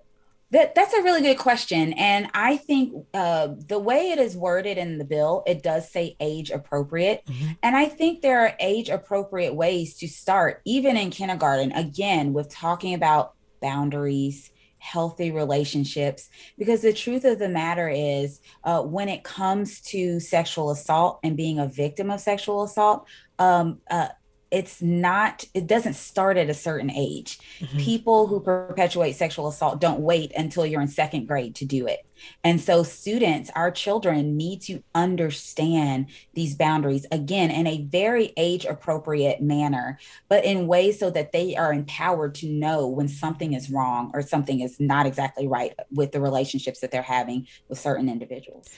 that, 0.50 0.76
that's 0.76 0.94
a 0.94 1.02
really 1.02 1.22
good 1.22 1.38
question. 1.38 1.94
And 1.94 2.30
I 2.34 2.58
think 2.58 3.06
uh, 3.14 3.50
the 3.68 3.80
way 3.80 4.12
it 4.12 4.20
is 4.20 4.38
worded 4.38 4.78
in 4.78 4.98
the 4.98 5.06
bill, 5.06 5.44
it 5.46 5.64
does 5.64 5.92
say 5.92 6.16
age 6.20 6.52
appropriate. 6.52 7.24
Mm-hmm. 7.26 7.52
And 7.62 7.76
I 7.76 7.86
think 7.86 8.22
there 8.22 8.40
are 8.42 8.56
age 8.60 8.90
appropriate 8.90 9.56
ways 9.56 9.96
to 9.98 10.08
start, 10.08 10.62
even 10.66 10.96
in 10.96 11.10
kindergarten, 11.10 11.72
again, 11.72 12.34
with 12.34 12.50
talking 12.50 12.94
about 12.94 13.34
boundaries, 13.62 14.52
healthy 14.84 15.32
relationships. 15.32 16.30
Because 16.58 16.82
the 16.82 16.92
truth 16.92 17.24
of 17.24 17.40
the 17.40 17.48
matter 17.48 17.88
is, 17.88 18.42
uh, 18.66 18.82
when 18.82 19.08
it 19.08 19.24
comes 19.24 19.80
to 19.82 20.20
sexual 20.20 20.72
assault 20.72 21.20
and 21.24 21.38
being 21.38 21.58
a 21.58 21.68
victim 21.68 22.12
of 22.12 22.20
sexual 22.20 22.64
assault, 22.64 23.08
um, 23.40 23.80
uh, 23.90 24.10
it's 24.54 24.82
not 24.82 25.46
it 25.56 25.66
doesn't 25.66 25.96
start 25.96 26.38
at 26.38 26.50
a 26.50 26.54
certain 26.54 26.92
age. 26.92 27.40
Mm-hmm. 27.60 27.80
people 27.80 28.28
who 28.28 28.40
perpetuate 28.40 29.14
sexual 29.14 29.48
assault 29.48 29.82
don't 29.82 30.00
wait 30.00 30.32
until 30.38 30.66
you're 30.66 30.82
in 30.82 30.88
second 30.88 31.28
grade 31.28 31.56
to 31.56 31.66
do 31.66 31.88
it. 31.88 32.06
And 32.44 32.62
so 32.62 32.84
students 32.84 33.50
our 33.56 33.72
children 33.72 34.38
need 34.38 34.62
to 34.64 34.84
understand 34.94 36.08
these 36.36 36.56
boundaries 36.56 37.06
again 37.12 37.50
in 37.50 37.66
a 37.66 37.84
very 37.86 38.32
age 38.38 38.66
appropriate 38.66 39.42
manner 39.42 39.98
but 40.30 40.46
in 40.46 40.68
ways 40.68 41.00
so 41.00 41.10
that 41.10 41.32
they 41.32 41.56
are 41.56 41.74
empowered 41.74 42.36
to 42.36 42.48
know 42.48 42.88
when 42.88 43.08
something 43.08 43.54
is 43.54 43.72
wrong 43.72 44.12
or 44.14 44.22
something 44.22 44.62
is 44.62 44.80
not 44.80 45.06
exactly 45.06 45.48
right 45.48 45.74
with 45.92 46.12
the 46.12 46.22
relationships 46.22 46.80
that 46.80 46.92
they're 46.92 47.02
having 47.02 47.48
with 47.68 47.80
certain 47.80 48.08
individuals 48.08 48.70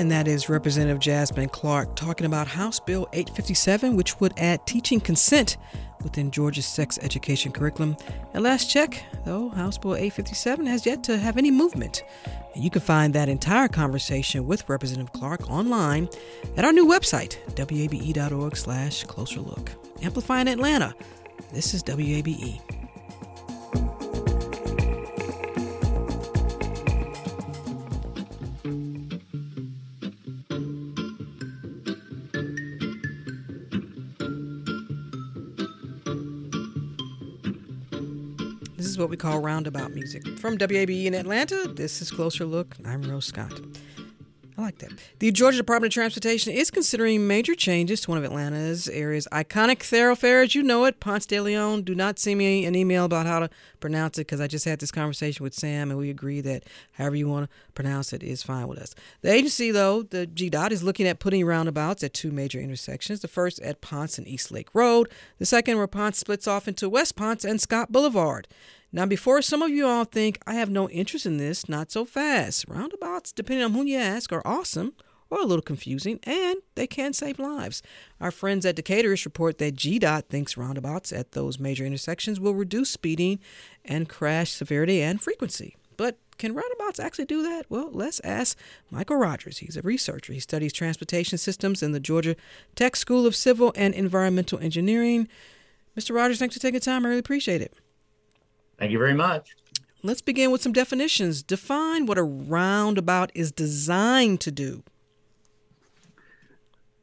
And 0.00 0.10
that 0.10 0.26
is 0.26 0.48
Representative 0.48 0.98
Jasmine 0.98 1.50
Clark 1.50 1.94
talking 1.94 2.24
about 2.24 2.46
House 2.46 2.80
Bill 2.80 3.06
857, 3.12 3.94
which 3.94 4.18
would 4.18 4.32
add 4.38 4.66
teaching 4.66 4.98
consent 4.98 5.58
within 6.02 6.30
Georgia's 6.30 6.64
sex 6.64 6.98
education 7.02 7.52
curriculum. 7.52 7.98
At 8.32 8.40
last 8.40 8.70
check, 8.70 9.04
though, 9.26 9.50
House 9.50 9.76
Bill 9.76 9.96
857 9.96 10.64
has 10.64 10.86
yet 10.86 11.04
to 11.04 11.18
have 11.18 11.36
any 11.36 11.50
movement. 11.50 12.02
And 12.54 12.64
you 12.64 12.70
can 12.70 12.80
find 12.80 13.12
that 13.12 13.28
entire 13.28 13.68
conversation 13.68 14.46
with 14.46 14.66
Representative 14.70 15.12
Clark 15.12 15.50
online 15.50 16.08
at 16.56 16.64
our 16.64 16.72
new 16.72 16.86
website, 16.86 17.36
wabe.org 17.58 18.56
slash 18.56 19.04
closer 19.04 19.40
look. 19.40 19.70
Amplifying 20.00 20.48
Atlanta, 20.48 20.94
this 21.52 21.74
is 21.74 21.82
WABE. 21.82 22.79
Call 39.20 39.38
roundabout 39.38 39.92
music. 39.92 40.26
From 40.38 40.56
WABE 40.56 41.04
in 41.04 41.12
Atlanta, 41.12 41.68
this 41.68 42.00
is 42.00 42.10
Closer 42.10 42.46
Look. 42.46 42.74
I'm 42.86 43.02
Rose 43.02 43.26
Scott. 43.26 43.52
I 44.56 44.62
like 44.62 44.78
that. 44.78 44.92
The 45.18 45.30
Georgia 45.30 45.58
Department 45.58 45.92
of 45.92 45.94
Transportation 45.94 46.54
is 46.54 46.70
considering 46.70 47.26
major 47.26 47.54
changes 47.54 48.00
to 48.00 48.10
one 48.10 48.16
of 48.16 48.24
Atlanta's 48.24 48.88
area's 48.88 49.28
iconic 49.30 49.80
thoroughfares. 49.80 50.54
You 50.54 50.62
know 50.62 50.86
it, 50.86 51.00
Ponce 51.00 51.26
de 51.26 51.38
Leon. 51.38 51.82
Do 51.82 51.94
not 51.94 52.18
send 52.18 52.38
me 52.38 52.64
an 52.64 52.74
email 52.74 53.04
about 53.04 53.26
how 53.26 53.40
to 53.40 53.50
pronounce 53.78 54.16
it 54.16 54.22
because 54.22 54.40
I 54.40 54.46
just 54.46 54.64
had 54.64 54.80
this 54.80 54.90
conversation 54.90 55.44
with 55.44 55.52
Sam 55.52 55.90
and 55.90 55.98
we 55.98 56.08
agree 56.08 56.40
that 56.40 56.64
however 56.92 57.16
you 57.16 57.28
want 57.28 57.50
to 57.50 57.56
pronounce 57.74 58.14
it 58.14 58.22
is 58.22 58.42
fine 58.42 58.68
with 58.68 58.78
us. 58.78 58.94
The 59.20 59.30
agency, 59.30 59.70
though, 59.70 60.02
the 60.02 60.26
GDOT, 60.26 60.70
is 60.70 60.82
looking 60.82 61.06
at 61.06 61.20
putting 61.20 61.44
roundabouts 61.44 62.02
at 62.02 62.14
two 62.14 62.32
major 62.32 62.58
intersections. 62.58 63.20
The 63.20 63.28
first 63.28 63.60
at 63.60 63.82
Ponce 63.82 64.16
and 64.16 64.26
East 64.26 64.50
Lake 64.50 64.74
Road, 64.74 65.10
the 65.38 65.46
second 65.46 65.76
where 65.76 65.86
Ponce 65.86 66.18
splits 66.18 66.48
off 66.48 66.66
into 66.66 66.88
West 66.88 67.16
Ponce 67.16 67.44
and 67.44 67.60
Scott 67.60 67.92
Boulevard. 67.92 68.48
Now, 68.92 69.06
before 69.06 69.40
some 69.40 69.62
of 69.62 69.70
you 69.70 69.86
all 69.86 70.04
think 70.04 70.40
I 70.46 70.54
have 70.54 70.70
no 70.70 70.88
interest 70.90 71.24
in 71.24 71.36
this, 71.36 71.68
not 71.68 71.92
so 71.92 72.04
fast. 72.04 72.64
Roundabouts, 72.66 73.32
depending 73.32 73.64
on 73.64 73.72
who 73.72 73.84
you 73.84 73.98
ask, 73.98 74.32
are 74.32 74.42
awesome 74.44 74.94
or 75.30 75.40
a 75.40 75.46
little 75.46 75.62
confusing, 75.62 76.18
and 76.24 76.56
they 76.74 76.88
can 76.88 77.12
save 77.12 77.38
lives. 77.38 77.82
Our 78.20 78.32
friends 78.32 78.66
at 78.66 78.74
Decaturish 78.74 79.24
report 79.24 79.58
that 79.58 79.76
GDOT 79.76 80.24
thinks 80.24 80.56
roundabouts 80.56 81.12
at 81.12 81.32
those 81.32 81.60
major 81.60 81.84
intersections 81.84 82.40
will 82.40 82.54
reduce 82.54 82.90
speeding 82.90 83.38
and 83.84 84.08
crash 84.08 84.50
severity 84.50 85.00
and 85.00 85.22
frequency. 85.22 85.76
But 85.96 86.18
can 86.38 86.54
roundabouts 86.54 86.98
actually 86.98 87.26
do 87.26 87.44
that? 87.44 87.66
Well, 87.68 87.90
let's 87.92 88.20
ask 88.24 88.58
Michael 88.90 89.16
Rodgers. 89.16 89.58
He's 89.58 89.76
a 89.76 89.82
researcher. 89.82 90.32
He 90.32 90.40
studies 90.40 90.72
transportation 90.72 91.38
systems 91.38 91.82
in 91.82 91.92
the 91.92 92.00
Georgia 92.00 92.34
Tech 92.74 92.96
School 92.96 93.24
of 93.24 93.36
Civil 93.36 93.72
and 93.76 93.94
Environmental 93.94 94.58
Engineering. 94.58 95.28
Mr. 95.96 96.14
Rodgers, 96.14 96.38
thanks 96.40 96.56
for 96.56 96.60
taking 96.60 96.80
time. 96.80 97.04
I 97.04 97.10
really 97.10 97.20
appreciate 97.20 97.62
it. 97.62 97.74
Thank 98.80 98.92
you 98.92 98.98
very 98.98 99.14
much. 99.14 99.54
Let's 100.02 100.22
begin 100.22 100.50
with 100.50 100.62
some 100.62 100.72
definitions. 100.72 101.42
Define 101.42 102.06
what 102.06 102.16
a 102.16 102.22
roundabout 102.22 103.30
is 103.34 103.52
designed 103.52 104.40
to 104.40 104.50
do. 104.50 104.82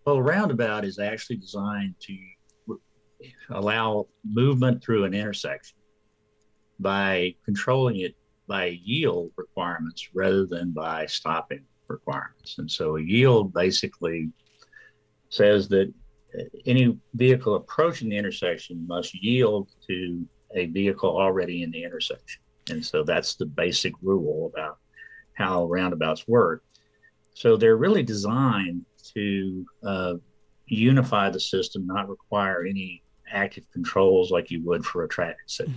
Well, 0.03 0.15
a 0.15 0.21
roundabout 0.21 0.83
is 0.83 0.97
actually 0.97 1.35
designed 1.37 1.93
to 1.99 2.17
allow 3.51 4.07
movement 4.25 4.83
through 4.83 5.03
an 5.03 5.13
intersection 5.13 5.77
by 6.79 7.35
controlling 7.45 7.99
it 7.99 8.15
by 8.47 8.79
yield 8.83 9.31
requirements 9.37 10.09
rather 10.15 10.47
than 10.47 10.71
by 10.71 11.05
stopping 11.05 11.63
requirements. 11.87 12.57
And 12.57 12.71
so 12.71 12.97
a 12.97 13.01
yield 13.01 13.53
basically 13.53 14.31
says 15.29 15.67
that 15.67 15.93
any 16.65 16.97
vehicle 17.13 17.55
approaching 17.55 18.09
the 18.09 18.17
intersection 18.17 18.85
must 18.87 19.13
yield 19.13 19.69
to 19.87 20.25
a 20.55 20.67
vehicle 20.67 21.09
already 21.09 21.63
in 21.63 21.71
the 21.71 21.83
intersection. 21.83 22.41
And 22.69 22.85
so 22.85 23.03
that's 23.03 23.35
the 23.35 23.45
basic 23.45 23.93
rule 24.01 24.51
about 24.53 24.77
how 25.33 25.65
roundabouts 25.65 26.27
work. 26.27 26.63
So 27.33 27.55
they're 27.55 27.77
really 27.77 28.03
designed 28.03 28.85
to 29.13 29.65
uh, 29.83 30.13
unify 30.65 31.29
the 31.29 31.39
system, 31.39 31.85
not 31.85 32.09
require 32.09 32.65
any 32.65 33.03
active 33.31 33.65
controls 33.71 34.31
like 34.31 34.51
you 34.51 34.63
would 34.65 34.85
for 34.85 35.03
a 35.03 35.07
traffic 35.07 35.37
signal, 35.45 35.75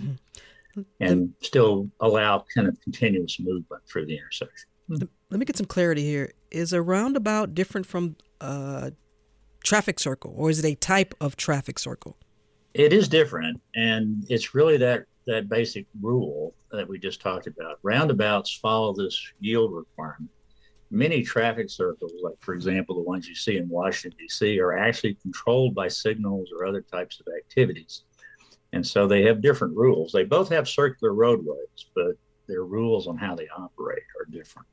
mm-hmm. 0.77 0.83
and 1.01 1.33
the, 1.41 1.47
still 1.47 1.91
allow 2.01 2.45
kind 2.55 2.67
of 2.67 2.81
continuous 2.81 3.39
movement 3.39 3.83
through 3.87 4.07
the 4.07 4.17
intersection. 4.17 4.69
Let 4.89 5.39
me 5.39 5.45
get 5.45 5.57
some 5.57 5.67
clarity 5.67 6.03
here. 6.03 6.33
Is 6.51 6.73
a 6.73 6.83
roundabout 6.83 7.55
different 7.55 7.87
from 7.87 8.17
a 8.41 8.93
traffic 9.63 10.01
circle, 10.01 10.35
or 10.37 10.51
is 10.51 10.59
it 10.59 10.65
a 10.65 10.75
type 10.75 11.15
of 11.21 11.37
traffic 11.37 11.79
circle? 11.79 12.17
It 12.75 12.93
is 12.93 13.09
different 13.09 13.61
and 13.75 14.25
it's 14.29 14.55
really 14.55 14.77
that 14.77 15.05
that 15.27 15.49
basic 15.49 15.87
rule 16.01 16.55
that 16.73 16.89
we 16.89 16.99
just 16.99 17.21
talked 17.21 17.47
about, 17.47 17.79
roundabouts 17.83 18.57
follow 18.57 18.93
this 18.93 19.33
yield 19.41 19.73
requirement. 19.73 20.31
Many 20.91 21.23
traffic 21.23 21.71
circles, 21.71 22.13
like 22.23 22.35
for 22.41 22.55
example, 22.55 22.97
the 22.97 23.03
ones 23.03 23.29
you 23.29 23.35
see 23.35 23.57
in 23.57 23.69
Washington, 23.69 24.19
D.C., 24.19 24.59
are 24.59 24.77
actually 24.77 25.15
controlled 25.15 25.75
by 25.75 25.87
signals 25.87 26.51
or 26.53 26.67
other 26.67 26.81
types 26.81 27.21
of 27.21 27.27
activities. 27.39 28.03
And 28.73 28.85
so 28.85 29.07
they 29.07 29.23
have 29.23 29.41
different 29.41 29.77
rules. 29.77 30.11
They 30.11 30.25
both 30.25 30.49
have 30.49 30.69
circular 30.69 31.15
roadways, 31.15 31.87
but 31.95 32.13
their 32.49 32.65
rules 32.65 33.07
on 33.07 33.17
how 33.17 33.37
they 33.37 33.49
operate 33.57 34.03
are 34.19 34.25
different. 34.31 34.67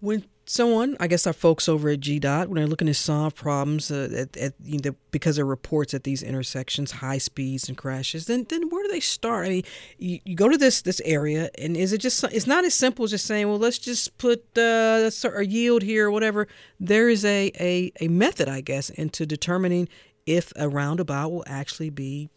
When 0.00 0.24
someone, 0.52 0.96
I 1.00 1.06
guess 1.06 1.26
our 1.26 1.32
folks 1.32 1.66
over 1.66 1.88
at 1.88 2.00
GDOT, 2.00 2.48
when 2.48 2.56
they're 2.56 2.66
looking 2.66 2.86
to 2.86 2.94
solve 2.94 3.34
problems 3.34 3.90
uh, 3.90 4.08
at, 4.14 4.36
at 4.36 4.52
you 4.62 4.78
know, 4.84 4.94
because 5.10 5.38
of 5.38 5.46
reports 5.46 5.94
at 5.94 6.04
these 6.04 6.22
intersections, 6.22 6.92
high 6.92 7.18
speeds 7.18 7.68
and 7.68 7.76
crashes, 7.76 8.26
then 8.26 8.46
then 8.50 8.68
where 8.68 8.84
do 8.84 8.92
they 8.92 9.00
start? 9.00 9.46
I 9.46 9.48
mean, 9.48 9.62
you, 9.98 10.20
you 10.24 10.36
go 10.36 10.48
to 10.48 10.58
this 10.58 10.82
this 10.82 11.00
area, 11.04 11.50
and 11.56 11.76
is 11.76 11.92
it 11.92 11.98
just 11.98 12.22
it's 12.24 12.46
not 12.46 12.64
as 12.64 12.74
simple 12.74 13.04
as 13.04 13.12
just 13.12 13.24
saying, 13.24 13.48
well, 13.48 13.58
let's 13.58 13.78
just 13.78 14.16
put 14.18 14.44
uh, 14.58 15.10
a 15.34 15.44
yield 15.44 15.82
here 15.82 16.08
or 16.08 16.10
whatever. 16.10 16.46
There 16.78 17.08
is 17.08 17.24
a, 17.24 17.50
a 17.58 17.92
a 18.00 18.08
method, 18.08 18.48
I 18.48 18.60
guess, 18.60 18.90
into 18.90 19.24
determining 19.24 19.88
if 20.26 20.52
a 20.56 20.68
roundabout 20.68 21.30
will 21.32 21.44
actually 21.46 21.90
be 21.90 22.28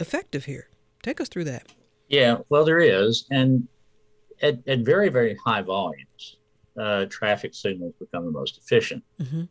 effective 0.00 0.44
here. 0.44 0.68
Take 1.02 1.20
us 1.20 1.28
through 1.28 1.44
that. 1.44 1.68
Yeah, 2.08 2.38
well, 2.48 2.64
there 2.64 2.80
is, 2.80 3.26
and 3.30 3.68
at, 4.42 4.58
at 4.66 4.80
very 4.80 5.08
very 5.08 5.36
high 5.44 5.62
volumes 5.62 6.36
uh, 6.78 7.06
traffic 7.06 7.54
signals 7.54 7.94
become 7.98 8.24
the 8.24 8.30
most 8.30 8.58
efficient. 8.58 9.02
Mm-hmm. 9.20 9.44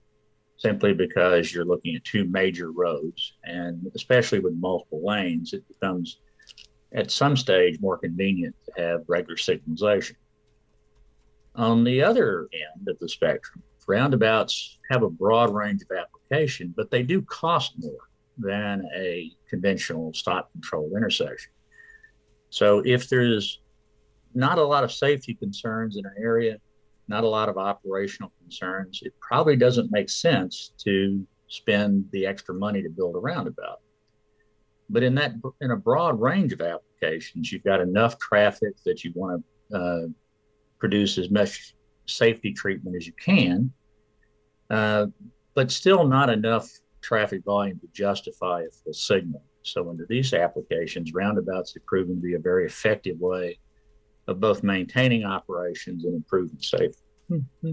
Simply 0.58 0.94
because 0.94 1.54
you're 1.54 1.66
looking 1.66 1.96
at 1.96 2.04
two 2.04 2.26
major 2.26 2.72
roads, 2.72 3.34
and 3.46 3.90
especially 3.96 4.40
with 4.40 4.54
multiple 4.56 5.02
lanes, 5.06 5.54
it 5.54 5.66
becomes 5.70 6.20
at 6.94 7.12
some 7.12 7.38
stage 7.38 7.80
more 7.80 7.98
convenient 7.98 8.56
to 8.66 8.82
have 8.82 9.02
regular 9.08 9.38
signalization. 9.38 10.16
On 11.56 11.84
the 11.84 12.04
other 12.04 12.50
end 12.54 12.88
of 12.88 13.00
the 13.00 13.08
spectrum, 13.08 13.64
roundabouts 13.88 14.80
have 14.92 15.04
a 15.04 15.10
broad 15.10 15.54
range 15.54 15.82
of 15.82 15.98
application, 15.98 16.74
but 16.76 16.92
they 16.92 17.04
do 17.04 17.22
cost 17.22 17.74
more 17.80 18.10
than 18.38 18.88
a 18.96 19.32
conventional 19.50 20.14
stop 20.14 20.52
control 20.52 20.92
intersection. 20.96 21.52
So 22.50 22.82
if 22.86 23.10
there's 23.10 23.62
not 24.34 24.58
a 24.58 24.64
lot 24.64 24.84
of 24.84 24.92
safety 24.92 25.34
concerns 25.34 25.98
in 25.98 26.06
an 26.06 26.14
area, 26.20 26.58
not 27.10 27.24
a 27.24 27.28
lot 27.28 27.50
of 27.50 27.58
operational 27.58 28.32
concerns, 28.40 29.02
it 29.04 29.14
probably 29.20 29.56
doesn't 29.56 29.92
make 29.92 30.10
sense 30.10 30.74
to 30.78 31.26
spend 31.48 32.06
the 32.12 32.26
extra 32.26 32.54
money 32.54 32.82
to 32.82 32.90
build 32.90 33.16
a 33.16 33.20
roundabout. 33.20 33.80
But 34.90 35.04
in 35.04 35.16
that, 35.16 35.34
in 35.62 35.72
a 35.72 35.76
broad 35.76 36.20
range 36.20 36.54
of 36.54 36.62
applications, 36.62 37.52
you've 37.52 37.64
got 37.64 37.82
enough 37.82 38.18
traffic 38.20 38.76
that 38.86 39.04
you 39.04 39.12
want 39.16 39.44
to 39.72 39.78
uh, 39.78 40.08
produce 40.80 41.18
as 41.18 41.30
much 41.30 41.76
safety 42.06 42.54
treatment 42.54 42.96
as 42.96 43.06
you 43.06 43.14
can, 43.14 43.72
uh, 44.70 45.08
but 45.56 45.72
still 45.72 46.08
not 46.08 46.30
enough 46.30 46.70
traffic 47.02 47.44
volume 47.44 47.80
to 47.80 47.88
justify 47.94 48.62
a 48.62 48.72
full 48.72 48.94
signal. 48.94 49.44
So 49.64 49.90
under 49.90 50.06
these 50.08 50.34
applications, 50.34 51.14
roundabouts 51.14 51.74
have 51.74 51.86
proven 51.86 52.16
to 52.16 52.22
be 52.22 52.36
a 52.36 52.40
very 52.40 52.66
effective 52.66 53.20
way 53.20 53.60
of 54.30 54.40
both 54.40 54.64
maintaining 54.64 55.26
operations 55.26 56.06
and 56.06 56.16
improving 56.16 56.60
safety. 56.60 57.00
Mm-hmm. 57.30 57.70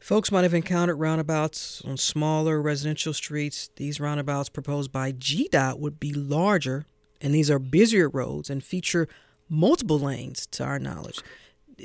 Folks 0.00 0.32
might 0.32 0.44
have 0.44 0.54
encountered 0.54 0.96
roundabouts 0.96 1.82
on 1.84 1.98
smaller 1.98 2.60
residential 2.62 3.12
streets. 3.12 3.70
These 3.76 4.00
roundabouts 4.00 4.48
proposed 4.48 4.90
by 4.90 5.12
GDOT 5.12 5.78
would 5.78 6.00
be 6.00 6.14
larger, 6.14 6.86
and 7.20 7.34
these 7.34 7.50
are 7.50 7.58
busier 7.58 8.08
roads 8.08 8.48
and 8.48 8.64
feature 8.64 9.08
multiple 9.50 9.98
lanes, 9.98 10.46
to 10.46 10.64
our 10.64 10.78
knowledge. 10.78 11.20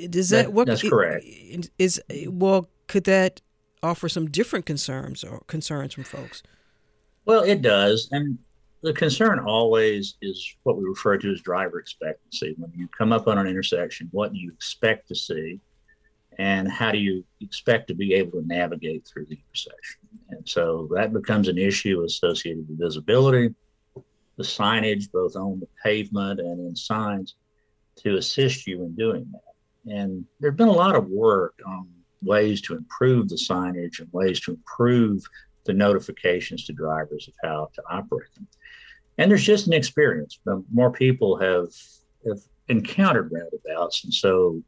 Does 0.08 0.30
that, 0.30 0.46
that 0.46 0.52
what 0.52 0.66
that's 0.66 0.88
correct? 0.88 1.26
Is 1.78 2.00
well, 2.28 2.68
could 2.86 3.04
that 3.04 3.42
offer 3.82 4.08
some 4.08 4.30
different 4.30 4.64
concerns 4.64 5.22
or 5.24 5.42
concerns 5.46 5.92
from 5.92 6.04
folks? 6.04 6.42
Well, 7.26 7.42
it 7.42 7.60
does, 7.60 8.08
and 8.12 8.38
the 8.82 8.92
concern 8.92 9.40
always 9.40 10.16
is 10.22 10.56
what 10.62 10.76
we 10.76 10.84
refer 10.84 11.16
to 11.18 11.32
as 11.32 11.40
driver 11.40 11.78
expectancy. 11.78 12.54
When 12.58 12.72
you 12.74 12.88
come 12.88 13.12
up 13.12 13.26
on 13.26 13.38
an 13.38 13.46
intersection, 13.46 14.08
what 14.12 14.32
do 14.32 14.38
you 14.38 14.52
expect 14.52 15.08
to 15.08 15.14
see? 15.14 15.60
And 16.38 16.70
how 16.70 16.92
do 16.92 16.98
you 16.98 17.24
expect 17.40 17.88
to 17.88 17.94
be 17.94 18.12
able 18.14 18.40
to 18.40 18.46
navigate 18.46 19.06
through 19.06 19.26
the 19.26 19.38
intersection? 19.48 20.00
And 20.30 20.46
so 20.46 20.88
that 20.94 21.12
becomes 21.12 21.48
an 21.48 21.56
issue 21.56 22.02
associated 22.04 22.68
with 22.68 22.78
visibility, 22.78 23.54
the 24.36 24.42
signage, 24.42 25.10
both 25.10 25.34
on 25.34 25.60
the 25.60 25.68
pavement 25.82 26.40
and 26.40 26.60
in 26.60 26.76
signs, 26.76 27.36
to 27.96 28.16
assist 28.16 28.66
you 28.66 28.82
in 28.84 28.94
doing 28.94 29.26
that. 29.32 29.94
And 29.98 30.26
there 30.40 30.50
have 30.50 30.58
been 30.58 30.68
a 30.68 30.72
lot 30.72 30.94
of 30.94 31.08
work 31.08 31.58
on 31.66 31.88
ways 32.22 32.60
to 32.62 32.76
improve 32.76 33.28
the 33.28 33.36
signage 33.36 34.00
and 34.00 34.08
ways 34.12 34.40
to 34.40 34.52
improve 34.52 35.22
the 35.64 35.72
notifications 35.72 36.64
to 36.64 36.72
drivers 36.72 37.28
of 37.28 37.34
how 37.42 37.70
to 37.74 37.82
operate 37.90 38.34
them. 38.34 38.46
And 39.18 39.30
there's 39.30 39.44
just 39.44 39.66
an 39.66 39.72
experience. 39.72 40.38
More 40.72 40.90
people 40.90 41.36
have 41.38 41.68
have 42.26 42.40
encountered 42.68 43.32
roundabouts, 43.32 44.04
and 44.04 44.12
so 44.12 44.62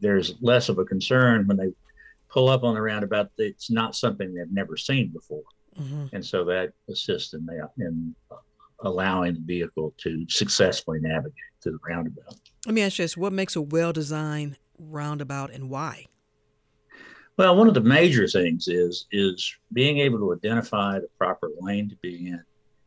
there's 0.00 0.34
less 0.40 0.68
of 0.68 0.78
a 0.78 0.84
concern 0.84 1.46
when 1.46 1.56
they 1.56 1.72
pull 2.28 2.48
up 2.48 2.62
on 2.64 2.74
the 2.74 2.82
roundabout. 2.82 3.30
It's 3.38 3.70
not 3.70 3.94
something 3.96 4.34
they've 4.34 4.52
never 4.52 4.76
seen 4.76 5.08
before, 5.08 5.42
mm-hmm. 5.78 6.06
and 6.14 6.24
so 6.24 6.44
that 6.44 6.72
assists 6.88 7.34
in, 7.34 7.48
in 7.78 8.14
allowing 8.80 9.34
the 9.34 9.40
vehicle 9.40 9.94
to 9.98 10.26
successfully 10.28 10.98
navigate 11.00 11.34
through 11.62 11.72
the 11.72 11.78
roundabout. 11.88 12.36
Let 12.66 12.74
me 12.74 12.82
ask 12.82 12.98
you 12.98 13.04
this: 13.04 13.16
What 13.16 13.32
makes 13.32 13.56
a 13.56 13.62
well-designed 13.62 14.58
roundabout, 14.78 15.52
and 15.52 15.70
why? 15.70 16.06
Well, 17.38 17.56
one 17.56 17.66
of 17.66 17.74
the 17.74 17.80
major 17.80 18.28
things 18.28 18.68
is 18.68 19.06
is 19.10 19.54
being 19.72 19.98
able 19.98 20.18
to 20.18 20.34
identify 20.34 20.98
the 20.98 21.08
proper 21.18 21.50
lane 21.60 21.88
to 21.88 21.96
be 21.96 22.28
in 22.28 22.42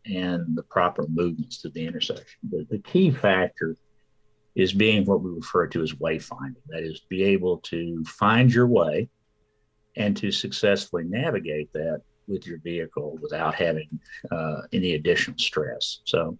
and 0.06 0.56
the 0.56 0.64
proper 0.64 1.06
movements 1.08 1.62
to 1.62 1.70
the 1.70 1.86
intersection. 1.86 2.39
The, 2.49 2.66
the 2.70 2.80
key 2.80 3.12
factor 3.12 3.76
is 4.56 4.74
being 4.74 5.06
what 5.06 5.22
we 5.22 5.32
refer 5.32 5.68
to 5.68 5.82
as 5.82 5.93
wayfinding. 5.93 6.56
That 6.70 6.84
is, 6.84 7.01
be 7.10 7.24
able 7.24 7.58
to 7.60 8.03
find 8.06 8.53
your 8.53 8.68
way 8.68 9.10
and 9.97 10.16
to 10.18 10.32
successfully 10.32 11.03
navigate 11.06 11.72
that 11.74 12.01
with 12.28 12.47
your 12.47 12.60
vehicle 12.60 13.18
without 13.22 13.56
having 13.56 13.99
uh, 14.32 14.62
any 14.74 14.93
additional 14.93 15.38
stress. 15.38 16.01
So, 16.06 16.38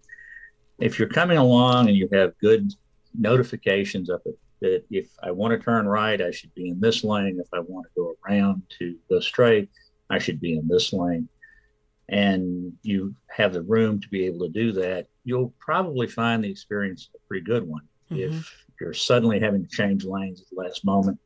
if 0.78 0.98
you're 0.98 1.08
coming 1.08 1.38
along 1.38 1.88
and 1.88 1.96
you 1.96 2.08
have 2.12 2.38
good 2.38 2.70
notifications 3.18 4.10
of 4.10 4.20
it 4.26 4.38
that 4.60 4.84
if 4.90 5.08
I 5.22 5.30
want 5.30 5.52
to 5.52 5.64
turn 5.64 5.86
right, 5.86 6.20
I 6.20 6.30
should 6.30 6.54
be 6.54 6.68
in 6.68 6.80
this 6.80 7.04
lane. 7.04 7.38
If 7.40 7.48
I 7.52 7.60
want 7.60 7.86
to 7.86 7.92
go 7.96 8.16
around 8.26 8.62
to 8.78 8.96
go 9.08 9.20
straight, 9.20 9.70
I 10.10 10.18
should 10.18 10.40
be 10.40 10.56
in 10.56 10.66
this 10.68 10.92
lane. 10.92 11.28
And 12.08 12.72
you 12.82 13.14
have 13.28 13.52
the 13.52 13.62
room 13.62 14.00
to 14.00 14.08
be 14.08 14.26
able 14.26 14.46
to 14.46 14.52
do 14.52 14.72
that, 14.72 15.08
you'll 15.24 15.52
probably 15.58 16.06
find 16.06 16.44
the 16.44 16.50
experience 16.50 17.08
a 17.14 17.18
pretty 17.26 17.44
good 17.44 17.66
one. 17.66 17.82
Mm-hmm. 18.10 18.38
If 18.38 18.52
you're 18.80 18.94
suddenly 18.94 19.40
having 19.40 19.62
to 19.64 19.68
change 19.68 20.04
lanes 20.04 20.40
at 20.40 20.46
the 20.50 20.62
last 20.62 20.84
moment, 20.84 21.18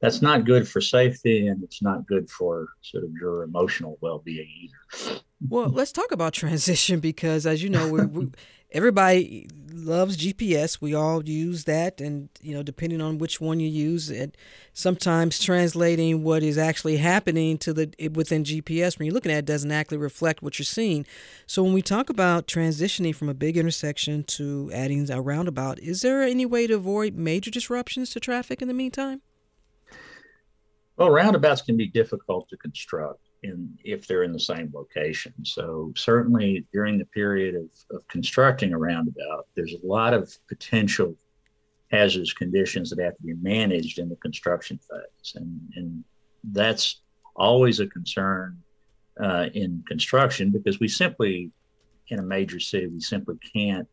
that's 0.00 0.22
not 0.22 0.44
good 0.44 0.68
for 0.68 0.80
safety 0.80 1.48
and 1.48 1.62
it's 1.64 1.82
not 1.82 2.06
good 2.06 2.28
for 2.30 2.68
sort 2.82 3.04
of 3.04 3.10
your 3.18 3.42
emotional 3.42 3.96
well-being 4.00 4.48
either. 4.62 5.20
Well, 5.48 5.68
let's 5.68 5.92
talk 5.92 6.12
about 6.12 6.34
transition 6.34 7.00
because, 7.00 7.46
as 7.46 7.62
you 7.62 7.70
know, 7.70 7.88
we, 7.90 8.04
we, 8.06 8.28
everybody 8.74 9.46
loves 9.72 10.16
GPS. 10.16 10.80
We 10.80 10.94
all 10.94 11.24
use 11.24 11.64
that, 11.64 12.00
and 12.00 12.28
you 12.42 12.54
know, 12.54 12.62
depending 12.62 13.00
on 13.00 13.18
which 13.18 13.40
one 13.40 13.60
you 13.60 13.68
use, 13.68 14.10
it 14.10 14.36
sometimes 14.72 15.38
translating 15.38 16.22
what 16.22 16.42
is 16.42 16.58
actually 16.58 16.96
happening 16.96 17.56
to 17.58 17.72
the 17.72 18.10
within 18.12 18.44
GPS 18.44 18.98
when 18.98 19.06
you're 19.06 19.14
looking 19.14 19.32
at 19.32 19.38
it 19.38 19.46
doesn't 19.46 19.70
actually 19.70 19.98
reflect 19.98 20.42
what 20.42 20.58
you're 20.58 20.64
seeing. 20.64 21.06
So 21.46 21.62
when 21.62 21.72
we 21.72 21.82
talk 21.82 22.10
about 22.10 22.46
transitioning 22.46 23.14
from 23.14 23.28
a 23.28 23.34
big 23.34 23.56
intersection 23.56 24.24
to 24.24 24.70
adding 24.74 25.08
a 25.10 25.20
roundabout, 25.22 25.78
is 25.78 26.02
there 26.02 26.22
any 26.22 26.44
way 26.44 26.66
to 26.66 26.74
avoid 26.74 27.14
major 27.14 27.50
disruptions 27.50 28.10
to 28.10 28.20
traffic 28.20 28.60
in 28.60 28.68
the 28.68 28.74
meantime? 28.74 29.22
Well, 30.96 31.10
roundabouts 31.10 31.62
can 31.62 31.76
be 31.76 31.88
difficult 31.88 32.48
to 32.50 32.56
construct 32.56 33.23
in 33.44 33.78
if 33.84 34.06
they're 34.06 34.24
in 34.24 34.32
the 34.32 34.40
same 34.40 34.72
location. 34.74 35.32
So 35.44 35.92
certainly 35.96 36.66
during 36.72 36.98
the 36.98 37.04
period 37.06 37.54
of, 37.54 37.68
of 37.94 38.06
constructing 38.08 38.72
a 38.72 38.78
roundabout, 38.78 39.46
there's 39.54 39.74
a 39.74 39.86
lot 39.86 40.14
of 40.14 40.34
potential 40.48 41.14
hazardous 41.90 42.32
conditions 42.32 42.90
that 42.90 42.98
have 42.98 43.16
to 43.16 43.22
be 43.22 43.34
managed 43.34 43.98
in 43.98 44.08
the 44.08 44.16
construction 44.16 44.78
phase. 44.78 45.34
And, 45.36 45.60
and 45.76 46.04
that's 46.52 47.02
always 47.36 47.80
a 47.80 47.86
concern 47.86 48.58
uh, 49.22 49.46
in 49.54 49.84
construction 49.86 50.50
because 50.50 50.80
we 50.80 50.88
simply, 50.88 51.52
in 52.08 52.18
a 52.18 52.22
major 52.22 52.58
city, 52.58 52.86
we 52.88 53.00
simply 53.00 53.36
can't 53.54 53.86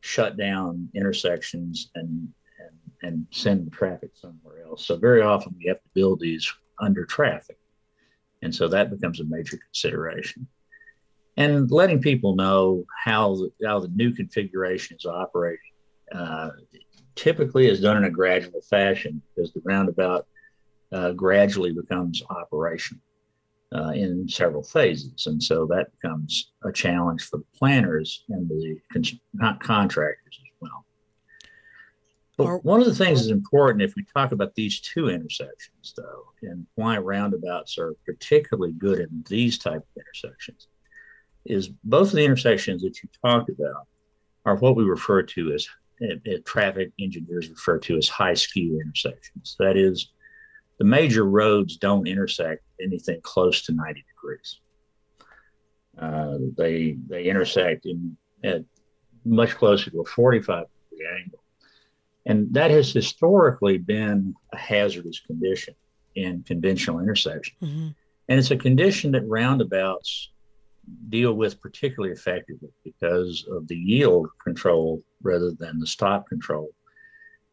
shut 0.00 0.36
down 0.36 0.88
intersections 0.94 1.90
and, 1.94 2.28
and, 2.58 2.76
and 3.02 3.26
send 3.30 3.66
the 3.66 3.70
traffic 3.70 4.10
somewhere 4.14 4.64
else. 4.66 4.86
So 4.86 4.96
very 4.96 5.22
often 5.22 5.54
we 5.58 5.66
have 5.68 5.82
to 5.82 5.88
build 5.94 6.20
these 6.20 6.50
under 6.80 7.04
traffic. 7.04 7.58
And 8.42 8.54
so 8.54 8.68
that 8.68 8.90
becomes 8.90 9.20
a 9.20 9.24
major 9.24 9.58
consideration. 9.58 10.46
And 11.36 11.70
letting 11.70 12.00
people 12.00 12.34
know 12.34 12.84
how 13.04 13.34
the, 13.34 13.50
how 13.66 13.80
the 13.80 13.88
new 13.88 14.12
configuration 14.12 14.96
is 14.96 15.04
operating 15.04 15.58
uh, 16.14 16.50
typically 17.14 17.68
is 17.68 17.80
done 17.80 17.98
in 17.98 18.04
a 18.04 18.10
gradual 18.10 18.60
fashion 18.62 19.20
because 19.34 19.52
the 19.52 19.60
roundabout 19.64 20.26
uh, 20.92 21.12
gradually 21.12 21.72
becomes 21.72 22.22
operational 22.30 23.02
uh, 23.74 23.90
in 23.90 24.28
several 24.28 24.62
phases. 24.62 25.26
And 25.26 25.42
so 25.42 25.66
that 25.66 25.88
becomes 26.00 26.52
a 26.64 26.72
challenge 26.72 27.24
for 27.24 27.38
the 27.38 27.58
planners 27.58 28.24
and 28.28 28.48
the 28.48 28.78
con- 28.92 29.58
contractors 29.58 30.38
well. 32.36 32.58
But 32.58 32.64
one 32.64 32.80
of 32.80 32.86
the 32.86 32.94
things 32.94 33.20
that's 33.20 33.30
important 33.30 33.82
if 33.82 33.94
we 33.96 34.04
talk 34.04 34.32
about 34.32 34.54
these 34.54 34.80
two 34.80 35.08
intersections, 35.08 35.94
though, 35.96 36.24
and 36.42 36.66
why 36.74 36.98
roundabouts 36.98 37.78
are 37.78 37.94
particularly 38.04 38.72
good 38.72 39.00
in 39.00 39.24
these 39.28 39.58
type 39.58 39.82
of 39.82 40.02
intersections, 40.02 40.68
is 41.44 41.68
both 41.84 42.08
of 42.08 42.14
the 42.14 42.24
intersections 42.24 42.82
that 42.82 43.02
you 43.02 43.08
talked 43.24 43.48
about 43.48 43.86
are 44.44 44.56
what 44.56 44.76
we 44.76 44.84
refer 44.84 45.22
to 45.22 45.52
as 45.52 45.68
traffic 46.44 46.92
engineers 47.00 47.48
refer 47.48 47.78
to 47.78 47.96
as 47.96 48.08
high 48.08 48.34
skew 48.34 48.80
intersections. 48.80 49.56
That 49.58 49.76
is, 49.76 50.12
the 50.78 50.84
major 50.84 51.24
roads 51.24 51.76
don't 51.76 52.06
intersect 52.06 52.62
anything 52.80 53.20
close 53.22 53.62
to 53.62 53.72
90 53.72 54.04
degrees. 54.14 54.60
Uh, 55.98 56.38
they 56.58 56.98
they 57.08 57.24
intersect 57.24 57.86
in 57.86 58.16
at 58.44 58.62
much 59.24 59.56
closer 59.56 59.90
to 59.90 60.02
a 60.02 60.04
45 60.04 60.66
degree 60.90 61.06
angle, 61.18 61.40
and 62.26 62.52
that 62.52 62.72
has 62.72 62.92
historically 62.92 63.78
been 63.78 64.34
a 64.52 64.56
hazardous 64.56 65.20
condition 65.20 65.74
in 66.16 66.42
conventional 66.42 66.98
intersections. 66.98 67.56
Mm-hmm. 67.62 67.88
And 68.28 68.38
it's 68.38 68.50
a 68.50 68.56
condition 68.56 69.12
that 69.12 69.26
roundabouts 69.28 70.30
deal 71.08 71.34
with 71.34 71.60
particularly 71.60 72.12
effectively 72.12 72.70
because 72.84 73.46
of 73.50 73.68
the 73.68 73.76
yield 73.76 74.28
control 74.42 75.02
rather 75.22 75.52
than 75.52 75.78
the 75.78 75.86
stop 75.86 76.28
control. 76.28 76.70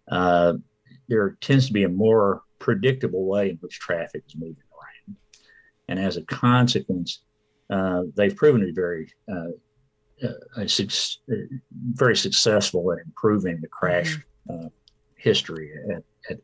Uh, 0.10 0.54
there 1.08 1.38
tends 1.42 1.68
to 1.68 1.74
be 1.74 1.84
a 1.84 1.90
more 1.90 2.42
predictable 2.58 3.26
way 3.26 3.52
in 3.52 3.58
which 3.58 3.80
traffic 3.80 4.24
is 4.28 4.36
moving 4.36 4.56
around. 4.72 5.18
And 5.88 6.00
as 6.00 6.18
a 6.18 6.24
consequence, 6.24 7.22
uh, 7.70 8.04
they've 8.16 8.36
proven 8.36 8.62
to 8.62 8.68
be 8.68 8.74
very, 8.74 9.12
uh, 9.32 9.50
uh 10.58 10.68
su- 10.68 11.20
uh, 11.32 11.36
very 11.72 12.16
successful 12.16 12.92
at 12.92 13.00
improving 13.06 13.60
the 13.62 13.68
crash 13.68 14.14
mm-hmm. 14.14 14.22
Uh, 14.50 14.70
history 15.24 15.72
at, 15.90 16.04
at 16.30 16.40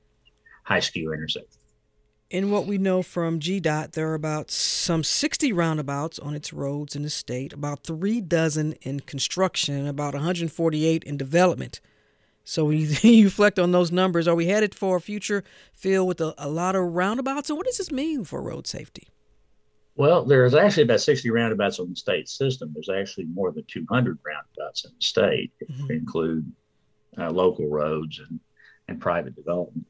high 0.64 0.80
skew 0.80 1.12
intersections. 1.14 1.58
In 2.30 2.52
what 2.52 2.66
we 2.66 2.78
know 2.78 3.02
from 3.02 3.40
GDOT, 3.40 3.92
there 3.92 4.10
are 4.10 4.14
about 4.14 4.52
some 4.52 5.04
60 5.04 5.52
roundabouts 5.52 6.20
on 6.20 6.36
its 6.36 6.54
roads 6.54 6.96
in 6.96 7.02
the 7.02 7.10
state, 7.10 7.54
about 7.54 7.84
three 7.84 8.22
dozen 8.22 8.74
in 8.84 9.00
construction, 9.02 9.88
about 9.88 10.14
148 10.14 11.04
in 11.04 11.18
development. 11.18 11.82
So 12.44 12.66
when 12.66 12.78
you, 12.78 12.88
you 13.02 13.26
reflect 13.26 13.60
on 13.60 13.72
those 13.72 13.92
numbers, 13.92 14.28
are 14.28 14.36
we 14.36 14.46
headed 14.46 14.76
for 14.76 14.98
a 14.98 15.02
future 15.02 15.44
filled 15.74 16.08
with 16.08 16.22
a, 16.22 16.34
a 16.38 16.48
lot 16.48 16.76
of 16.76 16.84
roundabouts? 16.84 17.50
And 17.50 17.58
what 17.58 17.66
does 17.66 17.78
this 17.78 17.92
mean 17.92 18.24
for 18.24 18.42
road 18.42 18.68
safety? 18.68 19.10
Well, 19.96 20.24
there's 20.24 20.56
actually 20.56 20.84
about 20.84 21.02
60 21.02 21.30
roundabouts 21.32 21.80
on 21.80 21.90
the 21.90 21.96
state 21.96 22.30
system. 22.30 22.72
There's 22.74 22.90
actually 22.90 23.26
more 23.26 23.52
than 23.52 23.66
200 23.68 24.18
roundabouts 24.26 24.86
in 24.86 24.92
the 24.96 25.04
state, 25.04 25.52
mm-hmm. 25.70 25.92
include 25.92 26.50
uh, 27.18 27.30
local 27.30 27.68
roads 27.68 28.20
and, 28.20 28.40
and 28.88 29.02
private 29.02 29.36
development. 29.36 29.86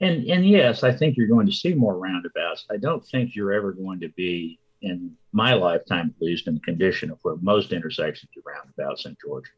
And 0.00 0.24
and 0.24 0.48
yes, 0.48 0.82
I 0.82 0.92
think 0.92 1.16
you're 1.16 1.28
going 1.28 1.46
to 1.46 1.52
see 1.52 1.74
more 1.74 1.96
roundabouts. 1.96 2.66
I 2.70 2.76
don't 2.76 3.06
think 3.06 3.36
you're 3.36 3.52
ever 3.52 3.72
going 3.72 4.00
to 4.00 4.08
be 4.10 4.58
in 4.82 5.16
my 5.30 5.54
lifetime, 5.54 6.12
at 6.14 6.22
least, 6.22 6.48
in 6.48 6.54
the 6.54 6.60
condition 6.60 7.10
of 7.10 7.18
where 7.22 7.36
most 7.40 7.72
intersections 7.72 8.32
are 8.36 8.52
roundabouts 8.52 9.06
in 9.06 9.16
Georgia. 9.24 9.52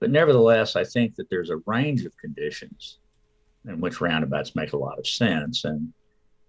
But 0.00 0.10
nevertheless, 0.10 0.74
I 0.74 0.84
think 0.84 1.14
that 1.16 1.30
there's 1.30 1.50
a 1.50 1.62
range 1.66 2.04
of 2.04 2.16
conditions 2.18 2.98
in 3.66 3.80
which 3.80 4.00
roundabouts 4.00 4.56
make 4.56 4.72
a 4.72 4.76
lot 4.76 4.98
of 4.98 5.06
sense. 5.06 5.64
And 5.64 5.92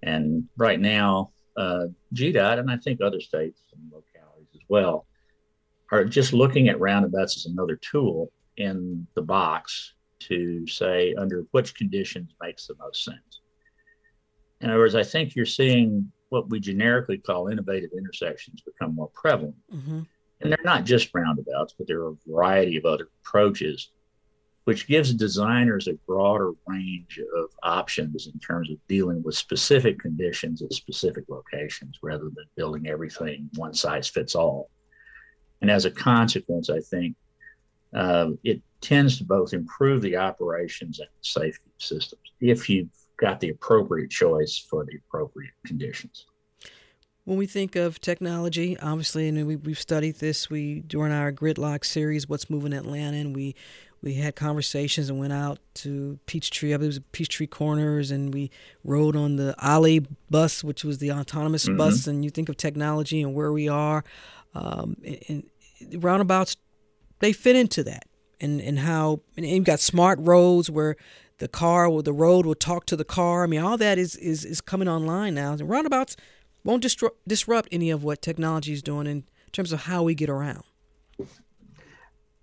and 0.02 0.48
right 0.58 0.80
now, 0.80 1.32
uh, 1.56 1.86
GDOT 2.14 2.60
and 2.60 2.72
I 2.72 2.78
think 2.78 3.02
other 3.02 3.22
states 3.22 3.62
and 3.72 3.84
localities 3.91 4.50
as 4.56 4.62
well 4.68 5.06
are 5.91 6.04
just 6.04 6.34
looking 6.34 6.70
at 6.70 6.80
roundabouts 6.80 7.38
as 7.38 7.46
another 7.46 7.76
tool 7.76 8.32
in 8.58 9.08
the 9.16 9.22
box 9.22 9.93
to 10.20 10.66
say 10.68 11.14
under 11.16 11.45
which 11.51 11.76
conditions 11.76 12.34
makes 12.41 12.68
the 12.68 12.76
most 12.80 13.03
sense. 13.03 13.41
In 14.62 14.70
other 14.70 14.80
words, 14.80 14.95
I 14.95 15.03
think 15.03 15.36
you're 15.36 15.45
seeing 15.45 16.12
what 16.30 16.49
we 16.49 16.60
generically 16.60 17.18
call 17.18 17.49
innovative 17.49 17.91
intersections 17.95 18.62
become 18.62 18.95
more 18.95 19.10
prevalent. 19.14 19.56
Mm-hmm. 19.74 20.01
And 20.41 20.51
they're 20.51 20.58
not 20.66 20.86
just 20.86 21.14
roundabouts, 21.14 21.76
but 21.78 21.88
there 21.88 22.01
are 22.01 22.10
a 22.10 22.16
variety 22.28 22.78
of 22.78 22.86
other 22.86 23.10
approaches, 23.24 23.91
which 24.66 24.88
gives 24.88 25.14
designers 25.14 25.88
a 25.88 25.93
broader 26.08 26.51
range 26.68 27.20
of 27.38 27.49
options 27.64 28.28
in 28.28 28.39
terms 28.39 28.70
of 28.70 28.78
dealing 28.88 29.24
with 29.24 29.36
specific 29.36 29.99
conditions 29.99 30.62
at 30.62 30.74
specific 30.74 31.26
locations 31.30 31.99
rather 32.01 32.26
than 32.26 32.45
building 32.58 32.88
everything 32.88 33.49
one 33.56 33.74
size 33.74 34.08
fits 34.08 34.36
all. 34.36 34.70
And 35.62 35.72
as 35.72 35.86
a 35.86 35.91
consequence, 35.91 36.70
I 36.70 36.80
think 36.80 37.16
um, 37.94 38.38
it 38.44 38.62
tends 38.82 39.18
to 39.18 39.24
both 39.24 39.54
improve 39.54 40.02
the 40.02 40.16
operations 40.16 41.00
and 41.00 41.08
the 41.08 41.28
safety 41.28 41.72
systems 41.78 42.22
if 42.42 42.70
you've 42.70 42.90
got 43.18 43.40
the 43.40 43.50
appropriate 43.50 44.12
choice 44.12 44.58
for 44.58 44.86
the 44.86 44.98
appropriate 45.08 45.54
conditions. 45.66 46.26
When 47.24 47.38
we 47.38 47.48
think 47.48 47.76
of 47.76 48.00
technology, 48.00 48.78
obviously, 48.80 49.28
and 49.28 49.48
we, 49.48 49.56
we've 49.56 49.80
studied 49.80 50.16
this. 50.18 50.50
We 50.50 50.82
during 50.82 51.12
our 51.12 51.32
gridlock 51.32 51.84
series, 51.84 52.30
"What's 52.30 52.52
Moving 52.52 52.74
Atlanta," 52.74 53.18
and 53.18 53.36
we 53.36 53.56
we 54.04 54.14
had 54.14 54.36
conversations 54.36 55.10
and 55.10 55.18
went 55.18 55.34
out 55.34 55.58
to 55.76 56.20
Peachtree. 56.28 56.76
I 56.76 56.78
believe 56.78 56.94
it 56.94 57.00
was 57.00 57.06
Peachtree 57.12 57.48
Corners, 57.48 58.12
and 58.12 58.32
we 58.32 58.52
rode 58.84 59.16
on 59.16 59.38
the 59.38 59.56
Olli 59.68 60.06
bus, 60.30 60.64
which 60.64 60.84
was 60.84 61.00
the 61.00 61.12
autonomous 61.12 61.66
mm-hmm. 61.66 61.78
bus. 61.78 62.06
And 62.06 62.24
you 62.24 62.30
think 62.30 62.48
of 62.48 62.58
technology 62.58 63.24
and 63.24 63.34
where 63.34 63.52
we 63.52 63.68
are, 63.68 64.04
um, 64.54 64.98
and, 65.04 65.50
and 65.80 66.04
roundabouts, 66.04 66.58
they 67.20 67.34
fit 67.34 67.55
into 67.55 67.84
that 67.84 68.07
and 68.39 68.61
and 68.61 68.80
how 68.80 69.22
and 69.38 69.45
you've 69.45 69.63
got 69.63 69.80
smart 69.80 70.20
roads 70.22 70.70
where 70.70 70.95
the 71.38 71.47
car 71.47 71.88
or 71.88 72.01
the 72.01 72.13
road 72.13 72.45
will 72.45 72.55
talk 72.55 72.86
to 72.86 72.95
the 72.95 73.03
car. 73.03 73.43
I 73.43 73.47
mean, 73.47 73.61
all 73.61 73.78
that 73.78 73.97
is 73.97 74.16
is 74.16 74.45
is 74.45 74.61
coming 74.61 74.88
online 74.88 75.34
now. 75.34 75.53
And 75.53 75.70
roundabouts 75.70 76.16
won't 76.63 76.82
disrupt 76.82 77.28
disrupt 77.28 77.70
any 77.72 77.89
of 77.89 78.03
what 78.03 78.22
technology 78.22 78.74
is 78.74 78.82
doing 78.82 79.07
in 79.07 79.24
terms 79.51 79.72
of 79.72 79.84
how 79.84 80.03
we 80.03 80.16
get 80.16 80.30
around. 80.30 80.63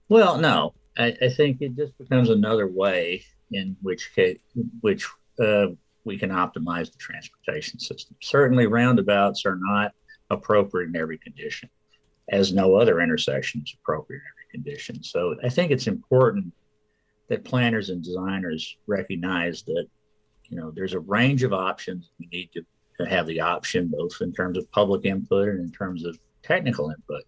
Well, 0.09 0.39
no, 0.39 0.75
I, 0.99 1.17
I 1.23 1.29
think 1.31 1.63
it 1.63 1.75
just 1.75 1.97
becomes 1.97 2.29
another 2.29 2.67
way 2.67 3.25
in 3.51 3.77
which 3.83 4.15
case, 4.15 4.39
which 4.81 5.07
uh, 5.43 5.67
we 6.05 6.19
can 6.19 6.31
optimize 6.31 6.91
the 6.91 6.99
transportation 6.99 7.79
system. 7.79 8.17
Certainly, 8.21 8.67
roundabouts 8.67 9.47
are 9.47 9.59
not 9.61 9.93
appropriate 10.31 10.89
in 10.89 10.97
every 10.97 11.19
condition, 11.19 11.71
as 12.31 12.53
no 12.53 12.77
other 12.77 13.01
intersection 13.01 13.63
is 13.65 13.75
appropriate 13.81 14.21
in 14.21 14.25
every 14.35 14.42
conditions. 14.53 15.11
So 15.11 15.37
I 15.43 15.49
think 15.49 15.71
it's 15.71 15.87
important 15.87 16.53
that 17.29 17.45
planners 17.45 17.91
and 17.91 18.03
designers 18.03 18.77
recognize 18.87 19.63
that 19.65 19.87
you 20.49 20.59
know 20.59 20.71
there's 20.71 20.95
a 20.95 21.01
range 21.01 21.43
of 21.43 21.53
options. 21.53 22.11
We 22.21 22.29
need 22.31 22.51
to, 22.53 22.63
to 23.01 23.09
have 23.09 23.27
the 23.27 23.41
option 23.41 23.89
both 23.89 24.21
in 24.21 24.33
terms 24.33 24.59
of 24.59 24.71
public 24.71 25.05
input 25.05 25.49
and 25.49 25.61
in 25.61 25.73
terms 25.73 26.05
of 26.05 26.19
technical 26.43 26.91
input 26.91 27.25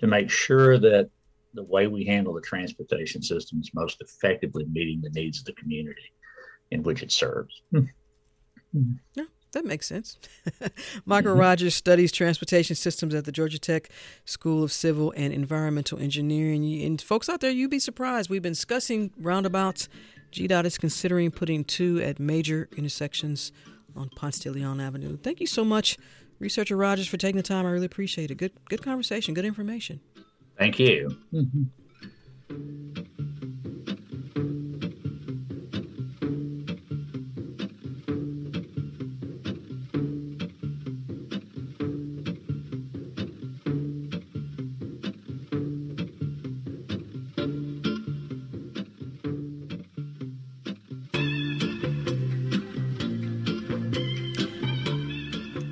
to 0.00 0.06
make 0.06 0.30
sure 0.30 0.78
that 0.78 1.10
the 1.54 1.64
way 1.64 1.86
we 1.86 2.04
handle 2.04 2.34
the 2.34 2.40
transportation 2.40 3.22
system 3.22 3.60
is 3.60 3.70
most 3.74 4.00
effectively 4.00 4.64
meeting 4.66 5.00
the 5.00 5.10
needs 5.10 5.38
of 5.38 5.46
the 5.46 5.52
community 5.54 6.12
in 6.70 6.82
which 6.82 7.02
it 7.02 7.12
serves. 7.12 7.62
Hmm. 7.70 7.84
yeah, 9.14 9.24
that 9.56 9.64
makes 9.64 9.86
sense. 9.86 10.18
Michael 11.06 11.30
mm-hmm. 11.30 11.40
Rodgers 11.40 11.74
studies 11.74 12.12
transportation 12.12 12.76
systems 12.76 13.14
at 13.14 13.24
the 13.24 13.32
Georgia 13.32 13.58
Tech 13.58 13.88
School 14.26 14.62
of 14.62 14.70
Civil 14.70 15.14
and 15.16 15.32
Environmental 15.32 15.98
Engineering. 15.98 16.82
And 16.82 17.00
folks 17.00 17.30
out 17.30 17.40
there, 17.40 17.50
you'd 17.50 17.70
be 17.70 17.78
surprised. 17.78 18.28
We've 18.28 18.42
been 18.42 18.52
discussing 18.52 19.12
roundabouts. 19.18 19.88
GDOT 20.30 20.66
is 20.66 20.76
considering 20.76 21.30
putting 21.30 21.64
two 21.64 22.02
at 22.02 22.20
major 22.20 22.68
intersections 22.76 23.50
on 23.96 24.10
Ponce 24.10 24.40
de 24.40 24.50
Leon 24.50 24.78
Avenue. 24.78 25.16
Thank 25.16 25.40
you 25.40 25.46
so 25.46 25.64
much, 25.64 25.96
researcher 26.38 26.76
Rodgers, 26.76 27.08
for 27.08 27.16
taking 27.16 27.38
the 27.38 27.42
time. 27.42 27.64
I 27.64 27.70
really 27.70 27.86
appreciate 27.86 28.30
it. 28.30 28.34
Good, 28.34 28.52
good 28.68 28.82
conversation. 28.82 29.32
Good 29.32 29.46
information. 29.46 30.00
Thank 30.58 30.78
you. 30.78 31.16
Mm-hmm. 31.32 32.85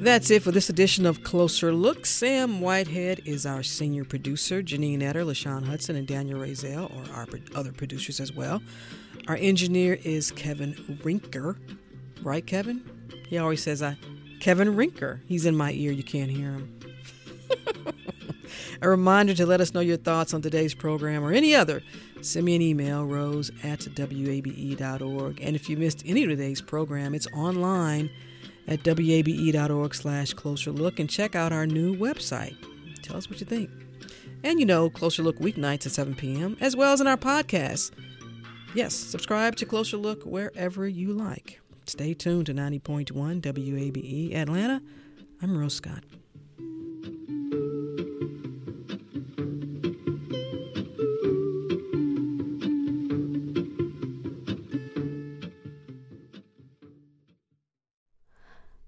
That's 0.04 0.30
it 0.30 0.42
for 0.42 0.50
this 0.50 0.68
edition 0.68 1.06
of 1.06 1.24
Closer 1.24 1.72
Look. 1.72 2.04
Sam 2.04 2.60
Whitehead 2.60 3.22
is 3.24 3.46
our 3.46 3.62
senior 3.62 4.04
producer. 4.04 4.62
Janine 4.62 5.00
Etter, 5.00 5.24
LaShawn 5.24 5.64
Hudson, 5.64 5.96
and 5.96 6.06
Daniel 6.06 6.38
Razel 6.40 6.94
are 6.94 7.20
our 7.20 7.26
other 7.54 7.72
producers 7.72 8.20
as 8.20 8.30
well. 8.30 8.60
Our 9.28 9.36
engineer 9.36 9.98
is 10.04 10.30
Kevin 10.30 10.74
Rinker. 11.02 11.56
Right, 12.22 12.46
Kevin? 12.46 12.84
He 13.28 13.38
always 13.38 13.62
says, 13.62 13.82
I, 13.82 13.96
Kevin 14.40 14.76
Rinker. 14.76 15.20
He's 15.26 15.46
in 15.46 15.56
my 15.56 15.72
ear. 15.72 15.90
You 15.90 16.04
can't 16.04 16.30
hear 16.30 16.50
him. 16.50 16.78
A 18.82 18.88
reminder 18.90 19.32
to 19.32 19.46
let 19.46 19.62
us 19.62 19.72
know 19.72 19.80
your 19.80 19.96
thoughts 19.96 20.34
on 20.34 20.42
today's 20.42 20.74
program 20.74 21.24
or 21.24 21.32
any 21.32 21.54
other. 21.54 21.82
Send 22.20 22.44
me 22.44 22.54
an 22.56 22.60
email, 22.60 23.06
rose 23.06 23.50
at 23.62 23.88
wabe.org. 23.98 25.40
And 25.40 25.56
if 25.56 25.70
you 25.70 25.78
missed 25.78 26.02
any 26.04 26.24
of 26.24 26.28
today's 26.28 26.60
program, 26.60 27.14
it's 27.14 27.26
online 27.28 28.10
at 28.66 28.86
wabe.org 28.86 29.94
slash 29.94 30.32
closer 30.32 30.70
look 30.70 30.98
and 30.98 31.08
check 31.08 31.34
out 31.34 31.52
our 31.52 31.66
new 31.66 31.96
website. 31.96 32.56
Tell 33.02 33.16
us 33.16 33.28
what 33.28 33.40
you 33.40 33.46
think. 33.46 33.70
And 34.42 34.60
you 34.60 34.66
know, 34.66 34.90
Closer 34.90 35.22
Look 35.22 35.38
weeknights 35.38 35.86
at 35.86 35.92
7 35.92 36.14
p.m., 36.14 36.56
as 36.60 36.76
well 36.76 36.92
as 36.92 37.00
in 37.00 37.06
our 37.06 37.16
podcast. 37.16 37.92
Yes, 38.74 38.94
subscribe 38.94 39.56
to 39.56 39.66
Closer 39.66 39.96
Look 39.96 40.22
wherever 40.24 40.86
you 40.86 41.12
like. 41.12 41.60
Stay 41.86 42.12
tuned 42.12 42.46
to 42.46 42.54
90.1 42.54 43.12
WABE 43.40 44.34
Atlanta. 44.34 44.82
I'm 45.42 45.56
Rose 45.56 45.74
Scott. 45.74 46.04